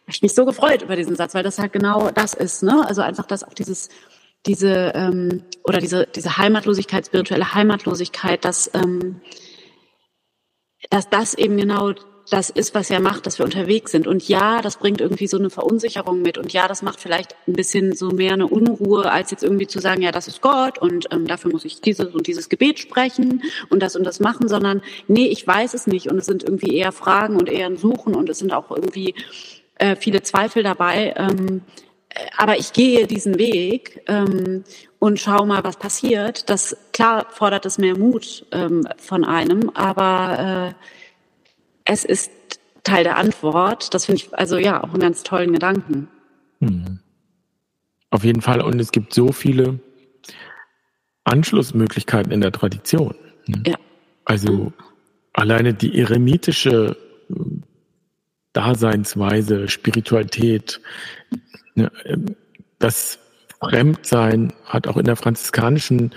ich 0.07 0.23
mich 0.23 0.33
so 0.33 0.43
gefreut 0.43 0.81
über 0.81 0.95
diesen 0.95 1.15
Satz, 1.15 1.35
weil 1.35 1.43
das 1.43 1.59
halt 1.59 1.71
genau 1.71 2.09
das 2.09 2.33
ist, 2.33 2.63
ne? 2.63 2.83
Also 2.87 3.03
einfach, 3.03 3.27
dass 3.27 3.43
auch 3.43 3.53
dieses, 3.53 3.89
diese 4.47 4.91
ähm, 4.95 5.43
oder 5.63 5.77
diese 5.77 6.07
diese 6.07 6.35
Heimatlosigkeit, 6.35 7.05
spirituelle 7.05 7.53
Heimatlosigkeit, 7.53 8.43
dass 8.43 8.71
ähm, 8.73 9.21
dass 10.89 11.11
das 11.11 11.35
eben 11.35 11.57
genau 11.57 11.93
das 12.29 12.49
ist, 12.49 12.73
was 12.73 12.89
er 12.89 12.99
macht, 12.99 13.25
dass 13.25 13.37
wir 13.37 13.45
unterwegs 13.45 13.91
sind. 13.91 14.07
Und 14.07 14.27
ja, 14.27 14.61
das 14.61 14.77
bringt 14.77 15.01
irgendwie 15.01 15.27
so 15.27 15.37
eine 15.37 15.49
Verunsicherung 15.49 16.21
mit. 16.21 16.37
Und 16.37 16.53
ja, 16.53 16.67
das 16.67 16.81
macht 16.81 16.99
vielleicht 16.99 17.35
ein 17.47 17.53
bisschen 17.53 17.95
so 17.95 18.09
mehr 18.09 18.33
eine 18.33 18.47
Unruhe, 18.47 19.11
als 19.11 19.31
jetzt 19.31 19.43
irgendwie 19.43 19.67
zu 19.67 19.79
sagen, 19.79 20.01
ja, 20.01 20.11
das 20.11 20.27
ist 20.27 20.41
Gott 20.41 20.77
und 20.79 21.07
ähm, 21.11 21.27
dafür 21.27 21.51
muss 21.51 21.65
ich 21.65 21.81
dieses 21.81 22.07
und 22.07 22.27
dieses 22.27 22.49
Gebet 22.49 22.79
sprechen 22.79 23.43
und 23.69 23.81
das 23.81 23.95
und 23.95 24.03
das 24.03 24.19
machen, 24.19 24.47
sondern 24.47 24.81
nee, 25.07 25.27
ich 25.27 25.45
weiß 25.45 25.73
es 25.73 25.87
nicht. 25.87 26.09
Und 26.09 26.17
es 26.17 26.25
sind 26.25 26.43
irgendwie 26.43 26.75
eher 26.75 26.91
Fragen 26.91 27.37
und 27.37 27.49
eher 27.49 27.67
ein 27.67 27.77
Suchen 27.77 28.15
und 28.15 28.29
es 28.29 28.39
sind 28.39 28.53
auch 28.53 28.71
irgendwie 28.71 29.13
äh, 29.75 29.95
viele 29.95 30.23
Zweifel 30.23 30.63
dabei. 30.63 31.13
Ähm, 31.17 31.61
aber 32.37 32.57
ich 32.57 32.73
gehe 32.73 33.07
diesen 33.07 33.37
Weg 33.37 34.01
ähm, 34.07 34.63
und 34.99 35.19
schau 35.19 35.45
mal, 35.45 35.63
was 35.63 35.77
passiert. 35.77 36.49
Das 36.49 36.77
klar 36.93 37.27
fordert 37.29 37.65
es 37.65 37.77
mehr 37.77 37.97
Mut 37.97 38.45
ähm, 38.51 38.87
von 38.97 39.25
einem, 39.25 39.69
aber 39.73 40.73
äh, 40.73 40.85
es 41.85 42.03
ist 42.03 42.31
Teil 42.83 43.03
der 43.03 43.17
Antwort. 43.17 43.93
Das 43.93 44.05
finde 44.05 44.21
ich 44.21 44.37
also 44.37 44.57
ja 44.57 44.83
auch 44.83 44.89
einen 44.89 44.99
ganz 44.99 45.23
tollen 45.23 45.53
Gedanken. 45.53 46.07
Hm. 46.59 46.99
Auf 48.11 48.23
jeden 48.23 48.41
Fall. 48.41 48.61
Und 48.61 48.79
es 48.79 48.91
gibt 48.91 49.13
so 49.13 49.31
viele 49.31 49.79
Anschlussmöglichkeiten 51.23 52.31
in 52.31 52.41
der 52.41 52.51
Tradition. 52.51 53.15
Ne? 53.47 53.63
Ja. 53.65 53.75
Also 54.25 54.73
alleine 55.33 55.73
die 55.73 55.99
eremitische 55.99 56.97
Daseinsweise, 58.53 59.67
Spiritualität, 59.67 60.81
Ne, 61.75 61.91
ähm, 62.05 62.35
das 62.79 63.19
Fremdsein 63.59 64.53
hat 64.65 64.87
auch 64.87 64.97
in 64.97 65.05
der 65.05 65.15
franziskanischen 65.15 66.15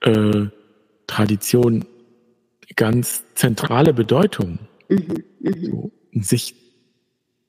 äh, 0.00 0.46
Tradition 1.06 1.86
ganz 2.76 3.24
zentrale 3.34 3.94
Bedeutung. 3.94 4.58
Mhm, 4.88 5.24
mh. 5.40 5.52
so, 5.66 5.92
sich 6.12 6.54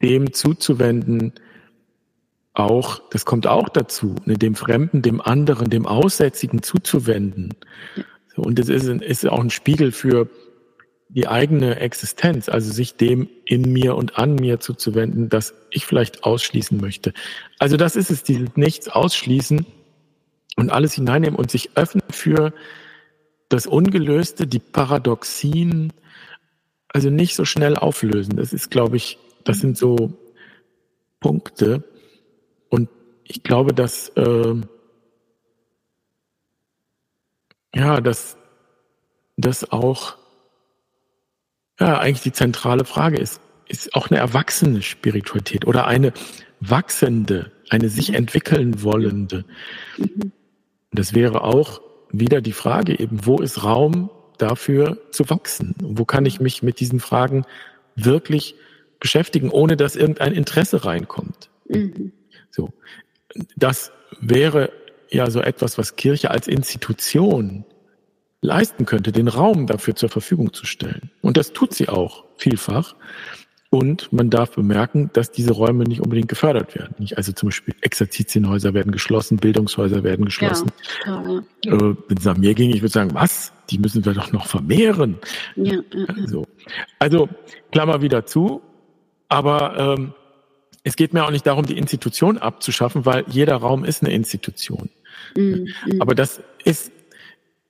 dem 0.02 0.34
zuzuwenden, 0.34 1.34
auch, 2.54 3.02
das 3.10 3.26
kommt 3.26 3.48
auch 3.48 3.70
dazu, 3.70 4.16
ne, 4.26 4.38
dem 4.38 4.56
Fremden, 4.56 5.02
dem 5.02 5.22
anderen, 5.22 5.70
dem 5.70 5.86
Aussätzigen 5.86 6.62
zuzuwenden. 6.62 7.54
So, 8.36 8.42
und 8.42 8.60
das 8.60 8.70
ist, 8.70 8.88
ist 8.88 9.28
auch 9.28 9.40
ein 9.40 9.50
Spiegel 9.50 9.92
für 9.92 10.30
die 11.10 11.28
eigene 11.28 11.78
Existenz, 11.80 12.50
also 12.50 12.72
sich 12.72 12.96
dem 12.96 13.30
in 13.46 13.74
mir 13.74 13.96
und 13.96 14.18
an 14.18 14.36
mir 14.36 14.60
zuzuwenden, 14.60 15.30
das 15.30 15.56
ich 15.72 15.86
vielleicht 15.86 16.24
ausschließen 16.24 16.80
möchte. 16.80 17.14
Also 17.58 17.78
das 17.78 17.96
ist 17.96 18.12
es, 18.12 18.24
dieses 18.24 18.56
Nichts 18.56 18.88
ausschließen 18.90 19.66
und 20.56 20.72
alles 20.72 20.94
hineinnehmen 20.94 21.36
und 21.36 21.50
sich 21.50 21.72
öffnen 21.76 22.04
für 22.12 22.54
das 23.48 23.66
Ungelöste, 23.66 24.46
die 24.46 24.60
Paradoxien, 24.60 25.94
also 26.90 27.10
nicht 27.10 27.36
so 27.36 27.46
schnell 27.46 27.76
auflösen. 27.76 28.36
Das 28.38 28.54
ist, 28.54 28.72
glaube 28.72 28.98
ich, 28.98 29.18
das 29.44 29.60
sind 29.60 29.78
so 29.78 30.14
Punkte. 31.20 31.84
Und 32.70 32.90
ich 33.24 33.44
glaube, 33.44 33.74
dass 33.74 34.10
äh, 34.10 34.56
ja, 37.74 38.02
dass 38.02 38.38
das 39.38 39.72
auch 39.72 40.18
ja 41.80 42.00
eigentlich 42.00 42.22
die 42.22 42.34
zentrale 42.34 42.86
Frage 42.86 43.18
ist. 43.18 43.42
Ist 43.68 43.94
auch 43.94 44.10
eine 44.10 44.20
erwachsene 44.20 44.82
Spiritualität 44.82 45.68
oder 45.68 45.86
eine 45.86 46.12
wachsende, 46.60 47.52
eine 47.70 47.90
sich 47.90 48.14
entwickeln 48.16 48.82
wollende. 48.84 49.46
Mhm. 49.98 50.32
Das 50.92 51.14
wäre 51.14 51.44
auch 51.44 51.82
wieder 52.12 52.42
die 52.42 52.52
Frage 52.52 53.00
eben, 53.00 53.28
wo 53.28 53.38
ist 53.38 53.64
Raum 53.64 54.10
dafür 54.42 54.98
zu 55.12 55.30
wachsen? 55.30 55.76
Wo 55.82 56.06
kann 56.06 56.26
ich 56.26 56.40
mich 56.40 56.64
mit 56.64 56.80
diesen 56.80 57.00
Fragen 57.00 57.46
wirklich 57.96 58.56
beschäftigen, 59.00 59.50
ohne 59.50 59.78
dass 59.78 59.96
irgendein 59.96 60.34
Interesse 60.34 60.86
reinkommt? 60.86 61.50
Mhm. 61.68 62.12
So. 62.52 62.74
Das 63.56 63.92
wäre 64.20 64.72
ja 65.10 65.30
so 65.30 65.42
etwas, 65.42 65.78
was 65.78 65.96
Kirche 65.96 66.32
als 66.32 66.48
Institution 66.48 67.66
leisten 68.42 68.86
könnte, 68.86 69.12
den 69.12 69.28
Raum 69.28 69.68
dafür 69.68 69.96
zur 69.96 70.10
Verfügung 70.10 70.54
zu 70.54 70.66
stellen. 70.66 71.12
Und 71.22 71.38
das 71.38 71.54
tut 71.54 71.74
sie 71.74 71.90
auch 71.90 72.26
vielfach. 72.38 72.96
Und 73.72 74.12
man 74.12 74.32
darf 74.32 74.56
bemerken, 74.56 75.12
dass 75.14 75.32
diese 75.32 75.52
Räume 75.52 75.84
nicht 75.84 76.02
unbedingt 76.02 76.28
gefördert 76.28 76.74
werden. 76.76 77.08
Also 77.16 77.34
zum 77.34 77.50
Beispiel 77.50 77.76
Exerzitienhäuser 77.82 78.74
werden 78.74 78.92
geschlossen, 78.92 79.38
Bildungshäuser 79.38 80.04
werden 80.04 80.26
geschlossen. 80.26 80.72
Ja, 81.06 81.22
klar, 81.22 81.44
ja. 81.66 81.74
Äh, 81.74 81.96
wenn 82.08 82.18
es 82.18 82.26
nach 82.26 82.38
mir 82.38 82.56
ging, 82.56 82.72
ich 82.72 82.82
würde 82.82 82.92
sagen, 82.92 83.14
was? 83.14 83.52
Die 83.70 83.78
müssen 83.78 84.04
wir 84.06 84.14
doch 84.14 84.32
noch 84.32 84.48
vermehren. 84.48 85.20
Ja, 85.56 85.82
also, 86.08 86.48
also 86.98 87.30
Klammer 87.72 88.02
wieder 88.02 88.26
zu. 88.26 88.62
Aber 89.28 89.78
ähm, 89.78 90.14
es 90.84 90.96
geht 90.96 91.14
mir 91.14 91.24
auch 91.24 91.32
nicht 91.32 91.46
darum, 91.46 91.68
die 91.68 91.78
Institution 91.78 92.40
abzuschaffen, 92.40 93.06
weil 93.06 93.24
jeder 93.28 93.58
Raum 93.58 93.86
ist 93.86 94.02
eine 94.02 94.12
Institution. 94.12 94.90
Mhm. 95.36 95.68
Aber 96.00 96.16
das 96.16 96.42
ist 96.64 96.92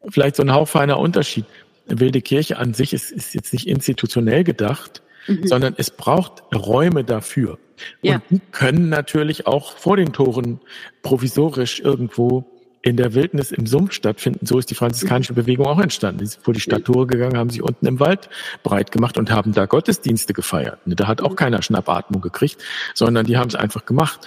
vielleicht 0.07 0.37
so 0.37 0.43
ein 0.43 0.53
hauchfeiner 0.53 0.97
Unterschied. 0.97 1.43
Wilde 1.87 2.21
Kirche 2.21 2.57
an 2.57 2.73
sich 2.73 2.93
ist, 2.93 3.11
ist 3.11 3.33
jetzt 3.33 3.51
nicht 3.51 3.67
institutionell 3.67 4.45
gedacht, 4.45 5.01
mhm. 5.29 5.47
sondern 5.47 5.75
es 5.77 5.91
braucht 5.91 6.43
Räume 6.53 7.03
dafür. 7.03 7.57
Ja. 8.01 8.15
Und 8.15 8.23
die 8.29 8.41
können 8.51 8.89
natürlich 8.89 9.47
auch 9.47 9.77
vor 9.77 9.97
den 9.97 10.11
Toren 10.11 10.59
provisorisch 11.01 11.79
irgendwo 11.79 12.45
in 12.81 12.95
der 12.95 13.13
Wildnis 13.13 13.51
im 13.51 13.67
Sumpf 13.67 13.91
stattfinden. 13.93 14.45
So 14.45 14.57
ist 14.57 14.69
die 14.69 14.75
franziskanische 14.75 15.33
Bewegung 15.33 15.65
auch 15.65 15.79
entstanden. 15.79 16.19
Die 16.19 16.27
sind 16.27 16.43
vor 16.43 16.53
die 16.53 16.61
Stadttore 16.61 17.07
gegangen, 17.07 17.37
haben 17.37 17.49
sich 17.49 17.61
unten 17.61 17.85
im 17.85 17.99
Wald 17.99 18.29
breit 18.63 18.91
gemacht 18.91 19.17
und 19.17 19.31
haben 19.31 19.53
da 19.53 19.65
Gottesdienste 19.65 20.33
gefeiert. 20.33 20.79
Da 20.85 21.07
hat 21.07 21.21
auch 21.21 21.35
keiner 21.35 21.61
Schnappatmung 21.61 22.21
gekriegt, 22.21 22.63
sondern 22.93 23.25
die 23.25 23.37
haben 23.37 23.49
es 23.49 23.55
einfach 23.55 23.85
gemacht. 23.85 24.25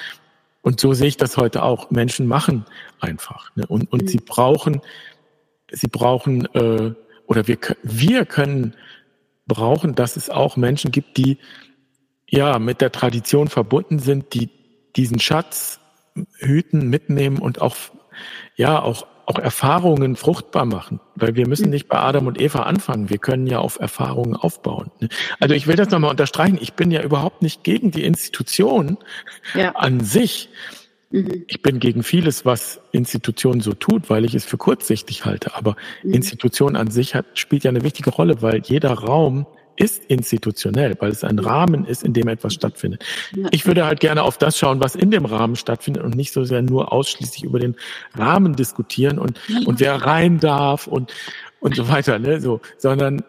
Und 0.61 0.81
so 0.81 0.93
sehe 0.93 1.09
ich 1.09 1.17
das 1.17 1.37
heute 1.37 1.63
auch. 1.63 1.91
Menschen 1.91 2.27
machen 2.27 2.67
einfach. 3.01 3.51
Ne? 3.57 3.67
Und, 3.67 3.91
und 3.91 4.09
sie 4.09 4.19
brauchen, 4.19 4.81
sie 5.71 5.89
brauchen, 5.89 6.47
äh, 6.55 6.93
oder 7.27 7.49
wir, 7.49 7.59
wir 7.83 8.27
können 8.27 8.75
brauchen, 9.47 9.95
dass 9.95 10.17
es 10.17 10.31
auch 10.31 10.57
Menschen 10.57 10.91
gibt, 10.91 11.17
die 11.17 11.39
ja 12.29 12.59
mit 12.59 12.81
der 12.81 12.93
Tradition 12.93 13.49
verbunden 13.49 13.99
sind, 13.99 14.35
die 14.35 14.51
diesen 14.97 15.19
Schatz 15.19 15.81
hüten, 16.39 16.89
mitnehmen 16.89 17.39
und 17.39 17.61
auch 17.61 17.77
ja 18.57 18.81
auch 18.81 19.07
auch 19.27 19.39
Erfahrungen 19.39 20.17
fruchtbar 20.17 20.65
machen, 20.65 21.01
weil 21.15 21.37
wir 21.37 21.47
müssen 21.47 21.71
nicht 21.71 21.89
bei 21.89 21.99
Adam 21.99 22.27
und 22.27 22.41
Eva 22.41 22.65
anfangen. 22.65 23.09
Wir 23.09 23.19
können 23.19 23.47
ja 23.47 23.61
auf 23.61 23.79
Erfahrungen 23.79 24.35
aufbauen. 24.35 24.91
Ne? 25.01 25.09
Also 25.41 25.55
ich 25.55 25.67
will 25.67 25.77
das 25.77 25.91
nochmal 25.91 26.11
unterstreichen. 26.11 26.59
Ich 26.61 26.75
bin 26.75 26.91
ja 26.91 27.03
überhaupt 27.03 27.43
nicht 27.43 27.63
gegen 27.63 27.91
die 27.91 28.05
Institution 28.05 28.99
ja. 29.55 29.73
an 29.77 30.01
sich. 30.01 30.49
Mhm. 31.13 31.45
Ich 31.47 31.63
bin 31.63 31.79
gegen 31.79 32.03
vieles, 32.03 32.45
was 32.45 32.81
Institutionen 32.91 33.61
so 33.61 33.73
tut, 33.75 34.11
weil 34.11 34.25
ich 34.25 34.35
es 34.35 34.45
für 34.45 34.57
kurzsichtig 34.57 35.25
halte. 35.25 35.55
Aber 35.55 35.77
mhm. 36.03 36.15
Institution 36.15 36.75
an 36.75 36.91
sich 36.91 37.15
hat, 37.15 37.27
spielt 37.35 37.65
ja 37.65 37.71
eine 37.71 37.85
wichtige 37.85 38.11
Rolle, 38.11 38.43
weil 38.43 38.63
jeder 38.65 38.93
Raum 38.93 39.47
ist 39.77 40.05
institutionell, 40.05 40.97
weil 41.01 41.11
es 41.11 41.25
ein 41.25 41.39
Rahmen 41.39 41.87
ist, 41.87 42.03
in 42.03 42.13
dem 42.13 42.29
etwas 42.29 42.53
stattfindet. 42.53 43.05
Ich 43.53 43.67
würde 43.67 43.87
halt 43.87 44.01
gerne 44.01 44.23
auf 44.23 44.37
das 44.37 44.59
schauen, 44.59 44.81
was 44.81 44.95
in 44.95 45.11
dem 45.11 45.25
Rahmen 45.25 45.57
stattfindet 45.57 46.03
und 46.03 46.15
nicht 46.15 46.33
so 46.33 46.45
sehr 46.45 46.61
nur 46.61 46.93
ausschließlich 46.93 47.45
über 47.45 47.59
den 47.59 47.77
Rahmen 48.15 48.55
diskutieren 48.55 49.19
und, 49.19 49.41
und 49.67 49.81
wer 49.81 49.95
rein 49.95 50.41
darf 50.41 50.87
und, 50.87 51.15
und 51.61 51.75
so 51.75 51.89
weiter, 51.89 52.19
ne, 52.19 52.41
so, 52.41 52.61
sondern 52.77 53.23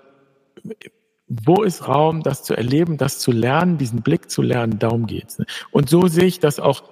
wo 1.29 1.63
ist 1.63 1.87
Raum, 1.87 2.23
das 2.23 2.43
zu 2.43 2.55
erleben, 2.55 2.97
das 2.97 3.19
zu 3.19 3.31
lernen, 3.31 3.77
diesen 3.77 4.01
Blick 4.01 4.29
zu 4.29 4.41
lernen, 4.41 4.79
darum 4.79 5.07
geht's. 5.07 5.39
Ne? 5.39 5.45
Und 5.71 5.89
so 5.89 6.07
sehe 6.07 6.25
ich 6.25 6.39
das 6.39 6.59
auch 6.59 6.83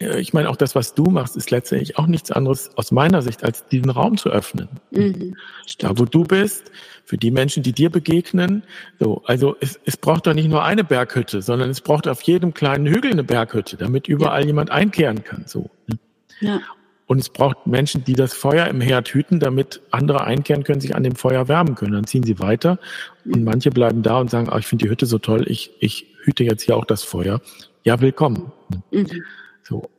ich 0.00 0.32
meine, 0.32 0.48
auch 0.48 0.56
das, 0.56 0.74
was 0.74 0.94
du 0.94 1.04
machst, 1.04 1.36
ist 1.36 1.50
letztendlich 1.50 1.98
auch 1.98 2.06
nichts 2.06 2.30
anderes 2.30 2.70
aus 2.76 2.92
meiner 2.92 3.20
Sicht, 3.20 3.42
als 3.42 3.66
diesen 3.66 3.90
Raum 3.90 4.16
zu 4.16 4.30
öffnen. 4.30 4.68
Mhm, 4.92 5.36
da, 5.78 5.98
wo 5.98 6.04
du 6.04 6.22
bist, 6.22 6.70
für 7.04 7.18
die 7.18 7.30
Menschen, 7.30 7.62
die 7.62 7.72
dir 7.72 7.90
begegnen. 7.90 8.62
So, 9.00 9.22
also 9.24 9.56
es, 9.60 9.80
es 9.84 9.96
braucht 9.96 10.26
doch 10.26 10.34
nicht 10.34 10.48
nur 10.48 10.62
eine 10.62 10.84
Berghütte, 10.84 11.42
sondern 11.42 11.70
es 11.70 11.80
braucht 11.80 12.06
auf 12.06 12.22
jedem 12.22 12.54
kleinen 12.54 12.86
Hügel 12.86 13.10
eine 13.10 13.24
Berghütte, 13.24 13.76
damit 13.76 14.06
überall 14.06 14.42
ja. 14.42 14.46
jemand 14.48 14.70
einkehren 14.70 15.24
kann. 15.24 15.44
So. 15.46 15.70
Ne? 15.88 15.98
Ja. 16.40 16.60
Und 17.06 17.18
es 17.18 17.30
braucht 17.30 17.66
Menschen, 17.66 18.04
die 18.04 18.12
das 18.12 18.34
Feuer 18.34 18.66
im 18.66 18.82
Herd 18.82 19.08
hüten, 19.08 19.40
damit 19.40 19.80
andere 19.90 20.24
einkehren 20.24 20.62
können, 20.62 20.82
sich 20.82 20.94
an 20.94 21.02
dem 21.02 21.16
Feuer 21.16 21.48
wärmen 21.48 21.74
können. 21.74 21.94
Dann 21.94 22.06
ziehen 22.06 22.22
sie 22.22 22.38
weiter 22.38 22.78
und 23.24 23.42
manche 23.42 23.70
bleiben 23.70 24.02
da 24.02 24.18
und 24.18 24.30
sagen, 24.30 24.50
oh, 24.52 24.58
ich 24.58 24.66
finde 24.66 24.84
die 24.84 24.90
Hütte 24.90 25.06
so 25.06 25.18
toll, 25.18 25.46
ich, 25.48 25.72
ich 25.80 26.06
hüte 26.22 26.44
jetzt 26.44 26.64
hier 26.64 26.76
auch 26.76 26.84
das 26.84 27.02
Feuer. 27.02 27.40
Ja, 27.82 28.00
willkommen. 28.00 28.52
Mhm. 28.90 29.22
So. 29.68 29.90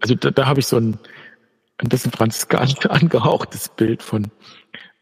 Also 0.00 0.14
da, 0.14 0.30
da 0.30 0.46
habe 0.46 0.60
ich 0.60 0.66
so 0.66 0.76
ein, 0.76 0.98
ein 1.78 1.88
bisschen 1.88 2.12
franziskanisch 2.12 2.74
angehauchtes 2.88 3.68
Bild 3.70 4.02
von 4.02 4.30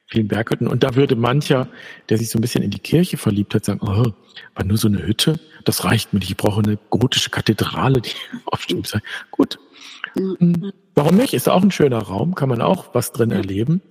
vielen 0.06 0.28
Berghütten. 0.28 0.66
Und 0.66 0.82
da 0.82 0.94
würde 0.94 1.16
mancher, 1.16 1.68
der 2.08 2.16
sich 2.16 2.30
so 2.30 2.38
ein 2.38 2.40
bisschen 2.40 2.64
in 2.64 2.70
die 2.70 2.78
Kirche 2.78 3.18
verliebt 3.18 3.54
hat, 3.54 3.66
sagen, 3.66 3.80
oh, 3.82 4.12
war 4.54 4.64
nur 4.64 4.78
so 4.78 4.88
eine 4.88 5.06
Hütte, 5.06 5.38
das 5.64 5.84
reicht 5.84 6.12
mir 6.12 6.20
nicht. 6.20 6.30
Ich 6.30 6.36
brauche 6.36 6.62
eine 6.62 6.78
gotische 6.88 7.30
Kathedrale, 7.30 8.00
die 8.00 8.12
aufstimmt. 8.46 8.86
Sei. 8.86 9.00
Gut. 9.30 9.58
Hm, 10.14 10.72
warum 10.94 11.16
nicht? 11.16 11.34
Ist 11.34 11.48
auch 11.48 11.62
ein 11.62 11.70
schöner 11.70 11.98
Raum, 11.98 12.34
kann 12.34 12.48
man 12.48 12.62
auch 12.62 12.94
was 12.94 13.12
drin 13.12 13.30
erleben. 13.30 13.82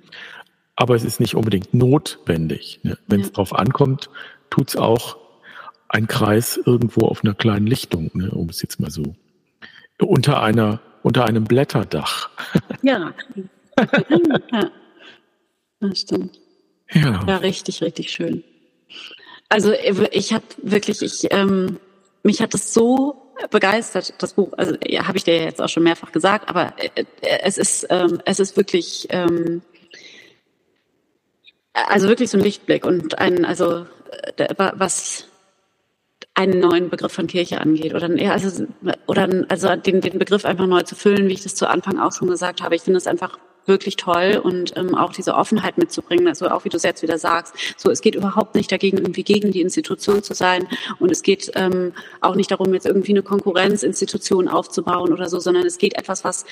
Aber 0.76 0.96
es 0.96 1.04
ist 1.04 1.20
nicht 1.20 1.36
unbedingt 1.36 1.74
notwendig. 1.74 2.80
Ne? 2.84 2.98
Wenn 3.08 3.22
es 3.22 3.32
drauf 3.32 3.54
ankommt, 3.54 4.10
tut's 4.50 4.76
auch 4.76 5.18
ein 5.90 6.08
Kreis 6.08 6.60
irgendwo 6.64 7.08
auf 7.08 7.24
einer 7.24 7.34
kleinen 7.34 7.68
Lichtung, 7.68 8.12
ne? 8.14 8.32
um 8.32 8.50
es 8.50 8.62
jetzt 8.62 8.80
mal 8.80 8.92
so 8.92 9.16
unter 10.02 10.42
einer, 10.42 10.80
unter 11.04 11.26
einem 11.26 11.44
Blätterdach. 11.44 12.30
Ja. 12.82 13.14
ja. 14.52 14.72
Das 15.80 16.00
stimmt. 16.00 16.40
Ja. 16.92 17.24
ja, 17.28 17.38
richtig, 17.38 17.82
richtig 17.82 18.12
schön. 18.12 18.44
Also 19.50 19.74
ich 20.12 20.34
habe 20.34 20.46
wirklich, 20.62 21.02
ich, 21.02 21.32
ähm, 21.32 21.80
mich 22.24 22.42
hat 22.42 22.54
es 22.54 22.74
so 22.74 23.34
begeistert, 23.50 24.14
das 24.20 24.34
Buch. 24.34 24.54
Also 24.58 24.76
ja, 24.86 25.08
habe 25.08 25.18
ich 25.18 25.24
dir 25.24 25.42
jetzt 25.42 25.62
auch 25.62 25.70
schon 25.70 25.84
mehrfach 25.84 26.12
gesagt, 26.12 26.50
aber 26.50 26.74
äh, 26.78 27.06
es 27.22 27.58
ist, 27.58 27.88
ähm, 27.90 28.20
es 28.26 28.40
ist 28.40 28.58
wirklich, 28.58 29.08
ähm, 29.10 29.62
also 31.74 32.08
wirklich 32.08 32.30
so 32.30 32.38
ein 32.38 32.44
Lichtblick 32.44 32.86
und 32.86 33.20
ein, 33.20 33.46
also 33.46 33.86
äh, 34.38 34.54
was 34.58 35.28
einen 36.38 36.60
neuen 36.60 36.90
Begriff 36.90 37.14
von 37.14 37.26
Kirche 37.26 37.60
angeht 37.60 37.96
oder 37.96 38.16
ja, 38.16 38.32
also 38.32 38.68
oder 39.08 39.28
also 39.50 39.76
den, 39.76 40.02
den 40.02 40.20
Begriff 40.20 40.46
einfach 40.46 40.68
neu 40.68 40.84
zu 40.84 40.96
füllen, 40.96 41.28
wie 41.28 41.34
ich 41.34 41.42
das 41.42 41.56
zu 41.56 41.68
Anfang 41.68 42.00
auch 42.00 42.12
schon 42.12 42.28
gesagt 42.28 42.62
habe. 42.62 42.76
Ich 42.76 42.84
finde 42.84 43.00
es 43.00 43.08
einfach 43.08 43.40
wirklich 43.66 43.96
toll 43.96 44.40
und 44.42 44.78
ähm, 44.78 44.94
auch 44.96 45.12
diese 45.12 45.34
Offenheit 45.34 45.80
mitzubringen, 45.80 46.28
also 46.28 46.48
auch 46.50 46.64
wie 46.64 46.70
du 46.70 46.78
es 46.78 46.84
jetzt 46.84 47.02
wieder 47.02 47.18
sagst, 47.18 47.56
so 47.76 47.90
es 47.90 48.02
geht 48.02 48.14
überhaupt 48.14 48.54
nicht 48.56 48.72
dagegen, 48.72 48.98
irgendwie 48.98 49.24
gegen 49.24 49.52
die 49.52 49.62
Institution 49.62 50.22
zu 50.22 50.36
sein 50.36 50.68
und 51.00 51.12
es 51.12 51.24
geht 51.24 51.52
ähm, 51.56 51.92
auch 52.22 52.36
nicht 52.36 52.52
darum, 52.52 52.74
jetzt 52.74 52.86
irgendwie 52.86 53.12
eine 53.12 53.24
Konkurrenzinstitution 53.24 54.48
aufzubauen 54.48 55.12
oder 55.12 55.28
so, 55.28 55.40
sondern 55.40 55.66
es 55.66 55.80
geht 55.80 55.98
etwas, 55.98 56.24
was 56.24 56.46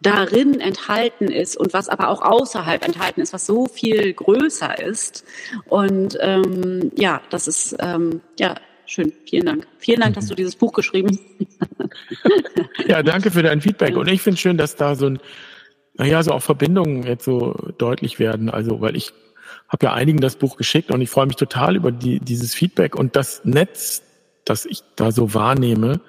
darin 0.00 0.60
enthalten 0.60 1.26
ist 1.26 1.56
und 1.56 1.74
was 1.74 1.88
aber 1.88 2.08
auch 2.08 2.22
außerhalb 2.22 2.86
enthalten 2.86 3.20
ist, 3.20 3.32
was 3.32 3.44
so 3.44 3.66
viel 3.66 4.12
größer 4.12 4.80
ist. 4.82 5.24
Und 5.68 6.16
ähm, 6.20 6.90
ja, 6.96 7.20
das 7.30 7.46
ist 7.48 7.76
ähm, 7.80 8.20
ja 8.38 8.54
schön. 8.92 9.12
Vielen 9.28 9.46
Dank. 9.46 9.66
Vielen 9.78 10.00
Dank, 10.00 10.14
dass 10.14 10.26
du 10.26 10.34
dieses 10.34 10.56
Buch 10.56 10.72
geschrieben 10.72 11.18
hast. 11.18 12.88
ja, 12.88 13.02
danke 13.02 13.30
für 13.30 13.42
dein 13.42 13.60
Feedback. 13.60 13.96
Und 13.96 14.08
ich 14.08 14.22
finde 14.22 14.38
schön, 14.38 14.56
dass 14.56 14.76
da 14.76 14.94
so 14.94 15.06
ein, 15.06 15.18
naja, 15.94 16.22
so 16.22 16.32
auch 16.32 16.42
Verbindungen 16.42 17.02
jetzt 17.04 17.24
so 17.24 17.54
deutlich 17.78 18.18
werden. 18.18 18.50
Also, 18.50 18.80
weil 18.80 18.96
ich 18.96 19.12
habe 19.68 19.86
ja 19.86 19.92
einigen 19.94 20.20
das 20.20 20.36
Buch 20.36 20.56
geschickt 20.56 20.90
und 20.90 21.00
ich 21.00 21.10
freue 21.10 21.26
mich 21.26 21.36
total 21.36 21.76
über 21.76 21.90
die, 21.90 22.20
dieses 22.20 22.54
Feedback 22.54 22.94
und 22.94 23.16
das 23.16 23.44
Netz, 23.44 24.02
das 24.44 24.66
ich 24.66 24.82
da 24.96 25.10
so 25.12 25.34
wahrnehme. 25.34 26.00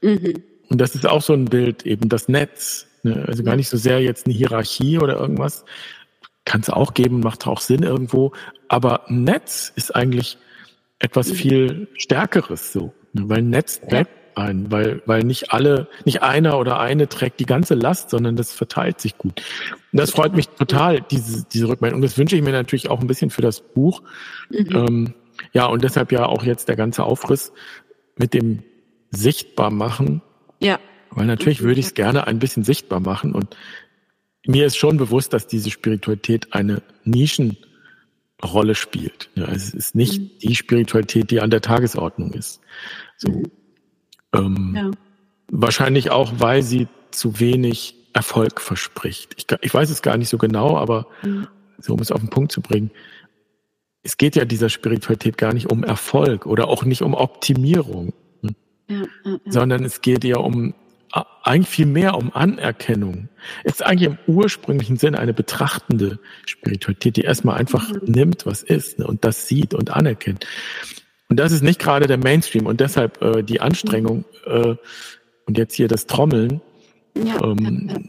Mhm. 0.00 0.42
Und 0.68 0.80
das 0.80 0.94
ist 0.94 1.06
auch 1.06 1.22
so 1.22 1.32
ein 1.32 1.46
Bild, 1.46 1.84
eben 1.84 2.08
das 2.08 2.28
Netz. 2.28 2.86
Ne? 3.02 3.24
Also 3.26 3.42
gar 3.42 3.56
nicht 3.56 3.68
so 3.68 3.76
sehr 3.76 4.00
jetzt 4.00 4.26
eine 4.26 4.34
Hierarchie 4.34 4.98
oder 4.98 5.16
irgendwas. 5.16 5.64
Kann 6.44 6.60
es 6.60 6.70
auch 6.70 6.94
geben, 6.94 7.20
macht 7.20 7.46
auch 7.46 7.60
Sinn 7.60 7.82
irgendwo. 7.82 8.32
Aber 8.68 9.02
Netz 9.08 9.72
ist 9.74 9.94
eigentlich 9.94 10.38
etwas 11.02 11.30
mhm. 11.30 11.34
viel 11.34 11.88
Stärkeres 11.98 12.72
so. 12.72 12.94
Ne? 13.12 13.28
Weil 13.28 13.42
Netz 13.42 13.80
trägt 13.80 14.10
ja. 14.36 14.44
ein, 14.44 14.70
weil, 14.70 15.02
weil 15.04 15.24
nicht 15.24 15.52
alle, 15.52 15.88
nicht 16.04 16.22
einer 16.22 16.58
oder 16.58 16.80
eine 16.80 17.08
trägt 17.08 17.40
die 17.40 17.46
ganze 17.46 17.74
Last, 17.74 18.10
sondern 18.10 18.36
das 18.36 18.52
verteilt 18.52 19.00
sich 19.00 19.18
gut. 19.18 19.42
Und 19.92 19.98
das 19.98 20.12
freut 20.12 20.34
mich 20.34 20.48
total, 20.48 21.00
diese, 21.10 21.44
diese 21.52 21.68
Rückmeldung. 21.68 21.98
Und 21.98 22.02
das 22.02 22.16
wünsche 22.16 22.36
ich 22.36 22.42
mir 22.42 22.52
natürlich 22.52 22.88
auch 22.88 23.00
ein 23.00 23.06
bisschen 23.06 23.30
für 23.30 23.42
das 23.42 23.60
Buch. 23.60 24.02
Mhm. 24.48 24.68
Ähm, 24.74 25.14
ja, 25.52 25.66
und 25.66 25.82
deshalb 25.82 26.12
ja 26.12 26.26
auch 26.26 26.44
jetzt 26.44 26.68
der 26.68 26.76
ganze 26.76 27.02
Aufriss 27.04 27.52
mit 28.16 28.32
dem 28.32 28.62
Sichtbarmachen. 29.10 30.22
Ja. 30.60 30.78
Weil 31.10 31.26
natürlich 31.26 31.62
würde 31.62 31.80
ich 31.80 31.86
es 31.86 31.94
gerne 31.94 32.26
ein 32.26 32.38
bisschen 32.38 32.64
sichtbar 32.64 33.00
machen 33.00 33.34
und 33.34 33.56
mir 34.46 34.66
ist 34.66 34.76
schon 34.76 34.96
bewusst, 34.96 35.32
dass 35.32 35.46
diese 35.46 35.70
Spiritualität 35.70 36.52
eine 36.52 36.82
Nischenrolle 38.42 38.74
spielt. 38.74 39.30
Ja, 39.34 39.46
es 39.46 39.72
ist 39.72 39.94
nicht 39.94 40.20
mhm. 40.20 40.30
die 40.42 40.54
Spiritualität, 40.54 41.30
die 41.30 41.40
an 41.40 41.50
der 41.50 41.60
Tagesordnung 41.60 42.32
ist. 42.32 42.60
So, 43.16 43.30
mhm. 43.30 43.44
ähm, 44.34 44.72
ja. 44.76 44.90
Wahrscheinlich 45.50 46.10
auch, 46.10 46.32
weil 46.38 46.62
sie 46.62 46.88
zu 47.10 47.38
wenig 47.38 47.94
Erfolg 48.14 48.60
verspricht. 48.60 49.34
Ich, 49.36 49.46
ich 49.60 49.74
weiß 49.74 49.90
es 49.90 50.02
gar 50.02 50.16
nicht 50.16 50.28
so 50.28 50.38
genau, 50.38 50.76
aber 50.76 51.06
mhm. 51.22 51.46
so 51.78 51.94
um 51.94 52.00
es 52.00 52.10
auf 52.10 52.20
den 52.20 52.30
Punkt 52.30 52.52
zu 52.52 52.62
bringen, 52.62 52.90
es 54.02 54.16
geht 54.16 54.34
ja 54.34 54.44
dieser 54.44 54.68
Spiritualität 54.68 55.38
gar 55.38 55.52
nicht 55.52 55.70
um 55.70 55.84
Erfolg 55.84 56.46
oder 56.46 56.68
auch 56.68 56.84
nicht 56.84 57.02
um 57.02 57.14
Optimierung, 57.14 58.12
hm? 58.42 58.56
ja, 58.88 59.38
sondern 59.46 59.84
es 59.84 60.00
geht 60.00 60.24
ja 60.24 60.38
um 60.38 60.74
eigentlich 61.42 61.68
viel 61.68 61.86
mehr 61.86 62.16
um 62.16 62.34
Anerkennung. 62.34 63.28
Es 63.64 63.74
ist 63.74 63.82
eigentlich 63.82 64.08
im 64.08 64.18
ursprünglichen 64.26 64.96
Sinn 64.96 65.14
eine 65.14 65.34
betrachtende 65.34 66.18
Spiritualität, 66.46 67.16
die 67.16 67.22
erstmal 67.22 67.58
einfach 67.58 67.90
mhm. 67.90 68.00
nimmt, 68.04 68.46
was 68.46 68.62
ist 68.62 68.98
ne, 68.98 69.06
und 69.06 69.24
das 69.24 69.46
sieht 69.46 69.74
und 69.74 69.90
anerkennt. 69.90 70.46
Und 71.28 71.38
das 71.38 71.52
ist 71.52 71.62
nicht 71.62 71.78
gerade 71.78 72.06
der 72.06 72.18
Mainstream 72.18 72.66
und 72.66 72.80
deshalb 72.80 73.20
äh, 73.22 73.42
die 73.42 73.60
Anstrengung 73.60 74.24
äh, 74.46 74.74
und 75.46 75.58
jetzt 75.58 75.74
hier 75.74 75.88
das 75.88 76.06
Trommeln. 76.06 76.60
Ja, 77.14 77.42
ähm, 77.44 77.88
ja, 77.88 77.94
ja. 77.94 78.00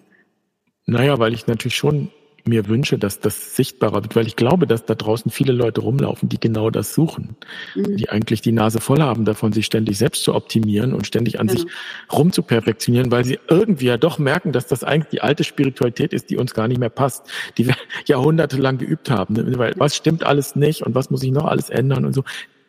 Naja, 0.85 1.19
weil 1.19 1.33
ich 1.33 1.47
natürlich 1.47 1.75
schon 1.75 2.11
mir 2.45 2.67
wünsche, 2.67 2.97
dass 2.97 3.19
das 3.19 3.55
sichtbarer 3.55 4.03
wird, 4.03 4.15
weil 4.15 4.27
ich 4.27 4.35
glaube, 4.35 4.67
dass 4.67 4.85
da 4.85 4.95
draußen 4.95 5.31
viele 5.31 5.53
Leute 5.53 5.81
rumlaufen, 5.81 6.29
die 6.29 6.39
genau 6.39 6.69
das 6.69 6.93
suchen, 6.93 7.35
mhm. 7.75 7.97
die 7.97 8.09
eigentlich 8.09 8.41
die 8.41 8.51
Nase 8.51 8.81
voll 8.81 9.01
haben 9.01 9.25
davon, 9.25 9.53
sich 9.53 9.65
ständig 9.65 9.97
selbst 9.97 10.23
zu 10.23 10.35
optimieren 10.35 10.93
und 10.93 11.07
ständig 11.07 11.39
an 11.39 11.47
genau. 11.47 11.61
sich 11.61 11.71
rum 12.11 12.31
zu 12.31 12.43
perfektionieren, 12.43 13.11
weil 13.11 13.23
sie 13.23 13.39
irgendwie 13.47 13.85
ja 13.85 13.97
doch 13.97 14.19
merken, 14.19 14.51
dass 14.51 14.67
das 14.67 14.83
eigentlich 14.83 15.09
die 15.09 15.21
alte 15.21 15.43
Spiritualität 15.43 16.13
ist, 16.13 16.29
die 16.29 16.37
uns 16.37 16.53
gar 16.53 16.67
nicht 16.67 16.79
mehr 16.79 16.89
passt, 16.89 17.31
die 17.57 17.67
wir 17.67 17.75
jahrhundertelang 18.05 18.77
geübt 18.77 19.09
haben, 19.09 19.35
ne? 19.35 19.57
weil 19.57 19.73
was 19.77 19.95
stimmt 19.95 20.25
alles 20.25 20.55
nicht 20.55 20.83
und 20.83 20.95
was 20.95 21.09
muss 21.09 21.23
ich 21.23 21.31
noch 21.31 21.45
alles 21.45 21.69
ändern 21.69 22.05
und 22.05 22.13
so. 22.13 22.23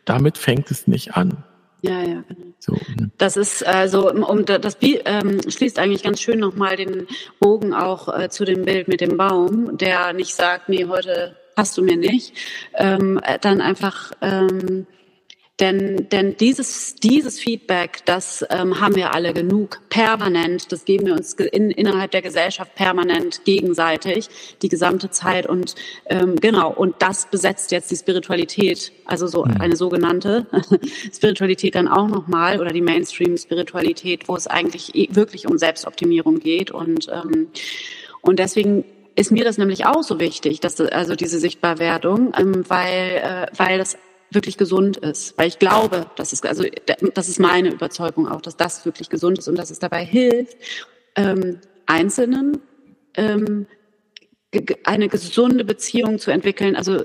Damit 0.05 0.37
fängt 0.37 0.71
es 0.71 0.87
nicht 0.87 1.17
an. 1.17 1.45
Ja, 1.83 2.01
ja, 2.03 2.23
genau. 2.29 2.54
So, 2.65 2.73
ne? 2.73 3.11
Das 3.19 3.37
ist 3.37 3.67
also, 3.67 4.11
um, 4.11 4.47
das 4.47 4.79
ähm, 4.81 5.41
schließt 5.47 5.79
eigentlich 5.79 6.03
ganz 6.03 6.21
schön 6.23 6.39
nochmal 6.39 6.77
den 6.77 7.07
Bogen 7.39 7.75
auch 7.75 8.09
äh, 8.09 8.31
zu 8.31 8.47
dem 8.47 8.65
Bild 8.65 8.89
mit 8.89 9.03
dem 9.03 9.19
Baum, 9.19 9.77
der 9.77 10.15
nicht 10.15 10.35
sagt, 10.35 10.71
nee, 10.71 10.87
heute 10.87 11.37
hast 11.59 11.77
du 11.77 11.83
mir 11.83 11.99
nicht, 11.99 12.33
ähm, 12.75 13.21
dann 13.43 13.61
einfach 13.61 14.13
ähm, 14.23 14.87
denn, 15.61 16.09
denn 16.09 16.37
dieses, 16.37 16.97
dieses 16.97 17.39
Feedback, 17.39 18.05
das 18.07 18.45
ähm, 18.51 18.81
haben 18.81 18.97
wir 18.97 19.15
alle 19.15 19.33
genug, 19.33 19.79
permanent, 19.89 20.73
das 20.73 20.85
geben 20.85 21.07
wir 21.07 21.15
uns 21.15 21.35
in, 21.35 21.71
innerhalb 21.71 22.11
der 22.11 22.23
Gesellschaft 22.23 22.75
permanent 22.75 23.45
gegenseitig, 23.45 24.29
die 24.63 24.69
gesamte 24.69 25.11
Zeit. 25.11 25.47
Und 25.47 25.77
ähm, 26.07 26.35
genau, 26.41 26.73
und 26.73 26.97
das 26.99 27.27
besetzt 27.31 27.71
jetzt 27.71 27.89
die 27.93 27.97
Spiritualität, 27.97 28.91
also 29.05 29.29
so 29.29 29.45
mhm. 29.45 29.61
eine 29.61 29.77
sogenannte 29.77 30.49
Spiritualität 31.15 31.77
dann 31.77 31.87
auch 31.87 32.09
nochmal 32.09 32.61
oder 32.61 32.73
die 32.73 32.83
Mainstream-Spiritualität, 32.83 34.27
wo 34.27 34.35
es 34.35 34.49
eigentlich 34.49 35.09
wirklich 35.13 35.47
um 35.47 35.57
Selbstoptimierung 35.57 36.41
geht. 36.41 36.73
Und, 36.73 37.09
ähm, 37.13 37.47
und 38.23 38.41
deswegen 38.41 38.85
ist 39.15 39.31
mir 39.31 39.45
das 39.45 39.57
nämlich 39.57 39.87
auch 39.87 40.03
so 40.03 40.19
wichtig, 40.19 40.59
dass 40.59 40.75
das, 40.75 40.91
also 40.91 41.15
diese 41.15 41.39
Sichtbarwerdung, 41.39 42.33
ähm, 42.37 42.65
weil, 42.69 43.23
äh, 43.23 43.47
weil 43.57 43.79
das 43.79 43.97
wirklich 44.35 44.57
gesund 44.57 44.97
ist. 44.97 45.37
Weil 45.39 45.49
ich 45.49 45.59
glaube, 45.59 46.07
das 46.17 46.33
ist, 46.33 46.47
also, 46.47 46.65
das 47.15 47.29
ist 47.29 47.41
meine 47.41 47.71
Überzeugung 47.71 48.29
auch, 48.29 48.41
dass 48.41 48.57
das 48.57 48.85
wirklich 48.85 49.09
gesund 49.09 49.39
ist 49.39 49.49
und 49.49 49.57
dass 49.57 49.71
es 49.71 49.79
dabei 49.79 50.05
hilft, 50.05 50.57
ähm, 51.17 51.61
Einzelnen 51.87 52.61
ähm, 53.15 53.67
eine 54.85 55.09
gesunde 55.09 55.65
Beziehung 55.65 56.19
zu 56.19 56.31
entwickeln, 56.31 56.77
also 56.77 57.05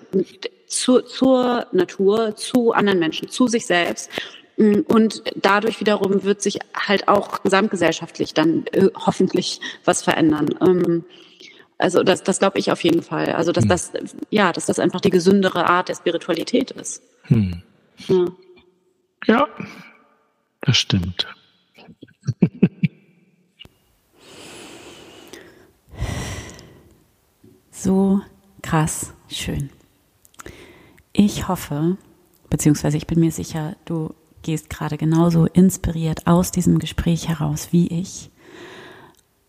zu, 0.67 1.01
zur 1.01 1.67
Natur, 1.71 2.35
zu 2.35 2.73
anderen 2.73 2.99
Menschen, 2.99 3.29
zu 3.29 3.47
sich 3.47 3.65
selbst. 3.65 4.09
Und 4.57 5.23
dadurch 5.35 5.79
wiederum 5.79 6.23
wird 6.23 6.41
sich 6.41 6.59
halt 6.75 7.07
auch 7.07 7.43
gesamtgesellschaftlich 7.43 8.33
dann 8.33 8.65
äh, 8.71 8.89
hoffentlich 8.93 9.61
was 9.85 10.03
verändern. 10.03 10.49
Ähm, 10.61 11.05
also 11.79 12.03
das, 12.03 12.21
das 12.23 12.37
glaube 12.39 12.59
ich 12.59 12.71
auf 12.71 12.83
jeden 12.83 13.01
Fall. 13.01 13.31
Also 13.33 13.51
dass 13.51 13.63
hm. 13.63 13.69
das, 13.69 13.91
ja, 14.29 14.51
dass 14.51 14.67
das 14.67 14.77
einfach 14.79 15.01
die 15.01 15.09
gesündere 15.09 15.65
Art 15.65 15.89
der 15.89 15.95
Spiritualität 15.95 16.69
ist. 16.71 17.01
Hm. 17.23 17.63
Ja. 18.07 18.27
ja, 19.25 19.47
das 20.61 20.77
stimmt. 20.77 21.27
so 27.71 28.21
krass 28.61 29.13
schön. 29.29 29.69
Ich 31.13 31.47
hoffe, 31.47 31.97
beziehungsweise 32.49 32.97
ich 32.97 33.07
bin 33.07 33.21
mir 33.21 33.31
sicher, 33.31 33.77
du 33.85 34.13
gehst 34.41 34.69
gerade 34.69 34.97
genauso 34.97 35.45
inspiriert 35.45 36.27
aus 36.27 36.51
diesem 36.51 36.79
Gespräch 36.79 37.29
heraus 37.29 37.69
wie 37.71 37.87
ich. 37.87 38.31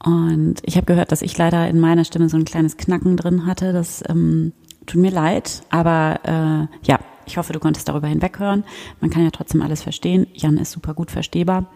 Und 0.03 0.57
ich 0.63 0.77
habe 0.77 0.87
gehört, 0.87 1.13
dass 1.13 1.23
ich 1.23 1.37
leider 1.37 1.69
in 1.69 1.79
meiner 1.79 2.05
Stimme 2.05 2.29
so 2.29 2.37
ein 2.37 2.45
kleines 2.45 2.77
Knacken 2.77 3.17
drin 3.17 3.47
hatte. 3.47 3.73
Das 3.73 4.03
ähm, 4.09 4.53
tut 4.87 5.01
mir 5.01 5.11
leid, 5.11 5.63
aber 5.71 6.21
äh, 6.25 6.87
ja, 6.87 6.99
ich 7.27 7.37
hoffe, 7.37 7.53
du 7.53 7.61
konntest 7.61 7.89
darüber 7.89 8.09
hinweghören. 8.09 8.65
Man 9.01 9.11
kann 9.11 9.23
ja 9.23 9.31
trotzdem 9.31 9.63
alles 9.63 9.83
verstehen. 9.83 10.27
Jan 10.35 10.57
ist 10.57 10.73
super 10.73 10.95
gut 10.95 11.11
verstehbar. 11.11 11.67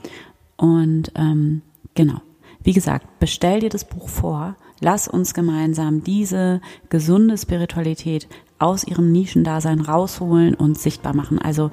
Und 0.57 1.13
ähm, 1.15 1.63
genau. 1.95 2.21
Wie 2.63 2.73
gesagt, 2.73 3.19
bestell 3.19 3.61
dir 3.61 3.69
das 3.69 3.85
Buch 3.85 4.09
vor. 4.09 4.57
Lass 4.81 5.07
uns 5.07 5.35
gemeinsam 5.35 6.03
diese 6.03 6.61
gesunde 6.89 7.37
Spiritualität 7.39 8.27
aus 8.59 8.85
ihrem 8.85 9.13
Nischendasein 9.13 9.81
rausholen 9.81 10.55
und 10.55 10.79
sichtbar 10.79 11.15
machen. 11.15 11.39
Also 11.39 11.71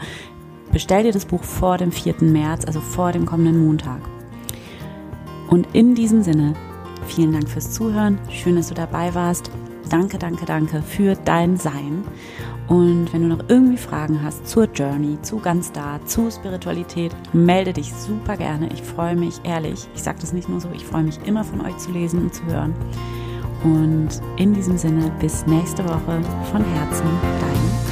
bestell 0.72 1.04
dir 1.04 1.14
das 1.14 1.26
Buch 1.26 1.44
vor 1.44 1.78
dem 1.78 1.92
4. 1.92 2.16
März, 2.22 2.66
also 2.66 2.82
vor 2.82 3.14
dem 3.14 3.26
kommenden 3.26 3.66
Montag. 3.66 4.02
Und 5.52 5.68
in 5.74 5.96
diesem 5.96 6.24
Sinne, 6.24 6.54
vielen 7.08 7.34
Dank 7.34 7.50
fürs 7.50 7.72
Zuhören. 7.72 8.18
Schön, 8.30 8.56
dass 8.56 8.70
du 8.70 8.74
dabei 8.74 9.14
warst. 9.14 9.52
Danke, 9.90 10.18
danke, 10.18 10.46
danke 10.46 10.82
für 10.82 11.16
dein 11.26 11.58
Sein. 11.58 12.06
Und 12.70 13.12
wenn 13.12 13.24
du 13.24 13.36
noch 13.36 13.50
irgendwie 13.50 13.76
Fragen 13.76 14.24
hast 14.24 14.48
zur 14.48 14.64
Journey, 14.64 15.22
zu 15.22 15.40
ganz 15.40 15.74
da, 15.74 16.00
zu 16.06 16.32
Spiritualität, 16.32 17.14
melde 17.34 17.74
dich 17.74 17.94
super 17.94 18.38
gerne. 18.38 18.70
Ich 18.72 18.82
freue 18.82 19.18
mich 19.18 19.42
ehrlich. 19.44 19.90
Ich 19.94 20.04
sage 20.04 20.20
das 20.22 20.32
nicht 20.32 20.48
nur 20.48 20.62
so, 20.62 20.70
ich 20.74 20.86
freue 20.86 21.04
mich 21.04 21.20
immer 21.26 21.44
von 21.44 21.60
euch 21.60 21.78
zu 21.78 21.92
lesen 21.92 22.22
und 22.22 22.34
zu 22.34 22.46
hören. 22.46 22.74
Und 23.66 24.10
in 24.38 24.54
diesem 24.54 24.78
Sinne, 24.78 25.12
bis 25.20 25.46
nächste 25.48 25.84
Woche. 25.84 26.22
Von 26.50 26.64
Herzen, 26.64 27.06
dein 27.42 27.91